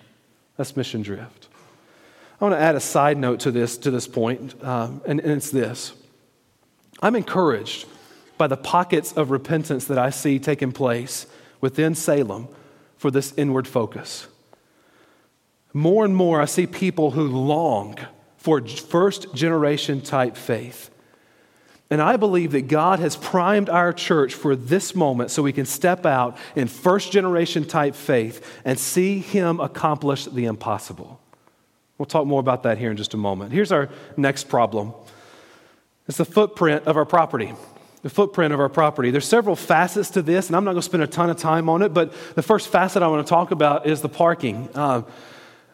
That's 0.57 0.77
mission 0.77 1.03
drift. 1.03 1.48
I 2.41 2.45
want 2.45 2.55
to 2.55 2.61
add 2.61 2.77
a 2.77 2.81
side 2.81 3.19
note 3.19 3.41
to 3.41 3.51
this, 3.51 3.77
to 3.79 3.91
this 3.91 4.07
point, 4.07 4.63
um, 4.63 5.03
and, 5.07 5.19
and 5.21 5.33
it's 5.33 5.51
this. 5.51 5.93
I'm 7.03 7.17
encouraged 7.17 7.87
by 8.37 8.47
the 8.47 8.57
pockets 8.57 9.13
of 9.13 9.31
repentance 9.31 9.87
that 9.87 9.99
I 9.99 10.11
see 10.11 10.39
taking 10.39 10.71
place 10.71 11.27
within 11.61 11.97
Salem 11.97 12.49
for 12.97 13.11
this 13.11 13.35
inward 13.37 13.67
focus. 13.67 14.29
More 15.73 16.05
and 16.05 16.15
more, 16.15 16.41
I 16.41 16.45
see 16.45 16.67
people 16.67 17.11
who 17.13 17.27
long 17.27 17.97
for 18.37 18.65
first 18.67 19.35
generation 19.35 20.01
type 20.01 20.37
faith. 20.37 20.91
And 21.91 22.01
I 22.01 22.17
believe 22.17 22.53
that 22.53 22.69
God 22.69 23.01
has 23.01 23.17
primed 23.17 23.69
our 23.69 23.93
church 23.93 24.35
for 24.35 24.55
this 24.55 24.95
moment 24.95 25.31
so 25.31 25.43
we 25.43 25.53
can 25.53 25.67
step 25.67 26.07
out 26.07 26.37
in 26.55 26.69
first 26.69 27.11
generation 27.11 27.65
type 27.65 27.95
faith 27.95 28.61
and 28.65 28.79
see 28.79 29.19
Him 29.19 29.59
accomplish 29.59 30.27
the 30.27 30.45
impossible. 30.45 31.21
We'll 31.99 32.07
talk 32.07 32.27
more 32.27 32.41
about 32.41 32.63
that 32.63 32.79
here 32.79 32.91
in 32.91 32.97
just 32.97 33.15
a 33.15 33.17
moment. 33.17 33.53
Here's 33.53 33.73
our 33.73 33.89
next 34.17 34.45
problem 34.45 34.95
it's 36.07 36.17
the 36.17 36.25
footprint 36.25 36.87
of 36.87 36.97
our 36.97 37.05
property. 37.05 37.53
The 38.03 38.11
footprint 38.11 38.55
of 38.55 38.61
our 38.61 38.69
property. 38.69 39.11
There's 39.11 39.27
several 39.27 39.57
facets 39.57 40.11
to 40.11 40.23
this, 40.23 40.47
and 40.47 40.57
I'm 40.57 40.65
not 40.65 40.71
going 40.71 40.83
to 40.83 40.87
spend 40.87 41.03
a 41.03 41.09
ton 41.09 41.31
of 41.31 41.37
time 41.37 41.69
on 41.69 41.83
it, 41.83 41.93
but 41.93 42.13
the 42.37 42.43
first 42.43 42.69
facet 42.69 43.03
I 43.03 43.09
want 43.09 43.27
to 43.27 43.29
talk 43.29 43.51
about 43.51 43.87
is 43.89 44.01
the 44.01 44.09
parking. 44.09 44.69
Uh, 44.73 45.03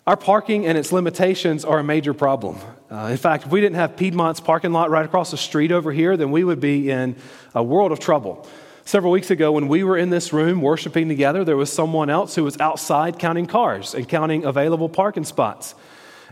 our 0.07 0.17
parking 0.17 0.67
and 0.67 0.77
its 0.77 0.91
limitations 0.91 1.67
are 1.67 1.79
a 1.79 1.85
major 1.85 2.15
problem. 2.15 2.59
Uh, 2.91 3.09
in 3.11 3.19
fact, 3.19 3.45
if 3.45 3.53
we 3.53 3.61
didn't 3.61 3.77
have 3.77 3.97
Piedmont's 3.97 4.41
parking 4.41 4.73
lot 4.73 4.91
right 4.91 5.05
across 5.05 5.31
the 5.31 5.37
street 5.37 5.71
over 5.71 5.93
here, 5.93 6.17
then 6.17 6.31
we 6.31 6.45
would 6.45 6.61
be 6.61 6.91
in 6.91 7.17
a 7.55 7.63
world 7.63 7.93
of 7.93 8.01
trouble. 8.01 8.47
Several 8.87 9.13
weeks 9.13 9.31
ago, 9.31 9.53
when 9.53 9.69
we 9.69 9.85
were 9.85 9.97
in 9.97 10.11
this 10.11 10.33
room 10.33 10.63
worshiping 10.63 11.09
together, 11.09 11.45
there 11.45 11.57
was 11.57 11.73
someone 11.73 12.11
else 12.11 12.35
who 12.35 12.45
was 12.45 12.59
outside 12.59 13.19
counting 13.19 13.47
cars 13.47 13.95
and 13.95 14.09
counting 14.09 14.45
available 14.45 14.89
parking 14.89 15.25
spots. 15.25 15.75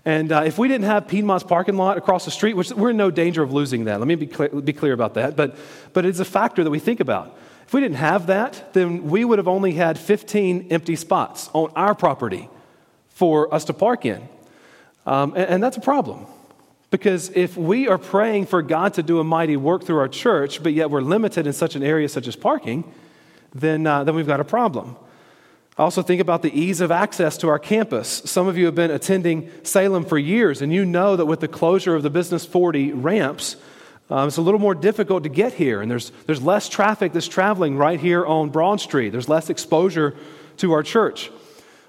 And 0.05 0.33
uh, 0.33 0.43
if 0.45 0.59
we 0.59 0.69
didn't 0.69 0.87
have 0.87 1.07
Piedmont's 1.07 1.45
parking 1.45 1.77
lot 1.77 1.97
across 1.97 2.25
the 2.25 2.31
street, 2.31 2.55
which 2.55 2.71
we're 2.71 2.91
in 2.91 2.97
no 2.97 3.11
danger 3.11 3.43
of 3.43 3.53
losing 3.53 3.85
that, 3.85 4.01
let 4.01 4.09
me 4.09 4.17
be 4.17 4.27
clear, 4.27 4.49
be 4.49 4.73
clear 4.73 4.93
about 4.93 5.15
that, 5.15 5.37
but, 5.37 5.57
but 5.93 6.05
it's 6.05 6.19
a 6.19 6.25
factor 6.25 6.65
that 6.65 6.71
we 6.71 6.81
think 6.81 7.01
about. 7.01 7.37
If 7.67 7.73
we 7.73 7.81
didn't 7.81 7.97
have 7.97 8.27
that, 8.27 8.73
then 8.75 9.05
we 9.05 9.25
would 9.25 9.39
have 9.39 9.49
only 9.49 9.73
had 9.73 9.99
15 9.99 10.69
empty 10.71 10.97
spots 10.97 11.49
on 11.53 11.71
our 11.77 11.95
property 11.95 12.51
for 13.11 13.53
us 13.55 13.65
to 13.67 13.73
park 13.73 14.05
in. 14.05 14.29
Um, 15.07 15.35
and, 15.37 15.49
and 15.49 15.63
that's 15.63 15.77
a 15.77 15.81
problem. 15.81 16.27
Because 16.91 17.31
if 17.31 17.57
we 17.57 17.89
are 17.89 17.97
praying 17.97 18.47
for 18.47 18.61
God 18.61 18.95
to 18.95 19.03
do 19.03 19.21
a 19.21 19.25
mighty 19.25 19.57
work 19.57 19.85
through 19.85 19.99
our 19.99 20.09
church, 20.09 20.63
but 20.63 20.75
yet 20.75 20.91
we're 20.91 21.01
limited 21.01 21.47
in 21.47 21.53
such 21.53 21.75
an 21.75 21.83
area 21.83 22.09
such 22.09 22.27
as 22.27 22.37
parking, 22.37 22.85
then, 23.55 23.87
uh, 23.87 24.05
then 24.05 24.15
we've 24.15 24.27
got 24.27 24.41
a 24.41 24.45
problem. 24.45 24.97
Also 25.79 26.03
think 26.03 26.21
about 26.21 26.43
the 26.43 26.53
ease 26.59 26.81
of 26.83 26.91
access 26.91 27.39
to 27.39 27.49
our 27.49 27.59
campus. 27.59 28.23
Some 28.27 28.47
of 28.47 28.59
you 28.59 28.67
have 28.67 28.75
been 28.75 28.91
attending 28.91 29.51
Salem 29.63 30.05
for 30.05 30.19
years, 30.19 30.61
and 30.61 30.73
you 30.73 30.85
know 30.85 31.17
that 31.17 31.25
with 31.25 31.41
the 31.41 31.49
closure 31.49 31.95
of 31.95 32.03
the 32.03 32.11
Business 32.11 32.45
40 32.45 32.93
ramps, 32.93 33.57
um, 34.11 34.29
it's 34.29 34.37
a 34.37 34.43
little 34.43 34.61
more 34.61 34.75
difficult 34.75 35.23
to 35.23 35.31
get 35.31 35.55
here, 35.55 35.81
and 35.81 35.91
there's, 35.91 36.11
there's 36.27 36.43
less 36.43 36.69
traffic 36.69 37.15
that's 37.15 37.29
traveling 37.29 37.79
right 37.79 37.99
here 37.99 38.27
on 38.27 38.51
Broad 38.51 38.81
Street. 38.81 39.11
There's 39.11 39.31
less 39.31 39.49
exposure 39.49 40.15
to 40.59 40.73
our 40.73 40.83
church. 40.83 41.31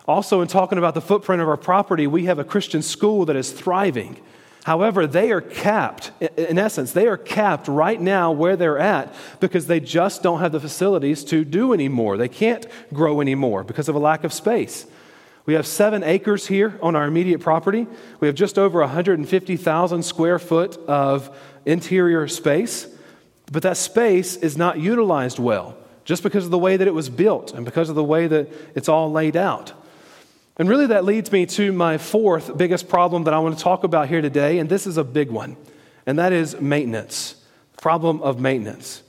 Also, 0.08 0.40
in 0.40 0.48
talking 0.48 0.78
about 0.78 0.94
the 0.94 1.02
footprint 1.02 1.42
of 1.42 1.50
our 1.50 1.58
property, 1.58 2.08
we 2.08 2.26
have 2.26 2.40
a 2.40 2.44
Christian 2.46 2.82
school 2.82 3.26
that 3.26 3.36
is 3.36 3.52
thriving. 3.52 4.18
However, 4.64 5.06
they 5.06 5.32
are 5.32 5.42
capped, 5.42 6.12
in 6.38 6.58
essence, 6.58 6.94
they 6.94 7.08
are 7.08 7.18
capped 7.18 7.68
right 7.68 8.00
now 8.00 8.32
where 8.32 8.56
they're 8.56 8.80
at 8.80 9.14
because 9.42 9.68
they 9.68 9.82
just 9.82 10.24
don't 10.24 10.40
have 10.40 10.54
the 10.54 10.60
facilities 10.60 11.26
to 11.26 11.44
do 11.44 11.74
anymore. 11.74 12.16
They 12.16 12.30
can't 12.30 12.66
grow 12.94 13.20
anymore 13.20 13.64
because 13.66 13.90
of 13.90 13.96
a 13.96 14.00
lack 14.00 14.24
of 14.24 14.32
space. 14.32 14.86
We 15.46 15.56
have 15.56 15.68
seven 15.68 16.02
acres 16.04 16.48
here 16.48 16.80
on 16.82 16.96
our 16.96 17.06
immediate 17.06 17.40
property. 17.40 17.88
We 18.22 18.28
have 18.28 18.36
just 18.36 18.58
over 18.58 18.80
150,000 18.80 20.04
square 20.04 20.40
foot 20.40 20.78
of 20.88 21.38
interior 21.66 22.30
space, 22.30 22.88
but 23.52 23.64
that 23.64 23.76
space 23.76 24.38
is 24.38 24.58
not 24.58 24.80
utilized 24.80 25.40
well 25.40 25.76
just 26.06 26.24
because 26.24 26.46
of 26.46 26.52
the 26.52 26.58
way 26.58 26.78
that 26.78 26.88
it 26.88 26.94
was 26.94 27.10
built 27.10 27.54
and 27.54 27.66
because 27.66 27.90
of 27.90 27.96
the 27.96 28.04
way 28.04 28.28
that 28.28 28.48
it's 28.76 28.88
all 28.88 29.12
laid 29.12 29.36
out. 29.36 29.74
And 30.58 30.70
really, 30.70 30.88
that 30.88 31.04
leads 31.04 31.32
me 31.32 31.46
to 31.48 31.72
my 31.72 31.98
fourth 31.98 32.56
biggest 32.58 32.88
problem 32.88 33.24
that 33.24 33.34
I 33.34 33.40
want 33.40 33.58
to 33.58 33.64
talk 33.64 33.84
about 33.84 34.08
here 34.08 34.22
today, 34.22 34.60
and 34.60 34.70
this 34.70 34.86
is 34.86 34.98
a 34.98 35.04
big 35.04 35.32
one, 35.32 35.58
and 36.06 36.20
that 36.20 36.32
is 36.32 36.60
maintenance. 36.62 37.36
Problem 37.78 38.22
of 38.22 38.40
maintenance. 38.40 39.02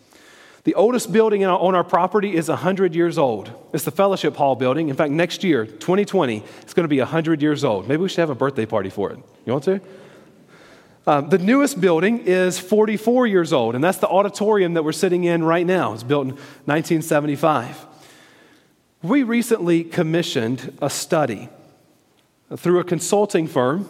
The 0.65 0.75
oldest 0.75 1.13
building 1.13 1.45
on 1.45 1.75
our 1.75 1.85
property 1.85 2.35
is 2.35 2.49
100 2.49 2.95
years 2.95 3.19
old. 3.19 3.53
It's 3.75 3.85
the 3.85 3.91
Fellowship 3.91 4.35
Hall 4.37 4.57
building. 4.57 4.89
In 4.89 4.97
fact, 4.97 5.11
next 5.11 5.45
year, 5.45 5.67
2020, 5.67 6.43
it's 6.63 6.73
going 6.73 6.85
to 6.85 6.89
be 6.89 7.01
100 7.01 7.43
years 7.43 7.65
old. 7.65 7.87
Maybe 7.87 8.01
we 8.01 8.09
should 8.09 8.21
have 8.21 8.31
a 8.31 8.35
birthday 8.35 8.65
party 8.65 8.89
for 8.89 9.11
it. 9.11 9.19
You 9.45 9.53
want 9.53 9.65
to? 9.65 9.81
Um, 11.07 11.29
the 11.29 11.37
newest 11.37 11.83
building 11.83 12.21
is 12.21 12.59
44 12.59 13.27
years 13.27 13.53
old, 13.53 13.75
and 13.75 13.85
that's 13.85 13.99
the 13.99 14.09
auditorium 14.09 14.73
that 14.73 14.83
we're 14.83 14.93
sitting 14.93 15.25
in 15.25 15.45
right 15.45 15.67
now. 15.67 15.93
It's 15.93 16.03
built 16.03 16.29
in 16.29 16.31
1975. 16.31 17.87
We 19.05 19.23
recently 19.23 19.85
commissioned 19.85 20.79
a 20.81 20.89
study 20.89 21.51
through 22.57 22.79
a 22.79 22.85
consulting 22.85 23.47
firm 23.47 23.87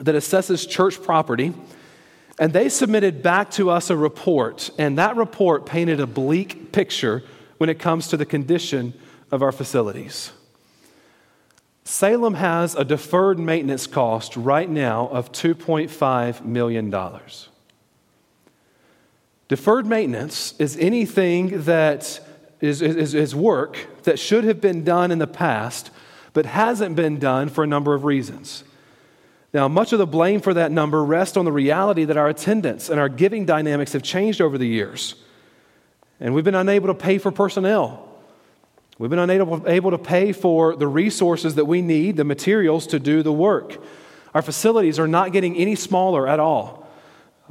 that 0.00 0.14
assesses 0.14 0.66
church 0.66 1.02
property, 1.02 1.52
and 2.38 2.54
they 2.54 2.70
submitted 2.70 3.22
back 3.22 3.50
to 3.50 3.68
us 3.68 3.90
a 3.90 3.96
report, 3.98 4.70
and 4.78 4.96
that 4.96 5.16
report 5.16 5.66
painted 5.66 6.00
a 6.00 6.06
bleak 6.06 6.72
picture 6.72 7.22
when 7.58 7.68
it 7.68 7.78
comes 7.78 8.08
to 8.08 8.16
the 8.16 8.24
condition 8.24 8.94
of 9.30 9.42
our 9.42 9.52
facilities. 9.52 10.32
Salem 11.84 12.32
has 12.32 12.74
a 12.74 12.82
deferred 12.82 13.38
maintenance 13.38 13.86
cost 13.86 14.38
right 14.38 14.70
now 14.70 15.06
of 15.08 15.32
$2.5 15.32 16.46
million. 16.46 16.90
Deferred 19.48 19.84
maintenance 19.84 20.54
is 20.58 20.78
anything 20.78 21.64
that 21.64 22.20
is, 22.64 22.82
is, 22.82 23.14
is 23.14 23.34
work 23.34 23.86
that 24.04 24.18
should 24.18 24.44
have 24.44 24.60
been 24.60 24.84
done 24.84 25.10
in 25.10 25.18
the 25.18 25.26
past, 25.26 25.90
but 26.32 26.46
hasn't 26.46 26.96
been 26.96 27.18
done 27.18 27.48
for 27.48 27.62
a 27.62 27.66
number 27.66 27.94
of 27.94 28.04
reasons. 28.04 28.64
Now, 29.52 29.68
much 29.68 29.92
of 29.92 29.98
the 29.98 30.06
blame 30.06 30.40
for 30.40 30.54
that 30.54 30.72
number 30.72 31.04
rests 31.04 31.36
on 31.36 31.44
the 31.44 31.52
reality 31.52 32.04
that 32.04 32.16
our 32.16 32.28
attendance 32.28 32.88
and 32.88 32.98
our 32.98 33.08
giving 33.08 33.44
dynamics 33.44 33.92
have 33.92 34.02
changed 34.02 34.40
over 34.40 34.58
the 34.58 34.66
years. 34.66 35.14
And 36.18 36.34
we've 36.34 36.44
been 36.44 36.54
unable 36.54 36.88
to 36.88 36.94
pay 36.94 37.18
for 37.18 37.30
personnel. 37.30 38.08
We've 38.98 39.10
been 39.10 39.18
unable 39.18 39.68
able 39.68 39.90
to 39.90 39.98
pay 39.98 40.32
for 40.32 40.74
the 40.74 40.86
resources 40.86 41.56
that 41.56 41.66
we 41.66 41.82
need, 41.82 42.16
the 42.16 42.24
materials 42.24 42.86
to 42.88 42.98
do 42.98 43.22
the 43.22 43.32
work. 43.32 43.80
Our 44.34 44.42
facilities 44.42 44.98
are 44.98 45.08
not 45.08 45.32
getting 45.32 45.56
any 45.56 45.74
smaller 45.74 46.26
at 46.26 46.40
all. 46.40 46.88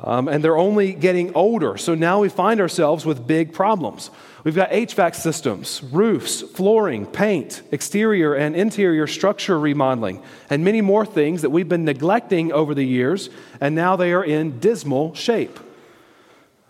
Um, 0.02 0.28
and 0.28 0.44
they're 0.44 0.58
only 0.58 0.94
getting 0.94 1.34
older. 1.36 1.78
So 1.78 1.94
now 1.96 2.20
we 2.20 2.30
find 2.30 2.60
ourselves 2.60 3.06
with 3.06 3.28
big 3.28 3.54
problems. 3.54 4.10
We've 4.44 4.56
got 4.56 4.72
HVAC 4.72 5.16
systems, 5.16 5.82
roofs, 5.84 6.42
flooring, 6.42 7.06
paint, 7.06 7.62
exterior 7.72 8.34
and 8.34 8.58
interior 8.58 9.08
structure 9.08 9.58
remodeling, 9.58 10.22
and 10.50 10.66
many 10.66 10.82
more 10.82 11.06
things 11.06 11.44
that 11.44 11.50
we've 11.50 11.70
been 11.70 11.86
neglecting 11.86 12.52
over 12.52 12.76
the 12.76 12.84
years, 12.84 13.30
and 13.62 13.74
now 13.74 13.96
they 13.96 14.12
are 14.12 14.24
in 14.24 14.60
dismal 14.60 15.14
shape. 15.16 15.60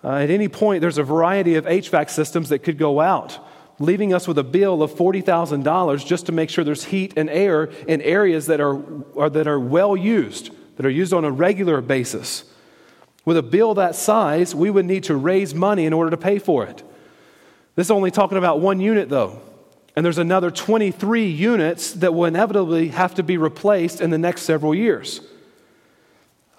Uh, 0.04 0.18
at 0.18 0.30
any 0.30 0.48
point, 0.48 0.82
there's 0.82 1.00
a 1.00 1.04
variety 1.04 1.56
of 1.56 1.66
HVAC 1.66 2.12
systems 2.12 2.50
that 2.50 2.60
could 2.60 2.78
go 2.78 3.00
out, 3.00 3.40
leaving 3.80 4.14
us 4.14 4.28
with 4.28 4.38
a 4.38 4.44
bill 4.44 4.84
of 4.84 4.92
$40,000 4.92 6.06
just 6.06 6.28
to 6.28 6.32
make 6.32 6.52
sure 6.52 6.64
there's 6.64 6.84
heat 6.84 7.14
and 7.18 7.28
air 7.28 7.64
in 7.88 8.02
areas 8.02 8.46
that 8.48 8.62
are, 8.62 8.84
are, 9.18 9.32
that 9.32 9.48
are 9.48 9.60
well 9.60 9.98
used, 9.98 10.52
that 10.76 10.86
are 10.86 10.92
used 10.92 11.14
on 11.14 11.26
a 11.26 11.32
regular 11.32 11.82
basis. 11.82 12.44
With 13.26 13.38
a 13.38 13.42
bill 13.42 13.74
that 13.76 13.96
size, 13.96 14.54
we 14.54 14.70
would 14.70 14.86
need 14.86 15.06
to 15.06 15.16
raise 15.16 15.56
money 15.56 15.86
in 15.86 15.94
order 15.94 16.12
to 16.12 16.18
pay 16.18 16.38
for 16.38 16.66
it. 16.66 16.84
This 17.76 17.88
is 17.88 17.92
only 17.92 18.12
talking 18.12 18.38
about 18.38 18.60
one 18.60 18.80
unit, 18.80 19.10
though. 19.10 19.42
And 19.96 20.04
there's 20.04 20.18
another 20.18 20.50
23 20.52 21.28
units 21.28 21.94
that 21.94 22.14
will 22.14 22.26
inevitably 22.26 22.90
have 22.90 23.16
to 23.16 23.24
be 23.24 23.38
replaced 23.38 24.02
in 24.02 24.10
the 24.10 24.18
next 24.18 24.44
several 24.44 24.74
years. 24.74 25.22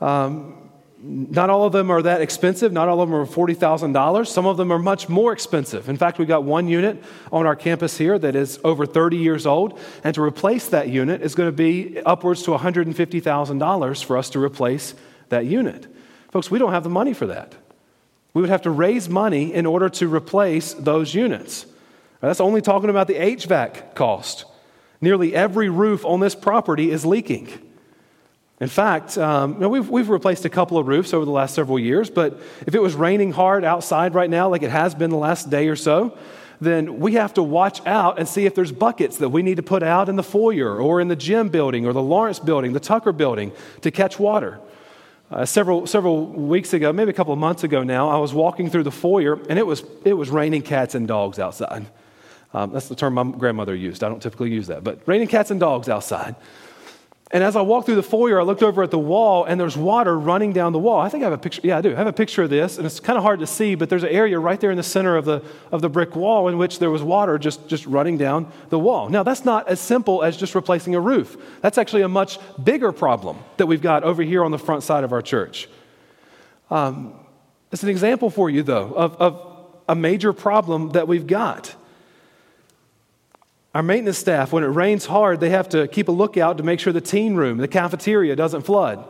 Um, 0.01 0.71
not 1.07 1.51
all 1.51 1.65
of 1.65 1.73
them 1.73 1.91
are 1.91 2.01
that 2.01 2.23
expensive. 2.23 2.73
Not 2.73 2.89
all 2.89 3.01
of 3.01 3.11
them 3.11 3.19
are 3.19 3.27
$40,000. 3.27 4.27
Some 4.27 4.47
of 4.47 4.57
them 4.57 4.73
are 4.73 4.79
much 4.79 5.09
more 5.09 5.33
expensive. 5.33 5.89
In 5.89 5.97
fact, 5.97 6.19
we've 6.19 6.29
got 6.29 6.45
one 6.45 6.67
unit 6.67 7.03
on 7.31 7.47
our 7.47 7.55
campus 7.55 7.99
here 7.99 8.19
that 8.19 8.35
is 8.35 8.59
over 8.65 8.87
30 8.87 9.19
years 9.19 9.47
old. 9.47 9.79
And 10.03 10.15
to 10.15 10.23
replace 10.23 10.69
that 10.69 10.89
unit 10.89 11.21
is 11.21 11.35
going 11.35 11.49
to 11.49 11.57
be 11.57 12.01
upwards 12.01 12.43
to 12.45 12.53
$150,000 12.53 14.05
for 14.05 14.17
us 14.17 14.31
to 14.31 14.43
replace 14.43 14.95
that 15.29 15.45
unit. 15.45 15.87
Folks, 16.31 16.51
we 16.51 16.59
don't 16.59 16.73
have 16.73 16.85
the 16.85 16.89
money 16.89 17.13
for 17.13 17.27
that. 17.27 17.55
We 18.35 18.41
would 18.41 18.51
have 18.51 18.63
to 18.63 18.71
raise 18.71 19.09
money 19.09 19.55
in 19.55 19.65
order 19.65 19.89
to 19.89 20.09
replace 20.09 20.75
those 20.75 21.15
units. 21.15 21.67
Now, 22.21 22.29
that's 22.29 22.41
only 22.41 22.61
talking 22.61 22.91
about 22.91 23.07
the 23.07 23.15
HVAC 23.15 23.95
cost. 23.95 24.45
Nearly 25.01 25.35
every 25.35 25.69
roof 25.69 26.05
on 26.05 26.21
this 26.21 26.35
property 26.35 26.91
is 26.91 27.07
leaking. 27.07 27.49
In 28.61 28.69
fact, 28.69 29.19
um, 29.19 29.59
we've, 29.61 29.89
we've 29.89 30.09
replaced 30.09 30.45
a 30.45 30.49
couple 30.49 30.79
of 30.79 30.87
roofs 30.87 31.13
over 31.13 31.25
the 31.25 31.31
last 31.31 31.55
several 31.55 31.79
years, 31.79 32.09
but 32.11 32.41
if 32.67 32.75
it 32.75 32.81
was 32.81 32.95
raining 32.95 33.33
hard 33.33 33.65
outside 33.65 34.15
right 34.15 34.31
now, 34.31 34.49
like 34.49 34.63
it 34.63 34.71
has 34.71 34.95
been 34.95 35.11
the 35.11 35.17
last 35.17 35.51
day 35.51 35.69
or 35.69 35.77
so, 35.77 36.17
then 36.61 36.99
we 37.01 37.15
have 37.15 37.35
to 37.35 37.43
watch 37.43 37.85
out 37.87 38.19
and 38.19 38.29
see 38.29 38.47
if 38.47 38.55
there's 38.55 38.73
buckets 38.73 39.19
that 39.19 39.29
we 39.29 39.43
need 39.43 39.57
to 39.57 39.63
put 39.63 39.83
out 39.83 40.09
in 40.09 40.17
the 40.17 40.23
foyer 40.23 40.81
or 40.81 41.01
in 41.01 41.09
the 41.09 41.17
gym 41.17 41.49
building 41.49 41.85
or 41.85 41.93
the 41.93 42.03
Lawrence 42.03 42.39
building, 42.39 42.73
the 42.73 42.81
Tucker 42.81 43.13
building 43.13 43.53
to 43.83 43.91
catch 43.91 44.19
water. 44.19 44.61
Uh, 45.35 45.45
several, 45.45 45.85
several 45.85 46.27
weeks 46.27 46.73
ago, 46.75 46.93
maybe 46.93 47.11
a 47.11 47.13
couple 47.13 47.33
of 47.33 47.41
months 47.41 47.65
ago 47.65 47.83
now, 47.83 48.09
I 48.09 48.19
was 48.19 48.33
walking 48.33 48.71
through 48.71 48.85
the 48.85 48.93
foyer 48.93 49.33
and 49.49 49.59
it 49.59 49.67
was, 49.67 49.83
it 50.05 50.13
was 50.13 50.31
raining 50.31 50.63
cats 50.63 50.95
and 50.95 51.09
dogs 51.09 51.41
outside. 51.41 51.87
Um, 52.53 52.71
that's 52.71 52.87
the 52.87 52.95
term 52.95 53.15
my 53.15 53.25
grandmother 53.25 53.75
used. 53.75 54.05
I 54.05 54.09
don't 54.09 54.23
typically 54.23 54.53
use 54.53 54.69
that, 54.69 54.85
but 54.85 55.01
raining 55.07 55.27
cats 55.27 55.51
and 55.51 55.59
dogs 55.59 55.89
outside. 55.89 56.37
And 57.35 57.43
as 57.43 57.57
I 57.57 57.63
walked 57.63 57.87
through 57.87 57.97
the 57.97 58.03
foyer, 58.05 58.41
I 58.41 58.45
looked 58.45 58.63
over 58.63 58.85
at 58.85 58.93
the 58.93 58.99
wall 58.99 59.45
and 59.45 59.61
there's 59.61 59.77
water 59.77 60.17
running 60.17 60.53
down 60.53 60.73
the 60.73 60.79
wall. 60.79 61.01
I 61.01 61.09
think 61.09 61.25
I 61.25 61.27
have 61.27 61.33
a 61.33 61.39
picture. 61.39 61.61
Yeah, 61.65 61.79
I 61.79 61.81
do. 61.81 61.93
I 61.93 61.97
have 61.97 62.07
a 62.07 62.13
picture 62.13 62.45
of 62.45 62.51
this, 62.51 62.79
and 62.79 62.87
it's 62.87 63.01
kind 63.01 63.17
of 63.17 63.25
hard 63.25 63.41
to 63.41 63.47
see, 63.49 63.75
but 63.75 63.91
there's 63.91 64.05
an 64.05 64.11
area 64.11 64.39
right 64.39 64.61
there 64.61 64.71
in 64.71 64.77
the 64.77 64.85
center 64.85 65.17
of 65.17 65.25
the, 65.25 65.43
of 65.73 65.83
the 65.83 65.89
brick 65.89 66.15
wall 66.15 66.47
in 66.47 66.59
which 66.59 66.79
there 66.79 66.93
was 66.93 67.03
water 67.03 67.37
just, 67.37 67.67
just 67.67 67.87
running 67.87 68.17
down 68.17 68.53
the 68.69 68.79
wall. 68.79 69.09
Now, 69.09 69.25
that's 69.25 69.45
not 69.45 69.67
as 69.67 69.81
simple 69.81 70.23
as 70.23 70.37
just 70.37 70.55
replacing 70.55 70.95
a 70.95 71.01
roof. 71.01 71.37
That's 71.61 71.77
actually 71.77 72.03
a 72.03 72.09
much 72.09 72.39
bigger 72.63 72.93
problem 72.93 73.41
that 73.57 73.67
we've 73.67 73.83
got 73.83 74.05
over 74.05 74.23
here 74.23 74.45
on 74.45 74.53
the 74.53 74.59
front 74.59 74.85
side 74.85 75.03
of 75.03 75.13
our 75.13 75.21
church. 75.21 75.69
Um, 76.71 77.15
it's 77.73 77.83
an 77.83 77.89
example 77.89 78.31
for 78.31 78.49
you, 78.49 78.63
though, 78.63 78.93
of, 78.93 79.17
of 79.17 79.75
a 79.89 79.97
major 79.97 80.33
problem 80.33 80.91
that 80.91 81.09
we've 81.09 81.27
got. 81.27 81.75
Our 83.75 83.83
maintenance 83.83 84.19
staff, 84.19 84.53
when 84.53 84.63
it 84.63 84.69
rains 84.69 85.07
hard, 85.07 85.41
they 85.41 85.51
have 85.51 85.69
to 85.71 85.89
keep 85.89 86.07
a 86.09 86.13
lookout 86.13 86.59
to 86.59 86.63
make 86.63 86.79
sure 86.79 86.93
the 86.93 87.01
teen 87.01 87.35
room, 87.35 87.59
the 87.59 87.67
cafeteria, 87.67 88.37
doesn't 88.37 88.63
flood. 88.63 89.05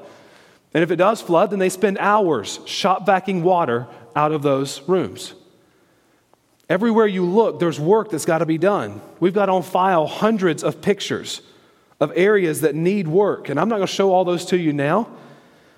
And 0.73 0.83
if 0.83 0.91
it 0.91 0.97
does 0.97 1.21
flood, 1.21 1.51
then 1.51 1.59
they 1.59 1.69
spend 1.69 1.99
hours 1.99 2.61
shop 2.65 3.07
vacuuming 3.07 3.43
water 3.43 3.87
out 4.17 4.33
of 4.33 4.43
those 4.43 4.81
rooms. 4.89 5.35
Everywhere 6.69 7.07
you 7.07 7.27
look, 7.27 7.61
there's 7.61 7.79
work 7.79 8.11
that's 8.11 8.25
got 8.25 8.39
to 8.39 8.47
be 8.47 8.57
done. 8.57 9.03
We've 9.21 9.35
got 9.35 9.51
on 9.51 9.63
file 9.63 10.07
hundreds 10.07 10.65
of 10.65 10.81
pictures 10.81 11.43
of 12.01 12.11
areas 12.17 12.63
that 12.63 12.75
need 12.75 13.07
work. 13.07 13.51
And 13.51 13.61
I'm 13.61 13.69
not 13.69 13.77
going 13.77 13.87
to 13.87 13.93
show 13.93 14.13
all 14.13 14.25
those 14.25 14.47
to 14.47 14.59
you 14.59 14.73
now, 14.73 15.09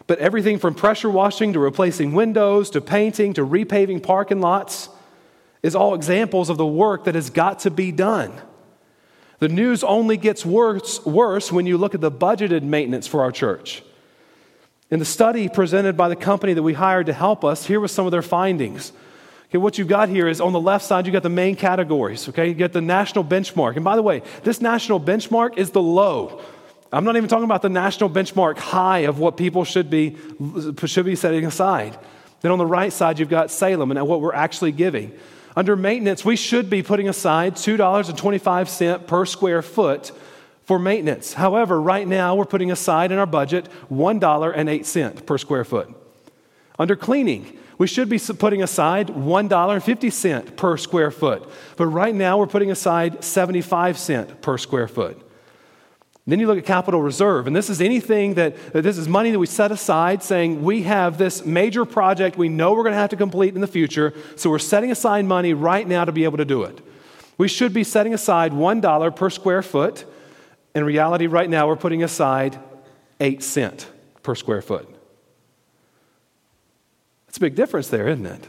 but 0.06 0.20
everything 0.20 0.60
from 0.60 0.74
pressure 0.74 1.10
washing 1.10 1.52
to 1.54 1.58
replacing 1.58 2.12
windows 2.12 2.70
to 2.70 2.80
painting 2.80 3.34
to 3.34 3.44
repaving 3.44 4.02
parking 4.02 4.40
lots 4.40 4.88
is 5.62 5.74
all 5.74 5.94
examples 5.96 6.48
of 6.48 6.56
the 6.56 6.66
work 6.66 7.04
that 7.04 7.16
has 7.16 7.30
got 7.30 7.58
to 7.60 7.70
be 7.70 7.90
done. 7.90 8.32
The 9.38 9.48
news 9.48 9.84
only 9.84 10.16
gets 10.16 10.46
worse, 10.46 11.04
worse 11.04 11.52
when 11.52 11.66
you 11.66 11.76
look 11.76 11.94
at 11.94 12.00
the 12.00 12.10
budgeted 12.10 12.62
maintenance 12.62 13.06
for 13.06 13.22
our 13.22 13.30
church. 13.30 13.82
In 14.90 14.98
the 14.98 15.04
study 15.04 15.48
presented 15.48 15.96
by 15.96 16.08
the 16.08 16.16
company 16.16 16.54
that 16.54 16.62
we 16.62 16.72
hired 16.72 17.06
to 17.06 17.12
help 17.12 17.44
us, 17.44 17.66
here 17.66 17.80
were 17.80 17.88
some 17.88 18.06
of 18.06 18.12
their 18.12 18.22
findings. 18.22 18.92
Okay, 19.48 19.58
what 19.58 19.78
you've 19.78 19.88
got 19.88 20.08
here 20.08 20.26
is 20.28 20.40
on 20.40 20.52
the 20.52 20.60
left 20.60 20.84
side, 20.84 21.06
you've 21.06 21.12
got 21.12 21.22
the 21.22 21.28
main 21.28 21.56
categories. 21.56 22.28
Okay, 22.28 22.48
you 22.48 22.54
get 22.54 22.72
the 22.72 22.80
national 22.80 23.24
benchmark. 23.24 23.76
And 23.76 23.84
by 23.84 23.96
the 23.96 24.02
way, 24.02 24.22
this 24.42 24.60
national 24.60 25.00
benchmark 25.00 25.58
is 25.58 25.70
the 25.70 25.82
low. 25.82 26.40
I'm 26.92 27.04
not 27.04 27.16
even 27.16 27.28
talking 27.28 27.44
about 27.44 27.62
the 27.62 27.68
national 27.68 28.10
benchmark 28.10 28.58
high 28.58 29.00
of 29.00 29.18
what 29.18 29.36
people 29.36 29.64
should 29.64 29.90
be, 29.90 30.16
should 30.84 31.04
be 31.04 31.16
setting 31.16 31.44
aside. 31.44 31.98
Then 32.40 32.52
on 32.52 32.58
the 32.58 32.66
right 32.66 32.92
side, 32.92 33.18
you've 33.18 33.28
got 33.28 33.50
Salem 33.50 33.90
and 33.90 34.06
what 34.06 34.20
we're 34.20 34.34
actually 34.34 34.72
giving. 34.72 35.12
Under 35.56 35.74
maintenance, 35.74 36.22
we 36.22 36.36
should 36.36 36.68
be 36.68 36.82
putting 36.82 37.08
aside 37.08 37.54
$2.25 37.54 39.06
per 39.06 39.24
square 39.24 39.62
foot 39.62 40.12
for 40.64 40.78
maintenance. 40.78 41.32
However, 41.32 41.80
right 41.80 42.06
now 42.06 42.34
we're 42.34 42.44
putting 42.44 42.70
aside 42.70 43.10
in 43.10 43.18
our 43.18 43.26
budget 43.26 43.66
$1.08 43.90 45.26
per 45.26 45.38
square 45.38 45.64
foot. 45.64 45.88
Under 46.78 46.94
cleaning, 46.94 47.58
we 47.78 47.86
should 47.86 48.10
be 48.10 48.18
putting 48.18 48.62
aside 48.62 49.08
$1.50 49.08 50.56
per 50.56 50.76
square 50.76 51.10
foot. 51.10 51.48
But 51.76 51.86
right 51.86 52.14
now 52.14 52.38
we're 52.38 52.46
putting 52.46 52.70
aside 52.70 53.24
75 53.24 53.98
cent 53.98 54.42
per 54.42 54.58
square 54.58 54.88
foot. 54.88 55.25
Then 56.28 56.40
you 56.40 56.48
look 56.48 56.58
at 56.58 56.66
capital 56.66 57.00
reserve, 57.00 57.46
and 57.46 57.54
this 57.54 57.70
is 57.70 57.80
anything 57.80 58.34
that, 58.34 58.72
that, 58.72 58.82
this 58.82 58.98
is 58.98 59.06
money 59.06 59.30
that 59.30 59.38
we 59.38 59.46
set 59.46 59.70
aside 59.70 60.24
saying 60.24 60.64
we 60.64 60.82
have 60.82 61.18
this 61.18 61.44
major 61.44 61.84
project 61.84 62.36
we 62.36 62.48
know 62.48 62.72
we're 62.72 62.82
going 62.82 62.94
to 62.94 62.98
have 62.98 63.10
to 63.10 63.16
complete 63.16 63.54
in 63.54 63.60
the 63.60 63.68
future, 63.68 64.12
so 64.34 64.50
we're 64.50 64.58
setting 64.58 64.90
aside 64.90 65.24
money 65.24 65.54
right 65.54 65.86
now 65.86 66.04
to 66.04 66.10
be 66.10 66.24
able 66.24 66.38
to 66.38 66.44
do 66.44 66.64
it. 66.64 66.80
We 67.38 67.46
should 67.46 67.72
be 67.72 67.84
setting 67.84 68.12
aside 68.12 68.52
$1 68.52 69.16
per 69.16 69.30
square 69.30 69.62
foot. 69.62 70.04
In 70.74 70.84
reality, 70.84 71.28
right 71.28 71.48
now, 71.48 71.68
we're 71.68 71.76
putting 71.76 72.02
aside 72.02 72.58
8 73.20 73.40
cent 73.42 73.88
per 74.24 74.34
square 74.34 74.62
foot. 74.62 74.88
That's 77.26 77.36
a 77.36 77.40
big 77.40 77.54
difference 77.54 77.88
there, 77.88 78.08
isn't 78.08 78.26
it? 78.26 78.48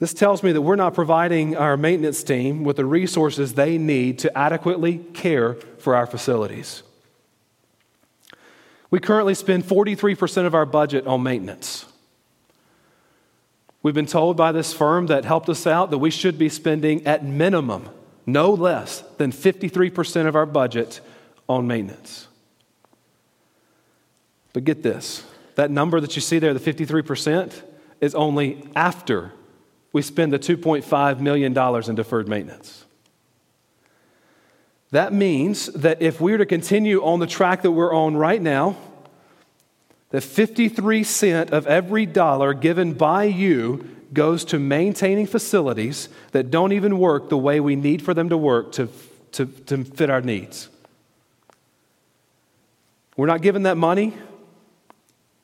This 0.00 0.14
tells 0.14 0.42
me 0.42 0.50
that 0.52 0.62
we're 0.62 0.76
not 0.76 0.94
providing 0.94 1.56
our 1.56 1.76
maintenance 1.76 2.24
team 2.24 2.64
with 2.64 2.76
the 2.76 2.86
resources 2.86 3.52
they 3.52 3.76
need 3.76 4.18
to 4.20 4.36
adequately 4.36 4.96
care 5.12 5.54
for 5.78 5.94
our 5.94 6.06
facilities. 6.06 6.82
We 8.90 8.98
currently 8.98 9.34
spend 9.34 9.64
43% 9.64 10.46
of 10.46 10.54
our 10.54 10.64
budget 10.64 11.06
on 11.06 11.22
maintenance. 11.22 11.84
We've 13.82 13.94
been 13.94 14.06
told 14.06 14.38
by 14.38 14.52
this 14.52 14.72
firm 14.72 15.06
that 15.06 15.26
helped 15.26 15.50
us 15.50 15.66
out 15.66 15.90
that 15.90 15.98
we 15.98 16.10
should 16.10 16.38
be 16.38 16.48
spending 16.48 17.06
at 17.06 17.22
minimum 17.22 17.90
no 18.24 18.52
less 18.52 19.02
than 19.18 19.32
53% 19.32 20.26
of 20.26 20.34
our 20.34 20.46
budget 20.46 21.00
on 21.46 21.66
maintenance. 21.66 22.26
But 24.52 24.64
get 24.64 24.82
this 24.82 25.24
that 25.56 25.70
number 25.70 26.00
that 26.00 26.16
you 26.16 26.22
see 26.22 26.38
there, 26.38 26.54
the 26.54 26.72
53%, 26.72 27.62
is 28.00 28.14
only 28.14 28.64
after 28.74 29.32
we 29.92 30.02
spend 30.02 30.32
the 30.32 30.38
$2.5 30.38 31.20
million 31.20 31.56
in 31.88 31.94
deferred 31.94 32.28
maintenance. 32.28 32.84
That 34.90 35.12
means 35.12 35.66
that 35.66 36.02
if 36.02 36.20
we 36.20 36.32
were 36.32 36.38
to 36.38 36.46
continue 36.46 37.02
on 37.04 37.20
the 37.20 37.26
track 37.26 37.62
that 37.62 37.70
we're 37.70 37.94
on 37.94 38.16
right 38.16 38.42
now, 38.42 38.76
that 40.10 40.22
53 40.22 41.04
cent 41.04 41.50
of 41.50 41.66
every 41.66 42.06
dollar 42.06 42.52
given 42.54 42.94
by 42.94 43.24
you 43.24 43.96
goes 44.12 44.44
to 44.46 44.58
maintaining 44.58 45.26
facilities 45.26 46.08
that 46.32 46.50
don't 46.50 46.72
even 46.72 46.98
work 46.98 47.28
the 47.28 47.38
way 47.38 47.60
we 47.60 47.76
need 47.76 48.02
for 48.02 48.12
them 48.12 48.28
to 48.28 48.36
work 48.36 48.72
to, 48.72 48.88
to, 49.32 49.46
to 49.46 49.84
fit 49.84 50.10
our 50.10 50.20
needs. 50.20 50.68
We're 53.16 53.26
not 53.26 53.42
giving 53.42 53.62
that 53.64 53.76
money 53.76 54.14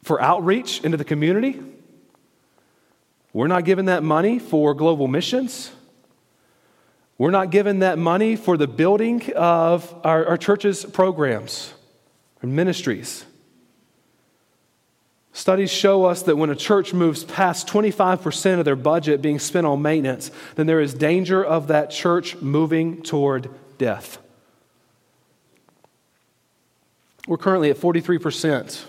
for 0.03 0.21
outreach 0.21 0.83
into 0.83 0.97
the 0.97 1.05
community. 1.05 1.61
We're 3.37 3.49
not 3.49 3.67
giving 3.67 3.85
that 3.85 4.03
money 4.03 4.39
for 4.39 4.73
global 4.73 5.09
missions. 5.09 5.71
We're 7.19 7.31
not 7.31 7.51
giving 7.51 7.81
that 7.81 7.99
money 7.99 8.35
for 8.35 8.57
the 8.57 8.67
building 8.67 9.31
of 9.35 9.95
our, 10.05 10.25
our 10.25 10.39
church's 10.39 10.87
programs 10.87 11.75
and 12.41 12.57
ministries. 12.57 13.27
Studies 15.35 15.71
show 15.71 16.07
us 16.07 16.23
that 16.23 16.37
when 16.37 16.49
a 16.49 16.57
church 16.57 16.95
moves 16.95 17.25
past 17.25 17.69
25% 17.69 18.59
of 18.59 18.65
their 18.65 18.75
budget 18.75 19.21
being 19.21 19.39
spent 19.39 19.67
on 19.67 19.83
maintenance, 19.83 20.31
then 20.55 20.67
there 20.67 20.81
is 20.81 20.95
danger 20.95 21.45
of 21.45 21.67
that 21.67 21.91
church 21.91 22.37
moving 22.37 23.03
toward 23.03 23.51
death. 23.77 24.17
We're 27.29 27.37
currently 27.37 27.69
at 27.69 27.77
43%. 27.77 28.83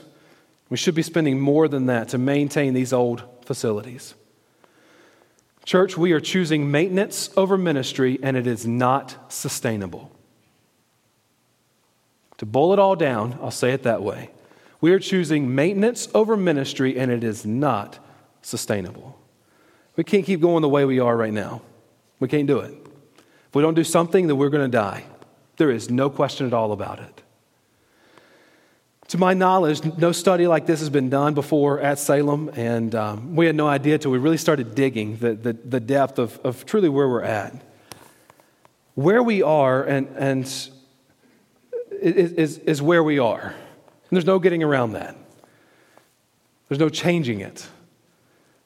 We 0.70 0.78
should 0.78 0.96
be 0.96 1.04
spending 1.04 1.38
more 1.38 1.68
than 1.68 1.88
that 1.88 2.08
to 2.10 2.18
maintain 2.18 2.74
these 2.74 2.94
old 2.94 3.24
facilities. 3.44 4.14
Church, 5.68 5.98
we 5.98 6.14
are 6.14 6.22
choosing 6.22 6.72
maintenance 6.72 7.30
over 7.36 7.58
ministry, 7.58 8.18
and 8.24 8.38
it 8.38 8.48
is 8.48 8.66
not 8.66 9.18
sustainable. 9.28 10.10
To 12.38 12.46
boil 12.46 12.72
it 12.72 12.80
all 12.80 12.96
down, 12.96 13.38
I'll 13.42 13.52
say 13.52 13.74
it 13.74 13.84
that 13.84 14.02
way. 14.02 14.30
We 14.80 14.94
are 14.94 15.00
choosing 15.00 15.54
maintenance 15.54 16.08
over 16.16 16.38
ministry, 16.38 16.98
and 16.98 17.12
it 17.12 17.22
is 17.22 17.46
not 17.46 18.00
sustainable. 18.42 19.20
We 19.98 20.06
can't 20.06 20.26
keep 20.26 20.40
going 20.40 20.62
the 20.62 20.70
way 20.70 20.86
we 20.86 21.02
are 21.02 21.18
right 21.18 21.34
now. 21.34 21.62
We 22.22 22.30
can't 22.30 22.48
do 22.48 22.60
it. 22.60 22.74
If 23.50 23.54
we 23.54 23.62
don't 23.62 23.74
do 23.74 23.84
something, 23.84 24.28
then 24.28 24.38
we're 24.38 24.48
going 24.48 24.72
to 24.72 24.78
die. 24.78 25.04
There 25.58 25.70
is 25.70 25.90
no 25.90 26.10
question 26.10 26.48
at 26.48 26.54
all 26.54 26.72
about 26.72 27.00
it. 27.00 27.24
To 29.10 29.18
my 29.18 29.34
knowledge, 29.34 29.84
no 29.98 30.12
study 30.12 30.48
like 30.48 30.66
this 30.66 30.82
has 30.82 30.90
been 30.90 31.10
done 31.10 31.34
before 31.34 31.80
at 31.80 31.98
Salem, 31.98 32.50
and 32.56 32.94
um, 32.94 33.38
we 33.38 33.46
had 33.46 33.56
no 33.56 33.66
idea 33.66 33.94
until 33.94 34.12
we 34.12 34.18
really 34.18 34.38
started 34.38 34.76
digging 34.76 35.16
the, 35.18 35.34
the, 35.34 35.54
the 35.54 35.80
depth 35.80 36.20
of, 36.20 36.38
of 36.44 36.66
truly 36.66 36.90
where 36.90 37.08
we're 37.08 37.24
at. 37.24 37.56
Where 38.96 39.24
we 39.24 39.42
are 39.42 39.82
and, 39.84 40.08
and 40.18 40.46
is, 42.02 42.58
is 42.58 42.82
where 42.82 43.04
we 43.04 43.18
are. 43.18 43.42
And 43.44 44.10
there's 44.12 44.26
no 44.26 44.40
getting 44.40 44.62
around 44.62 44.94
that. 44.94 45.16
There's 46.68 46.80
no 46.80 46.90
changing 46.90 47.40
it. 47.40 47.66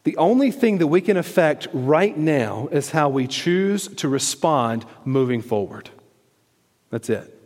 The 0.06 0.18
only 0.18 0.50
thing 0.50 0.80
that 0.80 0.88
we 0.88 1.02
can 1.02 1.18
affect 1.18 1.68
right 1.72 2.18
now 2.18 2.68
is 2.72 2.90
how 2.90 3.10
we 3.10 3.28
choose 3.28 3.88
to 3.98 4.08
respond 4.08 4.86
moving 5.06 5.44
forward. 5.44 5.92
That's 6.90 7.10
it. 7.12 7.41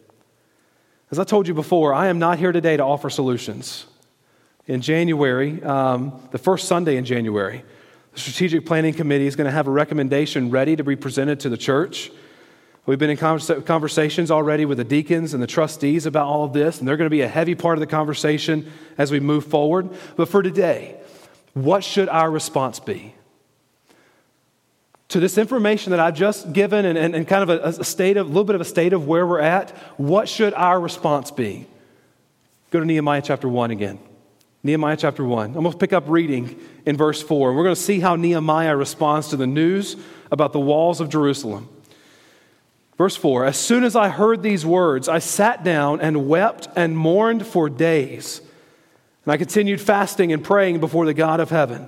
As 1.12 1.20
I 1.20 1.24
told 1.24 1.48
you 1.48 1.54
before, 1.54 1.94
I 1.94 2.08
am 2.08 2.18
not 2.18 2.40
here 2.40 2.52
today 2.52 2.78
to 2.78 2.84
offer 2.84 3.10
solutions. 3.10 3.86
In 4.66 4.82
January, 4.82 5.62
um, 5.62 6.20
the 6.32 6.40
first 6.40 6.68
Sunday 6.68 6.98
in 6.98 7.06
January, 7.06 7.64
the 8.14 8.20
Strategic 8.20 8.66
Planning 8.66 8.96
Committee 8.96 9.28
is 9.28 9.36
going 9.36 9.46
to 9.46 9.52
have 9.52 9.68
a 9.68 9.72
recommendation 9.72 10.50
ready 10.50 10.76
to 10.76 10.84
be 10.84 10.96
presented 10.96 11.40
to 11.42 11.50
the 11.50 11.58
church. 11.58 12.12
We've 12.88 12.98
been 12.98 13.12
in 13.12 13.18
conversations 13.18 14.32
already 14.32 14.66
with 14.66 14.80
the 14.80 14.84
deacons 14.84 15.36
and 15.36 15.44
the 15.44 15.48
trustees 15.48 16.08
about 16.08 16.26
all 16.26 16.44
of 16.44 16.54
this, 16.54 16.80
and 16.80 16.88
they're 16.88 16.98
going 16.98 17.08
to 17.08 17.12
be 17.12 17.22
a 17.22 17.28
heavy 17.28 17.54
part 17.54 17.78
of 17.78 17.82
the 17.82 17.88
conversation 17.88 18.72
as 18.98 19.12
we 19.12 19.20
move 19.20 19.46
forward. 19.46 19.90
But 20.16 20.30
for 20.30 20.42
today, 20.42 20.96
what 21.54 21.84
should 21.84 22.10
our 22.10 22.32
response 22.32 22.80
be? 22.80 23.14
To 25.10 25.20
this 25.20 25.38
information 25.38 25.92
that 25.92 26.00
I've 26.00 26.16
just 26.16 26.52
given 26.52 26.86
and, 26.86 26.98
and, 26.98 27.16
and 27.16 27.28
kind 27.28 27.50
of 27.50 27.50
a, 27.50 27.80
a 27.80 27.84
state 27.84 28.18
of, 28.18 28.26
a 28.26 28.30
little 28.30 28.44
bit 28.44 28.56
of 28.56 28.62
a 28.62 28.66
state 28.66 28.94
of 28.94 29.08
where 29.08 29.26
we're 29.26 29.40
at, 29.40 29.72
what 29.98 30.28
should 30.28 30.54
our 30.54 30.80
response 30.80 31.32
be? 31.32 31.68
Go 32.72 32.80
to 32.80 32.86
Nehemiah 32.86 33.22
chapter 33.22 33.48
1 33.48 33.72
again. 33.72 34.00
Nehemiah 34.64 34.98
chapter 34.98 35.24
1. 35.24 35.46
I'm 35.46 35.54
going 35.54 35.72
to 35.72 35.78
pick 35.78 35.94
up 35.94 36.06
reading 36.08 36.60
in 36.88 36.98
verse 36.98 37.22
4. 37.22 37.50
and 37.50 37.58
We're 37.58 37.64
going 37.64 37.76
to 37.76 37.82
see 37.82 38.00
how 38.00 38.16
Nehemiah 38.16 38.76
responds 38.76 39.28
to 39.30 39.38
the 39.38 39.46
news 39.46 39.96
about 40.32 40.54
the 40.54 40.60
walls 40.60 41.00
of 41.00 41.10
Jerusalem. 41.10 41.70
Verse 42.98 43.16
4 43.16 43.46
As 43.46 43.58
soon 43.58 43.84
as 43.84 43.96
I 43.96 44.10
heard 44.10 44.42
these 44.42 44.66
words, 44.66 45.08
I 45.08 45.20
sat 45.20 45.64
down 45.64 46.02
and 46.02 46.28
wept 46.28 46.68
and 46.76 46.98
mourned 46.98 47.46
for 47.46 47.70
days. 47.70 48.42
And 49.26 49.32
I 49.32 49.38
continued 49.38 49.82
fasting 49.82 50.34
and 50.34 50.44
praying 50.44 50.80
before 50.80 51.06
the 51.06 51.14
God 51.14 51.40
of 51.40 51.50
heaven. 51.52 51.88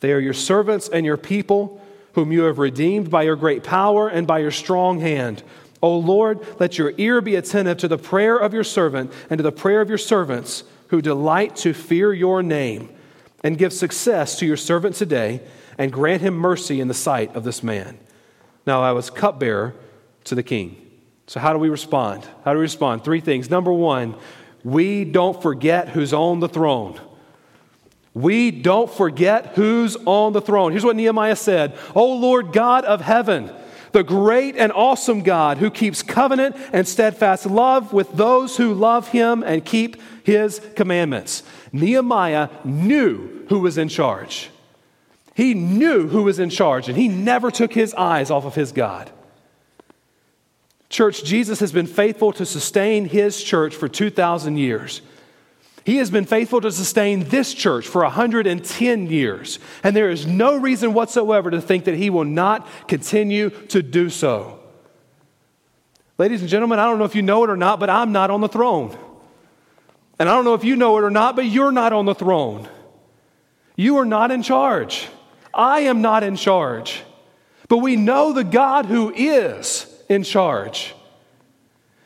They 0.00 0.12
are 0.12 0.20
your 0.20 0.34
servants 0.34 0.88
and 0.88 1.04
your 1.04 1.16
people, 1.16 1.80
whom 2.12 2.32
you 2.32 2.42
have 2.42 2.58
redeemed 2.58 3.10
by 3.10 3.22
your 3.22 3.36
great 3.36 3.64
power 3.64 4.08
and 4.08 4.26
by 4.26 4.38
your 4.38 4.50
strong 4.50 5.00
hand. 5.00 5.42
O 5.82 5.96
Lord, 5.96 6.44
let 6.58 6.78
your 6.78 6.92
ear 6.98 7.20
be 7.20 7.36
attentive 7.36 7.78
to 7.78 7.88
the 7.88 7.98
prayer 7.98 8.36
of 8.36 8.52
your 8.52 8.64
servant 8.64 9.12
and 9.30 9.38
to 9.38 9.42
the 9.42 9.52
prayer 9.52 9.80
of 9.80 9.88
your 9.88 9.98
servants 9.98 10.64
who 10.88 11.02
delight 11.02 11.54
to 11.56 11.72
fear 11.72 12.12
your 12.12 12.42
name, 12.42 12.88
and 13.44 13.58
give 13.58 13.72
success 13.72 14.38
to 14.38 14.46
your 14.46 14.56
servant 14.56 14.96
today, 14.96 15.40
and 15.76 15.92
grant 15.92 16.22
him 16.22 16.34
mercy 16.34 16.80
in 16.80 16.88
the 16.88 16.94
sight 16.94 17.34
of 17.36 17.44
this 17.44 17.62
man. 17.62 17.98
Now 18.66 18.82
I 18.82 18.92
was 18.92 19.10
cupbearer 19.10 19.74
to 20.24 20.34
the 20.34 20.42
king. 20.42 20.84
So, 21.26 21.40
how 21.40 21.52
do 21.52 21.58
we 21.58 21.68
respond? 21.68 22.26
How 22.44 22.52
do 22.52 22.58
we 22.58 22.62
respond? 22.62 23.04
Three 23.04 23.20
things. 23.20 23.50
Number 23.50 23.72
one, 23.72 24.16
we 24.64 25.04
don't 25.04 25.40
forget 25.40 25.90
who's 25.90 26.12
on 26.12 26.40
the 26.40 26.48
throne. 26.48 26.98
We 28.18 28.50
don't 28.50 28.90
forget 28.90 29.52
who's 29.54 29.96
on 30.04 30.32
the 30.32 30.40
throne. 30.40 30.72
Here's 30.72 30.84
what 30.84 30.96
Nehemiah 30.96 31.36
said 31.36 31.76
O 31.94 32.16
Lord 32.16 32.52
God 32.52 32.84
of 32.84 33.00
heaven, 33.00 33.48
the 33.92 34.02
great 34.02 34.56
and 34.56 34.72
awesome 34.72 35.22
God 35.22 35.58
who 35.58 35.70
keeps 35.70 36.02
covenant 36.02 36.56
and 36.72 36.86
steadfast 36.86 37.46
love 37.46 37.92
with 37.92 38.12
those 38.12 38.56
who 38.56 38.74
love 38.74 39.06
him 39.06 39.44
and 39.44 39.64
keep 39.64 40.02
his 40.24 40.60
commandments. 40.74 41.44
Nehemiah 41.70 42.48
knew 42.64 43.46
who 43.50 43.60
was 43.60 43.78
in 43.78 43.88
charge. 43.88 44.50
He 45.34 45.54
knew 45.54 46.08
who 46.08 46.24
was 46.24 46.40
in 46.40 46.50
charge, 46.50 46.88
and 46.88 46.98
he 46.98 47.06
never 47.06 47.52
took 47.52 47.72
his 47.72 47.94
eyes 47.94 48.32
off 48.32 48.44
of 48.44 48.56
his 48.56 48.72
God. 48.72 49.12
Church, 50.88 51.22
Jesus 51.22 51.60
has 51.60 51.70
been 51.70 51.86
faithful 51.86 52.32
to 52.32 52.44
sustain 52.44 53.04
his 53.04 53.40
church 53.40 53.76
for 53.76 53.86
2,000 53.86 54.56
years. 54.56 55.02
He 55.88 55.96
has 55.96 56.10
been 56.10 56.26
faithful 56.26 56.60
to 56.60 56.70
sustain 56.70 57.20
this 57.30 57.54
church 57.54 57.88
for 57.88 58.02
110 58.02 59.06
years, 59.06 59.58
and 59.82 59.96
there 59.96 60.10
is 60.10 60.26
no 60.26 60.58
reason 60.58 60.92
whatsoever 60.92 61.50
to 61.50 61.62
think 61.62 61.84
that 61.84 61.94
he 61.94 62.10
will 62.10 62.26
not 62.26 62.68
continue 62.88 63.48
to 63.68 63.82
do 63.82 64.10
so. 64.10 64.60
Ladies 66.18 66.42
and 66.42 66.50
gentlemen, 66.50 66.78
I 66.78 66.84
don't 66.84 66.98
know 66.98 67.06
if 67.06 67.14
you 67.14 67.22
know 67.22 67.42
it 67.42 67.48
or 67.48 67.56
not, 67.56 67.80
but 67.80 67.88
I'm 67.88 68.12
not 68.12 68.30
on 68.30 68.42
the 68.42 68.50
throne. 68.50 68.98
And 70.18 70.28
I 70.28 70.34
don't 70.34 70.44
know 70.44 70.52
if 70.52 70.62
you 70.62 70.76
know 70.76 70.98
it 70.98 71.04
or 71.04 71.10
not, 71.10 71.34
but 71.36 71.46
you're 71.46 71.72
not 71.72 71.94
on 71.94 72.04
the 72.04 72.14
throne. 72.14 72.68
You 73.74 73.96
are 73.96 74.04
not 74.04 74.30
in 74.30 74.42
charge. 74.42 75.08
I 75.54 75.80
am 75.80 76.02
not 76.02 76.22
in 76.22 76.36
charge. 76.36 77.02
But 77.66 77.78
we 77.78 77.96
know 77.96 78.34
the 78.34 78.44
God 78.44 78.84
who 78.84 79.10
is 79.16 79.86
in 80.10 80.22
charge. 80.22 80.94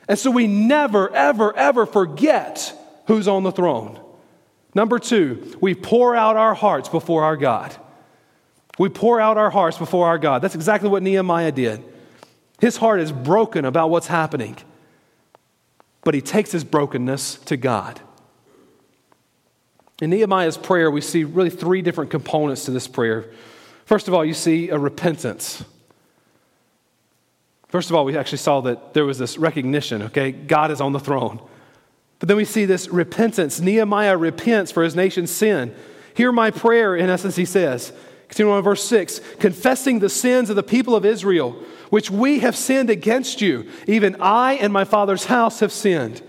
And 0.06 0.16
so 0.16 0.30
we 0.30 0.46
never, 0.46 1.12
ever, 1.12 1.52
ever 1.56 1.84
forget 1.84 2.78
who's 3.12 3.28
on 3.28 3.42
the 3.42 3.52
throne. 3.52 4.00
Number 4.74 4.98
two, 4.98 5.54
we 5.60 5.74
pour 5.74 6.16
out 6.16 6.36
our 6.36 6.54
hearts 6.54 6.88
before 6.88 7.24
our 7.24 7.36
God. 7.36 7.76
We 8.78 8.88
pour 8.88 9.20
out 9.20 9.36
our 9.36 9.50
hearts 9.50 9.76
before 9.76 10.06
our 10.06 10.16
God. 10.16 10.40
That's 10.40 10.54
exactly 10.54 10.88
what 10.88 11.02
Nehemiah 11.02 11.52
did. 11.52 11.84
His 12.58 12.78
heart 12.78 13.00
is 13.00 13.12
broken 13.12 13.66
about 13.66 13.90
what's 13.90 14.06
happening, 14.06 14.56
but 16.04 16.14
he 16.14 16.22
takes 16.22 16.52
his 16.52 16.64
brokenness 16.64 17.34
to 17.40 17.58
God. 17.58 18.00
In 20.00 20.08
Nehemiah's 20.08 20.56
prayer, 20.56 20.90
we 20.90 21.02
see 21.02 21.24
really 21.24 21.50
three 21.50 21.82
different 21.82 22.10
components 22.10 22.64
to 22.64 22.70
this 22.70 22.88
prayer. 22.88 23.30
First 23.84 24.08
of 24.08 24.14
all, 24.14 24.24
you 24.24 24.32
see 24.32 24.70
a 24.70 24.78
repentance. 24.78 25.62
First 27.68 27.90
of 27.90 27.96
all, 27.96 28.06
we 28.06 28.16
actually 28.16 28.38
saw 28.38 28.62
that 28.62 28.94
there 28.94 29.04
was 29.04 29.18
this 29.18 29.36
recognition, 29.36 30.00
okay? 30.04 30.32
God 30.32 30.70
is 30.70 30.80
on 30.80 30.92
the 30.92 31.00
throne. 31.00 31.46
But 32.22 32.28
then 32.28 32.36
we 32.36 32.44
see 32.44 32.66
this 32.66 32.88
repentance. 32.88 33.58
Nehemiah 33.58 34.16
repents 34.16 34.70
for 34.70 34.84
his 34.84 34.94
nation's 34.94 35.32
sin. 35.32 35.74
Hear 36.14 36.30
my 36.30 36.52
prayer, 36.52 36.94
in 36.94 37.10
essence, 37.10 37.34
he 37.34 37.44
says. 37.44 37.92
Continue 38.28 38.52
on 38.52 38.62
verse 38.62 38.84
6 38.84 39.20
confessing 39.40 39.98
the 39.98 40.08
sins 40.08 40.48
of 40.48 40.54
the 40.54 40.62
people 40.62 40.94
of 40.94 41.04
Israel, 41.04 41.60
which 41.90 42.12
we 42.12 42.38
have 42.38 42.54
sinned 42.54 42.90
against 42.90 43.40
you. 43.40 43.68
Even 43.88 44.14
I 44.20 44.52
and 44.52 44.72
my 44.72 44.84
father's 44.84 45.24
house 45.24 45.58
have 45.58 45.72
sinned. 45.72 46.22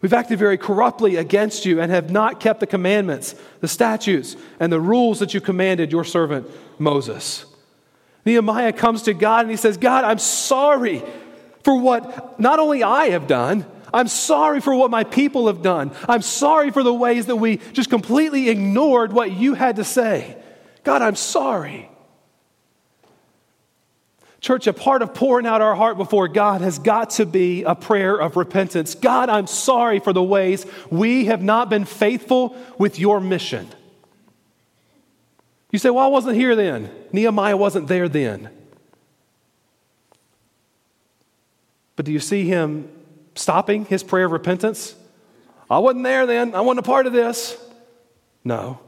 We've 0.00 0.12
acted 0.12 0.38
very 0.38 0.56
corruptly 0.56 1.16
against 1.16 1.66
you 1.66 1.80
and 1.80 1.90
have 1.90 2.12
not 2.12 2.38
kept 2.38 2.60
the 2.60 2.68
commandments, 2.68 3.34
the 3.58 3.66
statutes, 3.66 4.36
and 4.60 4.72
the 4.72 4.80
rules 4.80 5.18
that 5.18 5.34
you 5.34 5.40
commanded 5.40 5.90
your 5.90 6.04
servant 6.04 6.46
Moses. 6.78 7.44
Nehemiah 8.24 8.72
comes 8.72 9.02
to 9.02 9.14
God 9.14 9.46
and 9.46 9.50
he 9.50 9.56
says, 9.56 9.78
God, 9.78 10.04
I'm 10.04 10.20
sorry 10.20 11.02
for 11.64 11.76
what 11.76 12.38
not 12.38 12.60
only 12.60 12.84
I 12.84 13.06
have 13.06 13.26
done, 13.26 13.66
I'm 13.92 14.08
sorry 14.08 14.60
for 14.60 14.74
what 14.74 14.90
my 14.90 15.04
people 15.04 15.46
have 15.48 15.62
done. 15.62 15.92
I'm 16.08 16.22
sorry 16.22 16.70
for 16.70 16.82
the 16.82 16.94
ways 16.94 17.26
that 17.26 17.36
we 17.36 17.58
just 17.72 17.90
completely 17.90 18.48
ignored 18.48 19.12
what 19.12 19.32
you 19.32 19.54
had 19.54 19.76
to 19.76 19.84
say. 19.84 20.36
God, 20.84 21.02
I'm 21.02 21.16
sorry. 21.16 21.90
Church, 24.40 24.66
a 24.66 24.72
part 24.72 25.02
of 25.02 25.12
pouring 25.12 25.46
out 25.46 25.60
our 25.60 25.74
heart 25.74 25.98
before 25.98 26.26
God 26.26 26.62
has 26.62 26.78
got 26.78 27.10
to 27.10 27.26
be 27.26 27.62
a 27.62 27.74
prayer 27.74 28.16
of 28.16 28.36
repentance. 28.36 28.94
God, 28.94 29.28
I'm 29.28 29.46
sorry 29.46 30.00
for 30.00 30.14
the 30.14 30.22
ways 30.22 30.64
we 30.90 31.26
have 31.26 31.42
not 31.42 31.68
been 31.68 31.84
faithful 31.84 32.56
with 32.78 32.98
your 32.98 33.20
mission. 33.20 33.68
You 35.70 35.78
say, 35.78 35.90
Well, 35.90 36.04
I 36.04 36.08
wasn't 36.08 36.36
here 36.36 36.56
then. 36.56 36.90
Nehemiah 37.12 37.56
wasn't 37.56 37.86
there 37.88 38.08
then. 38.08 38.48
But 41.96 42.06
do 42.06 42.12
you 42.12 42.20
see 42.20 42.46
him 42.46 42.88
stopping 43.40 43.84
his 43.86 44.02
prayer 44.02 44.26
of 44.26 44.32
repentance? 44.32 44.94
I 45.70 45.78
wasn't 45.78 46.04
there 46.04 46.26
then. 46.26 46.54
I 46.54 46.60
wasn't 46.60 46.80
a 46.80 46.88
part 46.88 47.06
of 47.06 47.12
this. 47.12 47.56
No. 48.44 48.80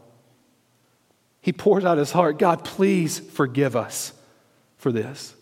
He 1.40 1.52
pours 1.52 1.84
out 1.84 1.98
his 1.98 2.12
heart 2.12 2.38
God, 2.38 2.64
please 2.64 3.18
forgive 3.18 3.76
us 3.76 4.12
for 4.76 4.92
this. 4.92 5.34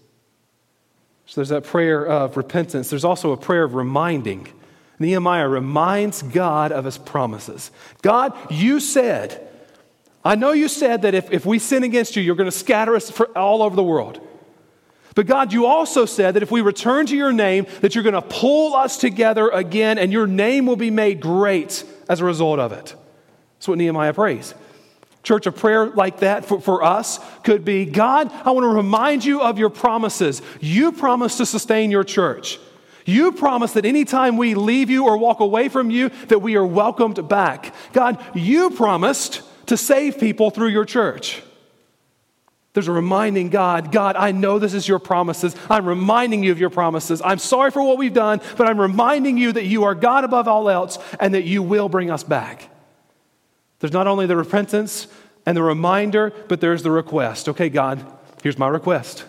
So 1.26 1.40
there's 1.40 1.50
that 1.50 1.64
prayer 1.64 2.04
of 2.06 2.36
repentance. 2.36 2.90
There's 2.90 3.04
also 3.04 3.32
a 3.32 3.36
prayer 3.36 3.64
of 3.64 3.74
reminding. 3.74 4.48
Nehemiah 4.98 5.48
reminds 5.48 6.22
God 6.22 6.72
of 6.72 6.84
his 6.84 6.98
promises. 6.98 7.70
God, 8.02 8.36
you 8.50 8.80
said, 8.80 9.46
I 10.24 10.34
know 10.34 10.52
you 10.52 10.68
said 10.68 11.02
that 11.02 11.14
if, 11.14 11.32
if 11.32 11.46
we 11.46 11.58
sin 11.58 11.84
against 11.84 12.16
you, 12.16 12.22
you're 12.22 12.34
going 12.34 12.50
to 12.50 12.56
scatter 12.56 12.94
us 12.94 13.18
all 13.36 13.62
over 13.62 13.76
the 13.76 13.82
world. 13.82 14.20
But 15.14 15.26
God, 15.26 15.52
you 15.52 15.66
also 15.66 16.04
said 16.06 16.34
that 16.34 16.42
if 16.42 16.50
we 16.50 16.60
return 16.60 17.06
to 17.06 17.16
your 17.16 17.32
name, 17.32 17.66
that 17.80 17.94
you're 17.94 18.04
going 18.04 18.14
to 18.14 18.22
pull 18.22 18.74
us 18.74 18.96
together 18.96 19.48
again 19.48 19.98
and 19.98 20.12
your 20.12 20.26
name 20.26 20.66
will 20.66 20.76
be 20.76 20.90
made 20.90 21.20
great 21.20 21.84
as 22.08 22.20
a 22.20 22.24
result 22.24 22.60
of 22.60 22.72
it. 22.72 22.94
That's 23.58 23.68
what 23.68 23.78
Nehemiah 23.78 24.14
prays. 24.14 24.54
Church, 25.22 25.46
a 25.46 25.52
prayer 25.52 25.86
like 25.86 26.20
that 26.20 26.46
for, 26.46 26.60
for 26.60 26.82
us 26.82 27.20
could 27.42 27.64
be 27.64 27.84
God, 27.84 28.30
I 28.32 28.52
want 28.52 28.64
to 28.64 28.68
remind 28.68 29.24
you 29.24 29.42
of 29.42 29.58
your 29.58 29.68
promises. 29.68 30.40
You 30.60 30.92
promised 30.92 31.38
to 31.38 31.46
sustain 31.46 31.90
your 31.90 32.04
church. 32.04 32.58
You 33.04 33.32
promise 33.32 33.72
that 33.72 33.84
anytime 33.84 34.36
we 34.36 34.54
leave 34.54 34.88
you 34.88 35.06
or 35.06 35.18
walk 35.18 35.40
away 35.40 35.68
from 35.68 35.90
you, 35.90 36.10
that 36.28 36.40
we 36.40 36.56
are 36.56 36.64
welcomed 36.64 37.28
back. 37.28 37.74
God, 37.92 38.24
you 38.34 38.70
promised 38.70 39.42
to 39.66 39.76
save 39.76 40.18
people 40.18 40.50
through 40.50 40.68
your 40.68 40.84
church. 40.84 41.42
There's 42.72 42.88
a 42.88 42.92
reminding 42.92 43.50
God, 43.50 43.90
God, 43.90 44.14
I 44.16 44.30
know 44.30 44.60
this 44.60 44.74
is 44.74 44.86
your 44.86 45.00
promises. 45.00 45.56
I'm 45.68 45.86
reminding 45.86 46.44
you 46.44 46.52
of 46.52 46.60
your 46.60 46.70
promises. 46.70 47.20
I'm 47.24 47.38
sorry 47.38 47.72
for 47.72 47.82
what 47.82 47.98
we've 47.98 48.14
done, 48.14 48.40
but 48.56 48.68
I'm 48.68 48.80
reminding 48.80 49.38
you 49.38 49.52
that 49.52 49.64
you 49.64 49.84
are 49.84 49.94
God 49.94 50.22
above 50.22 50.46
all 50.46 50.70
else 50.70 50.98
and 51.18 51.34
that 51.34 51.44
you 51.44 51.62
will 51.64 51.88
bring 51.88 52.12
us 52.12 52.22
back. 52.22 52.70
There's 53.80 53.92
not 53.92 54.06
only 54.06 54.26
the 54.26 54.36
repentance 54.36 55.08
and 55.46 55.56
the 55.56 55.62
reminder, 55.64 56.32
but 56.46 56.60
there's 56.60 56.84
the 56.84 56.92
request. 56.92 57.48
Okay, 57.48 57.70
God, 57.70 58.04
here's 58.42 58.58
my 58.58 58.68
request. 58.68 59.24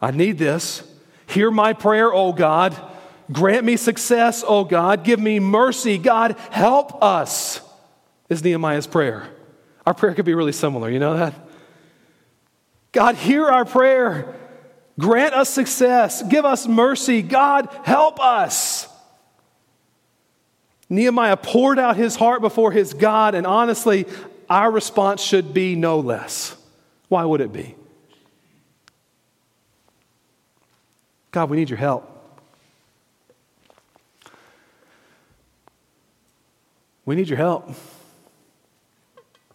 I 0.00 0.10
need 0.10 0.38
this. 0.38 0.82
Hear 1.26 1.50
my 1.50 1.74
prayer, 1.74 2.12
oh 2.12 2.32
God. 2.32 2.74
Grant 3.30 3.66
me 3.66 3.76
success, 3.76 4.42
oh 4.46 4.64
God. 4.64 5.04
Give 5.04 5.20
me 5.20 5.40
mercy. 5.40 5.98
God, 5.98 6.36
help 6.50 7.02
us, 7.02 7.60
is 8.30 8.42
Nehemiah's 8.42 8.86
prayer. 8.86 9.28
Our 9.84 9.92
prayer 9.92 10.14
could 10.14 10.24
be 10.24 10.34
really 10.34 10.52
similar. 10.52 10.88
You 10.88 11.00
know 11.00 11.18
that? 11.18 11.34
God, 12.92 13.14
hear 13.16 13.46
our 13.46 13.64
prayer. 13.64 14.34
Grant 14.98 15.34
us 15.34 15.48
success. 15.48 16.22
Give 16.22 16.44
us 16.44 16.66
mercy. 16.66 17.22
God, 17.22 17.68
help 17.84 18.20
us. 18.20 18.88
Nehemiah 20.90 21.36
poured 21.36 21.78
out 21.78 21.96
his 21.96 22.16
heart 22.16 22.40
before 22.40 22.72
his 22.72 22.94
God, 22.94 23.34
and 23.34 23.46
honestly, 23.46 24.06
our 24.48 24.70
response 24.70 25.22
should 25.22 25.52
be 25.52 25.76
no 25.76 26.00
less. 26.00 26.56
Why 27.08 27.24
would 27.24 27.40
it 27.40 27.52
be? 27.52 27.74
God, 31.30 31.50
we 31.50 31.58
need 31.58 31.68
your 31.68 31.78
help. 31.78 32.14
We 37.04 37.14
need 37.14 37.28
your 37.28 37.38
help. 37.38 37.68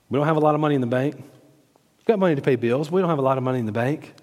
We 0.09 0.17
don't 0.17 0.27
have 0.27 0.37
a 0.37 0.39
lot 0.39 0.53
of 0.53 0.61
money 0.61 0.75
in 0.75 0.81
the 0.81 0.87
bank. 0.87 1.23
We've 2.03 2.15
got 2.15 2.19
money 2.19 2.35
to 2.35 2.41
pay 2.41 2.57
bills. 2.57 2.91
We 2.91 2.99
don't 2.99 3.09
have 3.09 3.19
a 3.19 3.21
lot 3.23 3.37
of 3.37 3.45
money 3.45 3.59
in 3.59 3.65
the 3.65 3.71
bank. 3.71 4.13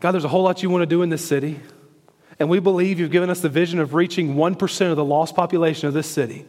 God, 0.00 0.12
there's 0.12 0.24
a 0.24 0.28
whole 0.28 0.42
lot 0.42 0.62
you 0.62 0.68
want 0.68 0.82
to 0.82 0.86
do 0.86 1.00
in 1.00 1.08
this 1.08 1.26
city. 1.26 1.58
And 2.38 2.50
we 2.50 2.60
believe 2.60 3.00
you've 3.00 3.10
given 3.10 3.30
us 3.30 3.40
the 3.40 3.48
vision 3.48 3.78
of 3.78 3.94
reaching 3.94 4.34
1% 4.34 4.90
of 4.90 4.96
the 4.96 5.04
lost 5.04 5.34
population 5.34 5.88
of 5.88 5.94
this 5.94 6.06
city. 6.06 6.44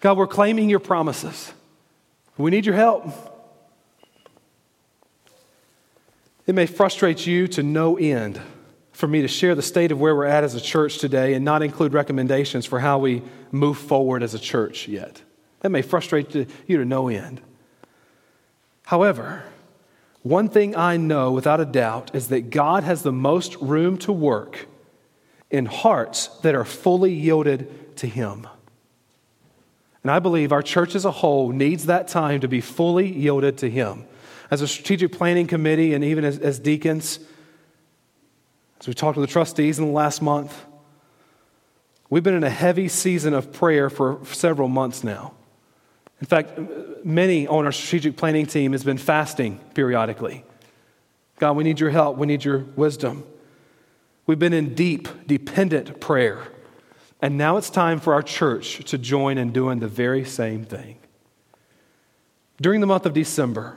God, 0.00 0.16
we're 0.16 0.26
claiming 0.26 0.70
your 0.70 0.78
promises. 0.78 1.52
We 2.38 2.50
need 2.50 2.64
your 2.64 2.74
help. 2.74 3.06
It 6.46 6.54
may 6.54 6.64
frustrate 6.64 7.26
you 7.26 7.48
to 7.48 7.62
no 7.62 7.98
end 7.98 8.40
for 8.92 9.06
me 9.06 9.20
to 9.20 9.28
share 9.28 9.54
the 9.54 9.62
state 9.62 9.92
of 9.92 10.00
where 10.00 10.16
we're 10.16 10.24
at 10.24 10.42
as 10.42 10.54
a 10.54 10.60
church 10.60 10.98
today 10.98 11.34
and 11.34 11.44
not 11.44 11.62
include 11.62 11.92
recommendations 11.92 12.64
for 12.64 12.80
how 12.80 12.98
we 12.98 13.22
move 13.50 13.76
forward 13.76 14.22
as 14.22 14.32
a 14.32 14.38
church 14.38 14.88
yet. 14.88 15.20
That 15.62 15.70
may 15.70 15.82
frustrate 15.82 16.34
you 16.34 16.76
to 16.76 16.84
no 16.84 17.08
end. 17.08 17.40
However, 18.84 19.44
one 20.22 20.48
thing 20.48 20.76
I 20.76 20.96
know 20.96 21.32
without 21.32 21.60
a 21.60 21.64
doubt 21.64 22.14
is 22.14 22.28
that 22.28 22.50
God 22.50 22.84
has 22.84 23.02
the 23.02 23.12
most 23.12 23.56
room 23.56 23.96
to 23.98 24.12
work 24.12 24.66
in 25.50 25.66
hearts 25.66 26.28
that 26.42 26.54
are 26.54 26.64
fully 26.64 27.12
yielded 27.12 27.96
to 27.96 28.06
Him. 28.06 28.46
And 30.02 30.10
I 30.10 30.18
believe 30.18 30.52
our 30.52 30.62
church 30.62 30.94
as 30.94 31.04
a 31.04 31.10
whole 31.10 31.50
needs 31.50 31.86
that 31.86 32.08
time 32.08 32.40
to 32.40 32.48
be 32.48 32.60
fully 32.60 33.06
yielded 33.06 33.58
to 33.58 33.70
Him 33.70 34.04
as 34.50 34.60
a 34.60 34.68
strategic 34.68 35.12
planning 35.12 35.46
committee 35.46 35.94
and 35.94 36.04
even 36.04 36.24
as, 36.24 36.38
as 36.38 36.58
deacons, 36.58 37.18
as 38.80 38.86
we 38.86 38.94
talked 38.94 39.14
to 39.14 39.20
the 39.20 39.26
trustees 39.26 39.78
in 39.78 39.86
the 39.86 39.90
last 39.92 40.20
month, 40.20 40.66
we've 42.10 42.22
been 42.22 42.34
in 42.34 42.44
a 42.44 42.50
heavy 42.50 42.88
season 42.88 43.32
of 43.32 43.52
prayer 43.52 43.88
for 43.88 44.18
several 44.24 44.68
months 44.68 45.02
now. 45.02 45.32
In 46.22 46.26
fact, 46.26 46.56
many 47.04 47.48
on 47.48 47.66
our 47.66 47.72
strategic 47.72 48.16
planning 48.16 48.46
team 48.46 48.70
has 48.72 48.84
been 48.84 48.96
fasting 48.96 49.58
periodically. 49.74 50.44
God, 51.40 51.56
we 51.56 51.64
need 51.64 51.80
your 51.80 51.90
help. 51.90 52.16
We 52.16 52.28
need 52.28 52.44
your 52.44 52.58
wisdom. 52.58 53.24
We've 54.24 54.38
been 54.38 54.52
in 54.52 54.76
deep, 54.76 55.08
dependent 55.26 56.00
prayer. 56.00 56.44
And 57.20 57.36
now 57.36 57.56
it's 57.56 57.70
time 57.70 57.98
for 57.98 58.14
our 58.14 58.22
church 58.22 58.84
to 58.84 58.98
join 58.98 59.36
in 59.36 59.52
doing 59.52 59.80
the 59.80 59.88
very 59.88 60.24
same 60.24 60.64
thing. 60.64 60.98
During 62.60 62.80
the 62.80 62.86
month 62.86 63.04
of 63.04 63.14
December, 63.14 63.76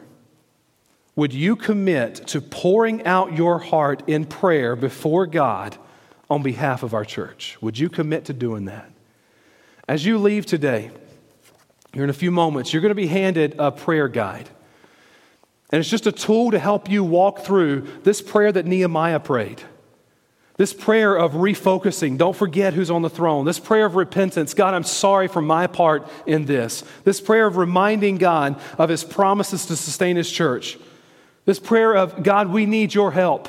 would 1.15 1.33
you 1.33 1.55
commit 1.55 2.27
to 2.27 2.41
pouring 2.41 3.03
out 3.07 3.33
your 3.33 3.57
heart 3.57 4.03
in 4.05 4.23
prayer 4.25 4.75
before 4.75 5.25
God 5.25 5.79
on 6.29 6.43
behalf 6.43 6.83
of 6.83 6.93
our 6.93 7.05
church? 7.05 7.57
Would 7.59 7.79
you 7.79 7.89
commit 7.89 8.25
to 8.25 8.33
doing 8.33 8.65
that? 8.65 8.91
As 9.87 10.05
you 10.05 10.19
leave 10.19 10.45
today, 10.45 10.91
here 11.95 12.03
in 12.03 12.09
a 12.09 12.13
few 12.13 12.29
moments, 12.29 12.73
you're 12.73 12.81
going 12.81 12.89
to 12.89 12.95
be 12.95 13.07
handed 13.07 13.55
a 13.57 13.71
prayer 13.71 14.09
guide. 14.09 14.49
And 15.71 15.79
it's 15.79 15.89
just 15.89 16.05
a 16.05 16.11
tool 16.11 16.51
to 16.51 16.59
help 16.59 16.89
you 16.89 17.05
walk 17.05 17.39
through 17.39 17.87
this 18.03 18.21
prayer 18.21 18.51
that 18.51 18.65
Nehemiah 18.65 19.21
prayed. 19.21 19.61
This 20.57 20.73
prayer 20.73 21.15
of 21.15 21.31
refocusing, 21.33 22.17
don't 22.17 22.35
forget 22.35 22.73
who's 22.73 22.91
on 22.91 23.01
the 23.01 23.09
throne. 23.09 23.45
This 23.45 23.59
prayer 23.59 23.85
of 23.85 23.95
repentance, 23.95 24.53
God, 24.53 24.73
I'm 24.73 24.83
sorry 24.83 25.29
for 25.29 25.41
my 25.41 25.67
part 25.67 26.05
in 26.25 26.45
this. 26.45 26.83
This 27.05 27.21
prayer 27.21 27.47
of 27.47 27.55
reminding 27.55 28.17
God 28.17 28.59
of 28.77 28.89
his 28.89 29.05
promises 29.05 29.65
to 29.67 29.77
sustain 29.77 30.17
his 30.17 30.29
church. 30.29 30.77
This 31.45 31.59
prayer 31.59 31.95
of, 31.95 32.23
God, 32.23 32.49
we 32.49 32.65
need 32.65 32.93
your 32.93 33.11
help. 33.11 33.47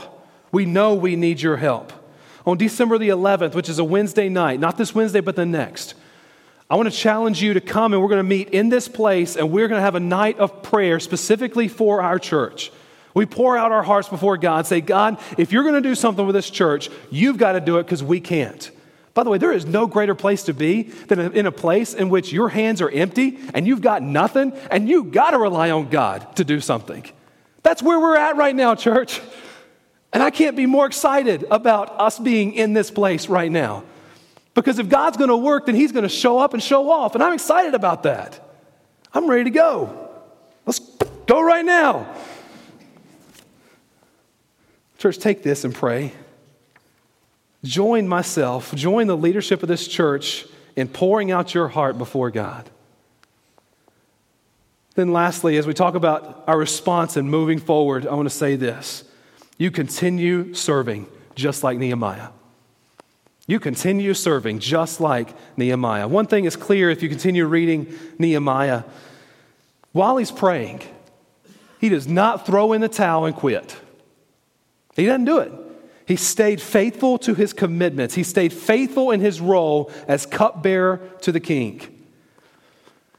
We 0.52 0.66
know 0.66 0.94
we 0.94 1.16
need 1.16 1.40
your 1.40 1.56
help. 1.56 1.92
On 2.46 2.56
December 2.56 2.96
the 2.96 3.08
11th, 3.08 3.56
which 3.56 3.68
is 3.68 3.80
a 3.80 3.84
Wednesday 3.84 4.28
night, 4.28 4.60
not 4.60 4.78
this 4.78 4.94
Wednesday, 4.94 5.20
but 5.20 5.34
the 5.34 5.46
next, 5.46 5.94
I 6.68 6.74
want 6.74 6.90
to 6.90 6.96
challenge 6.96 7.40
you 7.40 7.54
to 7.54 7.60
come 7.60 7.92
and 7.92 8.02
we're 8.02 8.08
going 8.08 8.18
to 8.18 8.28
meet 8.28 8.50
in 8.50 8.68
this 8.70 8.88
place 8.88 9.36
and 9.36 9.52
we're 9.52 9.68
going 9.68 9.78
to 9.78 9.84
have 9.84 9.94
a 9.94 10.00
night 10.00 10.38
of 10.38 10.62
prayer 10.62 10.98
specifically 10.98 11.68
for 11.68 12.02
our 12.02 12.18
church. 12.18 12.72
We 13.14 13.24
pour 13.24 13.56
out 13.56 13.70
our 13.70 13.84
hearts 13.84 14.08
before 14.08 14.36
God, 14.36 14.66
say, 14.66 14.80
God, 14.80 15.18
if 15.38 15.52
you're 15.52 15.62
going 15.62 15.80
to 15.80 15.88
do 15.88 15.94
something 15.94 16.26
with 16.26 16.34
this 16.34 16.50
church, 16.50 16.90
you've 17.10 17.38
got 17.38 17.52
to 17.52 17.60
do 17.60 17.78
it 17.78 17.84
because 17.84 18.02
we 18.02 18.20
can't. 18.20 18.70
By 19.14 19.22
the 19.22 19.30
way, 19.30 19.38
there 19.38 19.52
is 19.52 19.64
no 19.64 19.86
greater 19.86 20.14
place 20.14 20.42
to 20.42 20.52
be 20.52 20.82
than 20.82 21.32
in 21.34 21.46
a 21.46 21.52
place 21.52 21.94
in 21.94 22.10
which 22.10 22.32
your 22.32 22.48
hands 22.48 22.82
are 22.82 22.90
empty 22.90 23.38
and 23.54 23.66
you've 23.66 23.80
got 23.80 24.02
nothing 24.02 24.52
and 24.70 24.88
you've 24.88 25.12
got 25.12 25.30
to 25.30 25.38
rely 25.38 25.70
on 25.70 25.88
God 25.88 26.36
to 26.36 26.44
do 26.44 26.60
something. 26.60 27.08
That's 27.62 27.82
where 27.82 27.98
we're 27.98 28.16
at 28.16 28.36
right 28.36 28.54
now, 28.54 28.74
church. 28.74 29.20
And 30.12 30.22
I 30.22 30.30
can't 30.30 30.56
be 30.56 30.66
more 30.66 30.86
excited 30.86 31.46
about 31.50 31.98
us 31.98 32.18
being 32.18 32.54
in 32.54 32.72
this 32.72 32.90
place 32.90 33.28
right 33.28 33.50
now. 33.50 33.84
Because 34.56 34.78
if 34.78 34.88
God's 34.88 35.18
going 35.18 35.28
to 35.28 35.36
work, 35.36 35.66
then 35.66 35.74
He's 35.74 35.92
going 35.92 36.02
to 36.02 36.08
show 36.08 36.38
up 36.38 36.54
and 36.54 36.62
show 36.62 36.90
off. 36.90 37.14
And 37.14 37.22
I'm 37.22 37.34
excited 37.34 37.74
about 37.74 38.04
that. 38.04 38.40
I'm 39.12 39.28
ready 39.28 39.44
to 39.44 39.50
go. 39.50 40.10
Let's 40.64 40.80
go 41.26 41.42
right 41.42 41.64
now. 41.64 42.12
Church, 44.98 45.18
take 45.18 45.42
this 45.42 45.64
and 45.64 45.74
pray. 45.74 46.12
Join 47.62 48.08
myself, 48.08 48.74
join 48.74 49.08
the 49.08 49.16
leadership 49.16 49.62
of 49.62 49.68
this 49.68 49.86
church 49.86 50.46
in 50.74 50.88
pouring 50.88 51.30
out 51.30 51.52
your 51.52 51.68
heart 51.68 51.98
before 51.98 52.30
God. 52.30 52.70
Then, 54.94 55.12
lastly, 55.12 55.58
as 55.58 55.66
we 55.66 55.74
talk 55.74 55.94
about 55.94 56.44
our 56.46 56.56
response 56.56 57.16
and 57.16 57.30
moving 57.30 57.58
forward, 57.58 58.06
I 58.06 58.14
want 58.14 58.28
to 58.28 58.34
say 58.34 58.56
this. 58.56 59.04
You 59.58 59.70
continue 59.70 60.54
serving 60.54 61.08
just 61.34 61.62
like 61.62 61.76
Nehemiah. 61.76 62.28
You 63.46 63.60
continue 63.60 64.12
serving 64.12 64.58
just 64.58 65.00
like 65.00 65.28
Nehemiah. 65.56 66.08
One 66.08 66.26
thing 66.26 66.46
is 66.46 66.56
clear 66.56 66.90
if 66.90 67.02
you 67.02 67.08
continue 67.08 67.46
reading 67.46 67.96
Nehemiah. 68.18 68.82
While 69.92 70.16
he's 70.16 70.32
praying, 70.32 70.82
he 71.80 71.88
does 71.88 72.08
not 72.08 72.44
throw 72.44 72.72
in 72.72 72.80
the 72.80 72.88
towel 72.88 73.24
and 73.24 73.36
quit. 73.36 73.76
He 74.96 75.06
doesn't 75.06 75.26
do 75.26 75.38
it. 75.38 75.52
He 76.06 76.16
stayed 76.16 76.60
faithful 76.60 77.18
to 77.18 77.34
his 77.34 77.52
commitments, 77.52 78.14
he 78.14 78.22
stayed 78.22 78.52
faithful 78.52 79.10
in 79.10 79.20
his 79.20 79.40
role 79.40 79.90
as 80.06 80.24
cupbearer 80.24 81.00
to 81.22 81.32
the 81.32 81.40
king. 81.40 81.82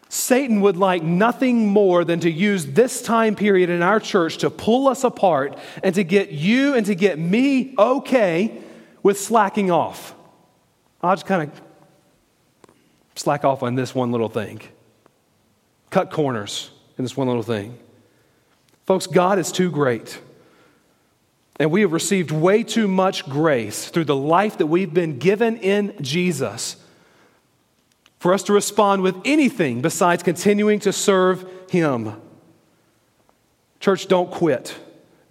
Satan 0.10 0.62
would 0.62 0.78
like 0.78 1.04
nothing 1.04 1.68
more 1.68 2.06
than 2.06 2.22
to 2.22 2.32
use 2.32 2.66
this 2.66 3.02
time 3.02 3.36
period 3.36 3.70
in 3.70 3.82
our 3.82 4.00
church 4.00 4.38
to 4.38 4.50
pull 4.50 4.88
us 4.88 5.04
apart 5.04 5.58
and 5.84 5.94
to 5.96 6.04
get 6.04 6.32
you 6.32 6.76
and 6.76 6.86
to 6.86 6.96
get 6.96 7.20
me 7.20 7.76
okay 7.78 8.62
with 9.04 9.20
slacking 9.20 9.70
off. 9.70 10.16
I'll 11.08 11.16
just 11.16 11.26
kind 11.26 11.50
of 11.50 11.62
slack 13.16 13.46
off 13.46 13.64
on 13.64 13.76
this 13.76 13.96
one 13.96 14.12
little 14.12 14.30
thing, 14.30 14.62
cut 15.90 16.12
corners 16.12 16.70
in 16.98 17.04
this 17.04 17.16
one 17.16 17.28
little 17.28 17.44
thing. 17.44 17.78
Folks, 18.86 19.08
God 19.08 19.40
is 19.40 19.52
too 19.52 19.70
great. 19.70 20.20
And 21.60 21.72
we 21.72 21.82
have 21.82 21.92
received 21.92 22.32
way 22.32 22.64
too 22.64 22.88
much 22.88 23.28
grace 23.28 23.90
through 23.90 24.06
the 24.06 24.16
life 24.16 24.60
that 24.60 24.68
we've 24.68 24.94
been 24.94 25.18
given 25.18 25.58
in 25.58 25.96
Jesus 26.02 26.76
for 28.20 28.34
us 28.34 28.44
to 28.44 28.54
respond 28.54 29.02
with 29.02 29.16
anything 29.26 29.82
besides 29.82 30.24
continuing 30.24 30.80
to 30.82 30.94
serve 30.94 31.50
Him. 31.70 32.14
Church, 33.80 34.08
don't 34.08 34.32
quit. 34.32 34.78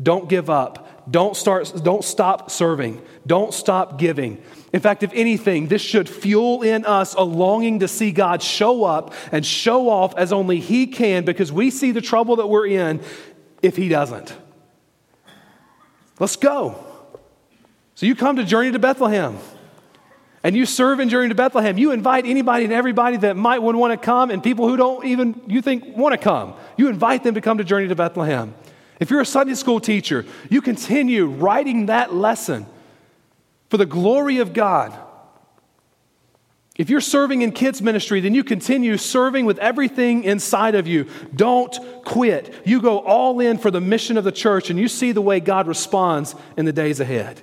Don't 0.02 0.28
give 0.28 0.50
up. 0.50 0.85
Don't, 1.08 1.36
start, 1.36 1.72
don't 1.84 2.04
stop 2.04 2.50
serving. 2.50 3.00
Don't 3.26 3.54
stop 3.54 3.98
giving. 3.98 4.42
In 4.72 4.80
fact, 4.80 5.02
if 5.02 5.12
anything, 5.14 5.68
this 5.68 5.80
should 5.80 6.08
fuel 6.08 6.62
in 6.62 6.84
us 6.84 7.14
a 7.14 7.22
longing 7.22 7.80
to 7.80 7.88
see 7.88 8.10
God 8.10 8.42
show 8.42 8.84
up 8.84 9.14
and 9.30 9.46
show 9.46 9.88
off 9.88 10.16
as 10.16 10.32
only 10.32 10.58
He 10.58 10.88
can 10.88 11.24
because 11.24 11.52
we 11.52 11.70
see 11.70 11.92
the 11.92 12.00
trouble 12.00 12.36
that 12.36 12.48
we're 12.48 12.66
in 12.66 13.00
if 13.62 13.76
He 13.76 13.88
doesn't. 13.88 14.36
Let's 16.18 16.36
go. 16.36 16.84
So 17.94 18.06
you 18.06 18.14
come 18.14 18.36
to 18.36 18.44
Journey 18.44 18.72
to 18.72 18.78
Bethlehem 18.78 19.38
and 20.42 20.56
you 20.56 20.66
serve 20.66 21.00
in 21.00 21.08
Journey 21.08 21.28
to 21.28 21.34
Bethlehem. 21.34 21.78
You 21.78 21.92
invite 21.92 22.26
anybody 22.26 22.64
and 22.64 22.72
everybody 22.72 23.16
that 23.18 23.36
might 23.36 23.60
want 23.60 23.92
to 23.92 23.96
come 23.96 24.30
and 24.30 24.42
people 24.42 24.68
who 24.68 24.76
don't 24.76 25.04
even, 25.04 25.40
you 25.46 25.62
think, 25.62 25.96
want 25.96 26.12
to 26.12 26.18
come. 26.18 26.54
You 26.76 26.88
invite 26.88 27.22
them 27.22 27.34
to 27.34 27.40
come 27.40 27.58
to 27.58 27.64
Journey 27.64 27.88
to 27.88 27.94
Bethlehem. 27.94 28.54
If 28.98 29.10
you're 29.10 29.20
a 29.20 29.26
Sunday 29.26 29.54
school 29.54 29.80
teacher, 29.80 30.24
you 30.48 30.62
continue 30.62 31.26
writing 31.26 31.86
that 31.86 32.14
lesson 32.14 32.66
for 33.68 33.76
the 33.76 33.86
glory 33.86 34.38
of 34.38 34.52
God. 34.52 34.96
If 36.76 36.90
you're 36.90 37.00
serving 37.00 37.40
in 37.40 37.52
kids' 37.52 37.80
ministry, 37.80 38.20
then 38.20 38.34
you 38.34 38.44
continue 38.44 38.98
serving 38.98 39.46
with 39.46 39.58
everything 39.58 40.24
inside 40.24 40.74
of 40.74 40.86
you. 40.86 41.06
Don't 41.34 41.74
quit. 42.04 42.54
You 42.66 42.82
go 42.82 42.98
all 42.98 43.40
in 43.40 43.56
for 43.56 43.70
the 43.70 43.80
mission 43.80 44.18
of 44.18 44.24
the 44.24 44.32
church, 44.32 44.68
and 44.68 44.78
you 44.78 44.88
see 44.88 45.12
the 45.12 45.22
way 45.22 45.40
God 45.40 45.66
responds 45.66 46.34
in 46.56 46.66
the 46.66 46.72
days 46.72 47.00
ahead. 47.00 47.40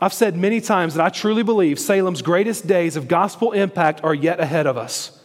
I've 0.00 0.12
said 0.12 0.36
many 0.36 0.60
times 0.60 0.94
that 0.94 1.04
I 1.04 1.08
truly 1.08 1.42
believe 1.42 1.80
Salem's 1.80 2.22
greatest 2.22 2.66
days 2.66 2.96
of 2.96 3.08
gospel 3.08 3.52
impact 3.52 4.04
are 4.04 4.14
yet 4.14 4.38
ahead 4.38 4.66
of 4.66 4.76
us. 4.76 5.15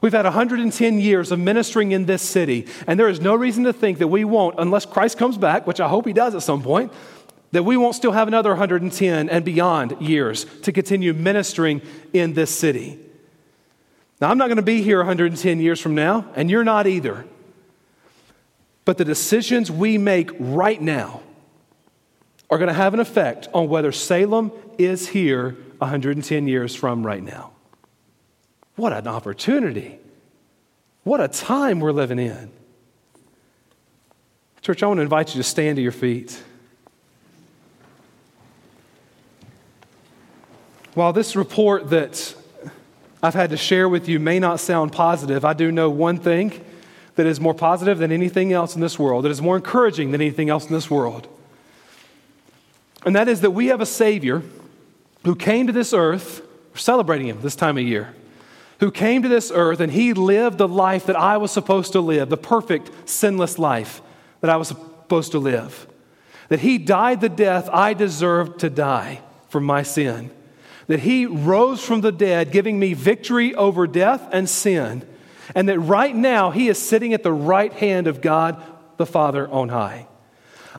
We've 0.00 0.12
had 0.12 0.24
110 0.24 1.00
years 1.00 1.32
of 1.32 1.38
ministering 1.38 1.92
in 1.92 2.06
this 2.06 2.22
city, 2.22 2.66
and 2.86 2.98
there 2.98 3.08
is 3.08 3.20
no 3.20 3.34
reason 3.34 3.64
to 3.64 3.72
think 3.72 3.98
that 3.98 4.08
we 4.08 4.24
won't, 4.24 4.54
unless 4.58 4.86
Christ 4.86 5.18
comes 5.18 5.36
back, 5.36 5.66
which 5.66 5.80
I 5.80 5.88
hope 5.88 6.06
he 6.06 6.12
does 6.12 6.34
at 6.34 6.42
some 6.42 6.62
point, 6.62 6.92
that 7.52 7.64
we 7.64 7.76
won't 7.76 7.94
still 7.94 8.12
have 8.12 8.28
another 8.28 8.50
110 8.50 9.28
and 9.28 9.44
beyond 9.44 10.00
years 10.00 10.44
to 10.62 10.72
continue 10.72 11.14
ministering 11.14 11.82
in 12.12 12.34
this 12.34 12.56
city. 12.56 12.98
Now, 14.20 14.30
I'm 14.30 14.38
not 14.38 14.46
going 14.46 14.56
to 14.56 14.62
be 14.62 14.82
here 14.82 14.98
110 14.98 15.60
years 15.60 15.80
from 15.80 15.94
now, 15.94 16.26
and 16.34 16.50
you're 16.50 16.64
not 16.64 16.86
either. 16.86 17.24
But 18.84 18.98
the 18.98 19.04
decisions 19.04 19.70
we 19.70 19.98
make 19.98 20.30
right 20.38 20.80
now 20.80 21.22
are 22.50 22.58
going 22.58 22.68
to 22.68 22.74
have 22.74 22.94
an 22.94 23.00
effect 23.00 23.48
on 23.52 23.68
whether 23.68 23.92
Salem 23.92 24.52
is 24.78 25.08
here 25.08 25.56
110 25.78 26.48
years 26.48 26.74
from 26.74 27.04
right 27.04 27.22
now. 27.22 27.52
What 28.78 28.92
an 28.92 29.08
opportunity. 29.08 29.98
What 31.02 31.20
a 31.20 31.26
time 31.26 31.80
we're 31.80 31.90
living 31.90 32.20
in. 32.20 32.52
Church, 34.62 34.84
I 34.84 34.86
want 34.86 34.98
to 34.98 35.02
invite 35.02 35.34
you 35.34 35.42
to 35.42 35.42
stand 35.42 35.76
to 35.76 35.82
your 35.82 35.90
feet. 35.90 36.40
While 40.94 41.12
this 41.12 41.34
report 41.34 41.90
that 41.90 42.36
I've 43.20 43.34
had 43.34 43.50
to 43.50 43.56
share 43.56 43.88
with 43.88 44.08
you 44.08 44.20
may 44.20 44.38
not 44.38 44.60
sound 44.60 44.92
positive, 44.92 45.44
I 45.44 45.54
do 45.54 45.72
know 45.72 45.90
one 45.90 46.18
thing 46.18 46.64
that 47.16 47.26
is 47.26 47.40
more 47.40 47.54
positive 47.54 47.98
than 47.98 48.12
anything 48.12 48.52
else 48.52 48.76
in 48.76 48.80
this 48.80 48.96
world, 48.96 49.24
that 49.24 49.30
is 49.30 49.42
more 49.42 49.56
encouraging 49.56 50.12
than 50.12 50.20
anything 50.20 50.50
else 50.50 50.66
in 50.66 50.72
this 50.72 50.88
world. 50.88 51.26
And 53.04 53.16
that 53.16 53.26
is 53.26 53.40
that 53.40 53.50
we 53.50 53.66
have 53.66 53.80
a 53.80 53.86
Savior 53.86 54.44
who 55.24 55.34
came 55.34 55.66
to 55.66 55.72
this 55.72 55.92
earth, 55.92 56.42
we're 56.70 56.78
celebrating 56.78 57.26
Him 57.26 57.40
this 57.40 57.56
time 57.56 57.76
of 57.76 57.82
year, 57.82 58.14
who 58.80 58.90
came 58.90 59.22
to 59.22 59.28
this 59.28 59.50
earth 59.54 59.80
and 59.80 59.92
He 59.92 60.12
lived 60.12 60.58
the 60.58 60.68
life 60.68 61.06
that 61.06 61.16
I 61.16 61.36
was 61.36 61.50
supposed 61.50 61.92
to 61.92 62.00
live, 62.00 62.28
the 62.28 62.36
perfect, 62.36 62.90
sinless 63.08 63.58
life 63.58 64.02
that 64.40 64.50
I 64.50 64.56
was 64.56 64.68
supposed 64.68 65.32
to 65.32 65.38
live. 65.38 65.86
That 66.48 66.60
He 66.60 66.78
died 66.78 67.20
the 67.20 67.28
death 67.28 67.68
I 67.72 67.94
deserved 67.94 68.60
to 68.60 68.70
die 68.70 69.20
for 69.48 69.60
my 69.60 69.82
sin 69.82 70.30
that 70.88 71.00
he 71.00 71.26
rose 71.26 71.84
from 71.84 72.00
the 72.00 72.10
dead, 72.10 72.50
giving 72.50 72.78
me 72.78 72.94
victory 72.94 73.54
over 73.54 73.86
death 73.86 74.26
and 74.32 74.48
sin, 74.48 75.06
and 75.54 75.68
that 75.68 75.78
right 75.78 76.16
now 76.16 76.50
he 76.50 76.68
is 76.68 76.78
sitting 76.78 77.14
at 77.14 77.22
the 77.22 77.32
right 77.32 77.72
hand 77.72 78.06
of 78.06 78.20
God 78.20 78.62
the 78.96 79.06
Father 79.06 79.46
on 79.48 79.68
high. 79.68 80.08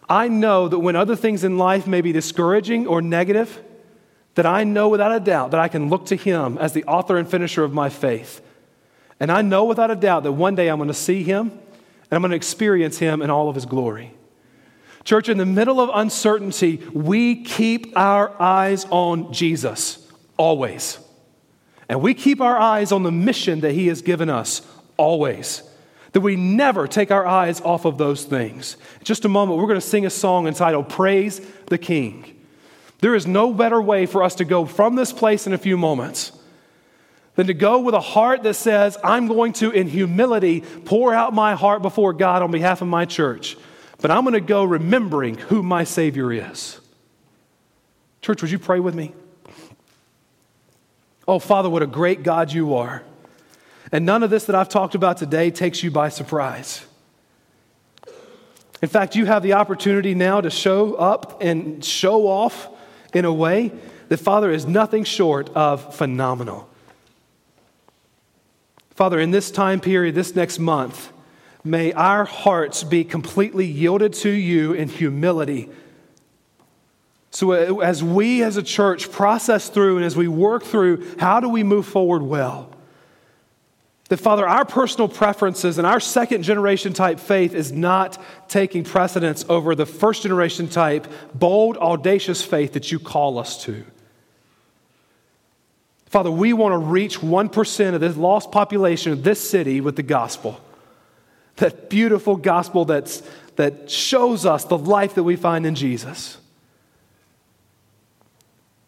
I 0.09 0.27
know 0.27 0.67
that 0.67 0.79
when 0.79 0.95
other 0.95 1.15
things 1.15 1.43
in 1.43 1.57
life 1.57 1.85
may 1.87 2.01
be 2.01 2.11
discouraging 2.11 2.87
or 2.87 3.01
negative, 3.01 3.61
that 4.39 4.45
I 4.45 4.63
know 4.63 4.87
without 4.87 5.13
a 5.13 5.19
doubt 5.19 5.51
that 5.51 5.59
I 5.59 5.67
can 5.67 5.89
look 5.89 6.05
to 6.05 6.15
him 6.15 6.57
as 6.59 6.71
the 6.71 6.85
author 6.85 7.17
and 7.17 7.29
finisher 7.29 7.65
of 7.65 7.73
my 7.73 7.89
faith. 7.89 8.39
And 9.19 9.29
I 9.29 9.41
know 9.41 9.65
without 9.65 9.91
a 9.91 9.97
doubt 9.97 10.23
that 10.23 10.31
one 10.31 10.55
day 10.55 10.69
I'm 10.69 10.77
going 10.77 10.87
to 10.87 10.93
see 10.93 11.23
him 11.23 11.49
and 11.49 12.11
I'm 12.11 12.21
going 12.21 12.31
to 12.31 12.37
experience 12.37 12.99
him 12.99 13.21
in 13.21 13.29
all 13.29 13.49
of 13.49 13.55
his 13.55 13.65
glory. 13.65 14.13
Church, 15.03 15.27
in 15.27 15.37
the 15.37 15.45
middle 15.45 15.81
of 15.81 15.89
uncertainty, 15.93 16.77
we 16.93 17.43
keep 17.43 17.97
our 17.97 18.33
eyes 18.41 18.85
on 18.89 19.33
Jesus, 19.33 20.09
always. 20.37 20.99
And 21.89 22.01
we 22.01 22.13
keep 22.13 22.39
our 22.39 22.57
eyes 22.57 22.93
on 22.93 23.03
the 23.03 23.11
mission 23.11 23.59
that 23.59 23.73
He 23.73 23.87
has 23.87 24.01
given 24.01 24.29
us, 24.29 24.61
always. 24.95 25.63
That 26.13 26.21
we 26.21 26.37
never 26.37 26.87
take 26.87 27.11
our 27.11 27.27
eyes 27.27 27.59
off 27.59 27.83
of 27.83 27.97
those 27.97 28.23
things. 28.23 28.77
In 28.99 29.03
just 29.03 29.25
a 29.25 29.29
moment, 29.29 29.59
we're 29.59 29.67
going 29.67 29.81
to 29.81 29.85
sing 29.85 30.05
a 30.05 30.09
song 30.09 30.47
entitled 30.47 30.87
Praise 30.87 31.41
the 31.65 31.77
King. 31.77 32.38
There 32.99 33.15
is 33.15 33.25
no 33.25 33.53
better 33.53 33.81
way 33.81 34.05
for 34.05 34.23
us 34.23 34.35
to 34.35 34.45
go 34.45 34.65
from 34.65 34.95
this 34.95 35.11
place 35.11 35.47
in 35.47 35.53
a 35.53 35.57
few 35.57 35.77
moments 35.77 36.31
than 37.35 37.47
to 37.47 37.53
go 37.53 37.79
with 37.79 37.95
a 37.95 38.01
heart 38.01 38.43
that 38.43 38.55
says, 38.55 38.97
I'm 39.03 39.27
going 39.27 39.53
to, 39.53 39.71
in 39.71 39.87
humility, 39.87 40.61
pour 40.61 41.13
out 41.13 41.33
my 41.33 41.55
heart 41.55 41.81
before 41.81 42.11
God 42.11 42.41
on 42.41 42.51
behalf 42.51 42.81
of 42.81 42.89
my 42.89 43.05
church. 43.05 43.55
But 44.01 44.11
I'm 44.11 44.23
going 44.23 44.33
to 44.33 44.41
go 44.41 44.65
remembering 44.65 45.37
who 45.37 45.63
my 45.63 45.85
Savior 45.85 46.33
is. 46.33 46.79
Church, 48.21 48.41
would 48.41 48.51
you 48.51 48.59
pray 48.59 48.81
with 48.81 48.95
me? 48.95 49.13
Oh, 51.27 51.39
Father, 51.39 51.69
what 51.69 51.81
a 51.81 51.87
great 51.87 52.23
God 52.23 52.51
you 52.51 52.75
are. 52.75 53.03
And 53.91 54.05
none 54.05 54.23
of 54.23 54.29
this 54.29 54.45
that 54.45 54.55
I've 54.55 54.69
talked 54.69 54.95
about 54.95 55.17
today 55.17 55.51
takes 55.51 55.81
you 55.83 55.91
by 55.91 56.09
surprise. 56.09 56.85
In 58.81 58.89
fact, 58.89 59.15
you 59.15 59.25
have 59.25 59.43
the 59.43 59.53
opportunity 59.53 60.13
now 60.15 60.41
to 60.41 60.49
show 60.49 60.95
up 60.95 61.41
and 61.41 61.83
show 61.83 62.27
off 62.27 62.67
in 63.13 63.25
a 63.25 63.33
way 63.33 63.71
that, 64.09 64.17
Father, 64.17 64.51
is 64.51 64.65
nothing 64.65 65.03
short 65.03 65.49
of 65.49 65.95
phenomenal. 65.95 66.69
Father, 68.91 69.19
in 69.19 69.31
this 69.31 69.51
time 69.51 69.79
period, 69.79 70.15
this 70.15 70.35
next 70.35 70.59
month, 70.59 71.11
May 71.63 71.91
our 71.91 72.23
hearts 72.23 72.83
be 72.83 73.03
completely 73.03 73.65
yielded 73.65 74.13
to 74.13 74.29
you 74.29 74.73
in 74.73 74.87
humility. 74.87 75.69
So, 77.31 77.51
uh, 77.51 77.79
as 77.79 78.03
we 78.03 78.43
as 78.43 78.55
a 78.57 78.63
church 78.63 79.11
process 79.11 79.69
through 79.69 79.97
and 79.97 80.05
as 80.05 80.15
we 80.15 80.27
work 80.27 80.63
through 80.63 81.05
how 81.19 81.39
do 81.39 81.49
we 81.49 81.63
move 81.63 81.85
forward 81.85 82.23
well, 82.23 82.71
that 84.09 84.17
Father, 84.17 84.47
our 84.47 84.65
personal 84.65 85.07
preferences 85.07 85.77
and 85.77 85.87
our 85.87 85.99
second 85.99 86.43
generation 86.43 86.93
type 86.93 87.19
faith 87.19 87.53
is 87.53 87.71
not 87.71 88.21
taking 88.47 88.83
precedence 88.83 89.45
over 89.47 89.75
the 89.75 89.85
first 89.85 90.23
generation 90.23 90.67
type, 90.67 91.07
bold, 91.33 91.77
audacious 91.77 92.43
faith 92.43 92.73
that 92.73 92.91
you 92.91 92.99
call 92.99 93.39
us 93.39 93.63
to. 93.63 93.85
Father, 96.07 96.31
we 96.31 96.53
want 96.53 96.73
to 96.73 96.77
reach 96.79 97.19
1% 97.19 97.93
of 97.93 98.01
this 98.01 98.17
lost 98.17 98.51
population 98.51 99.11
of 99.11 99.23
this 99.23 99.47
city 99.47 99.79
with 99.79 99.95
the 99.95 100.03
gospel 100.03 100.59
that 101.59 101.89
beautiful 101.89 102.35
gospel 102.35 102.85
that's, 102.85 103.21
that 103.55 103.89
shows 103.89 104.45
us 104.45 104.63
the 104.65 104.77
life 104.77 105.15
that 105.15 105.23
we 105.23 105.35
find 105.35 105.65
in 105.65 105.75
Jesus. 105.75 106.37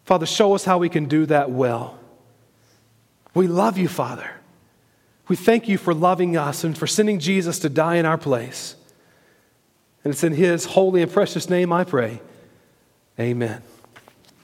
Father, 0.05 0.25
show 0.25 0.55
us 0.55 0.65
how 0.65 0.77
we 0.77 0.89
can 0.89 1.05
do 1.05 1.25
that 1.27 1.51
well. 1.51 1.99
We 3.33 3.47
love 3.47 3.77
you, 3.77 3.87
Father. 3.87 4.40
We 5.31 5.37
thank 5.37 5.69
you 5.69 5.77
for 5.77 5.93
loving 5.93 6.35
us 6.35 6.65
and 6.65 6.77
for 6.77 6.85
sending 6.85 7.17
Jesus 7.17 7.57
to 7.59 7.69
die 7.69 7.95
in 7.95 8.05
our 8.05 8.17
place. 8.17 8.75
And 10.03 10.11
it's 10.11 10.25
in 10.25 10.33
his 10.33 10.65
holy 10.65 11.01
and 11.01 11.09
precious 11.09 11.49
name 11.49 11.71
I 11.71 11.85
pray. 11.85 12.19
Amen. 13.17 13.63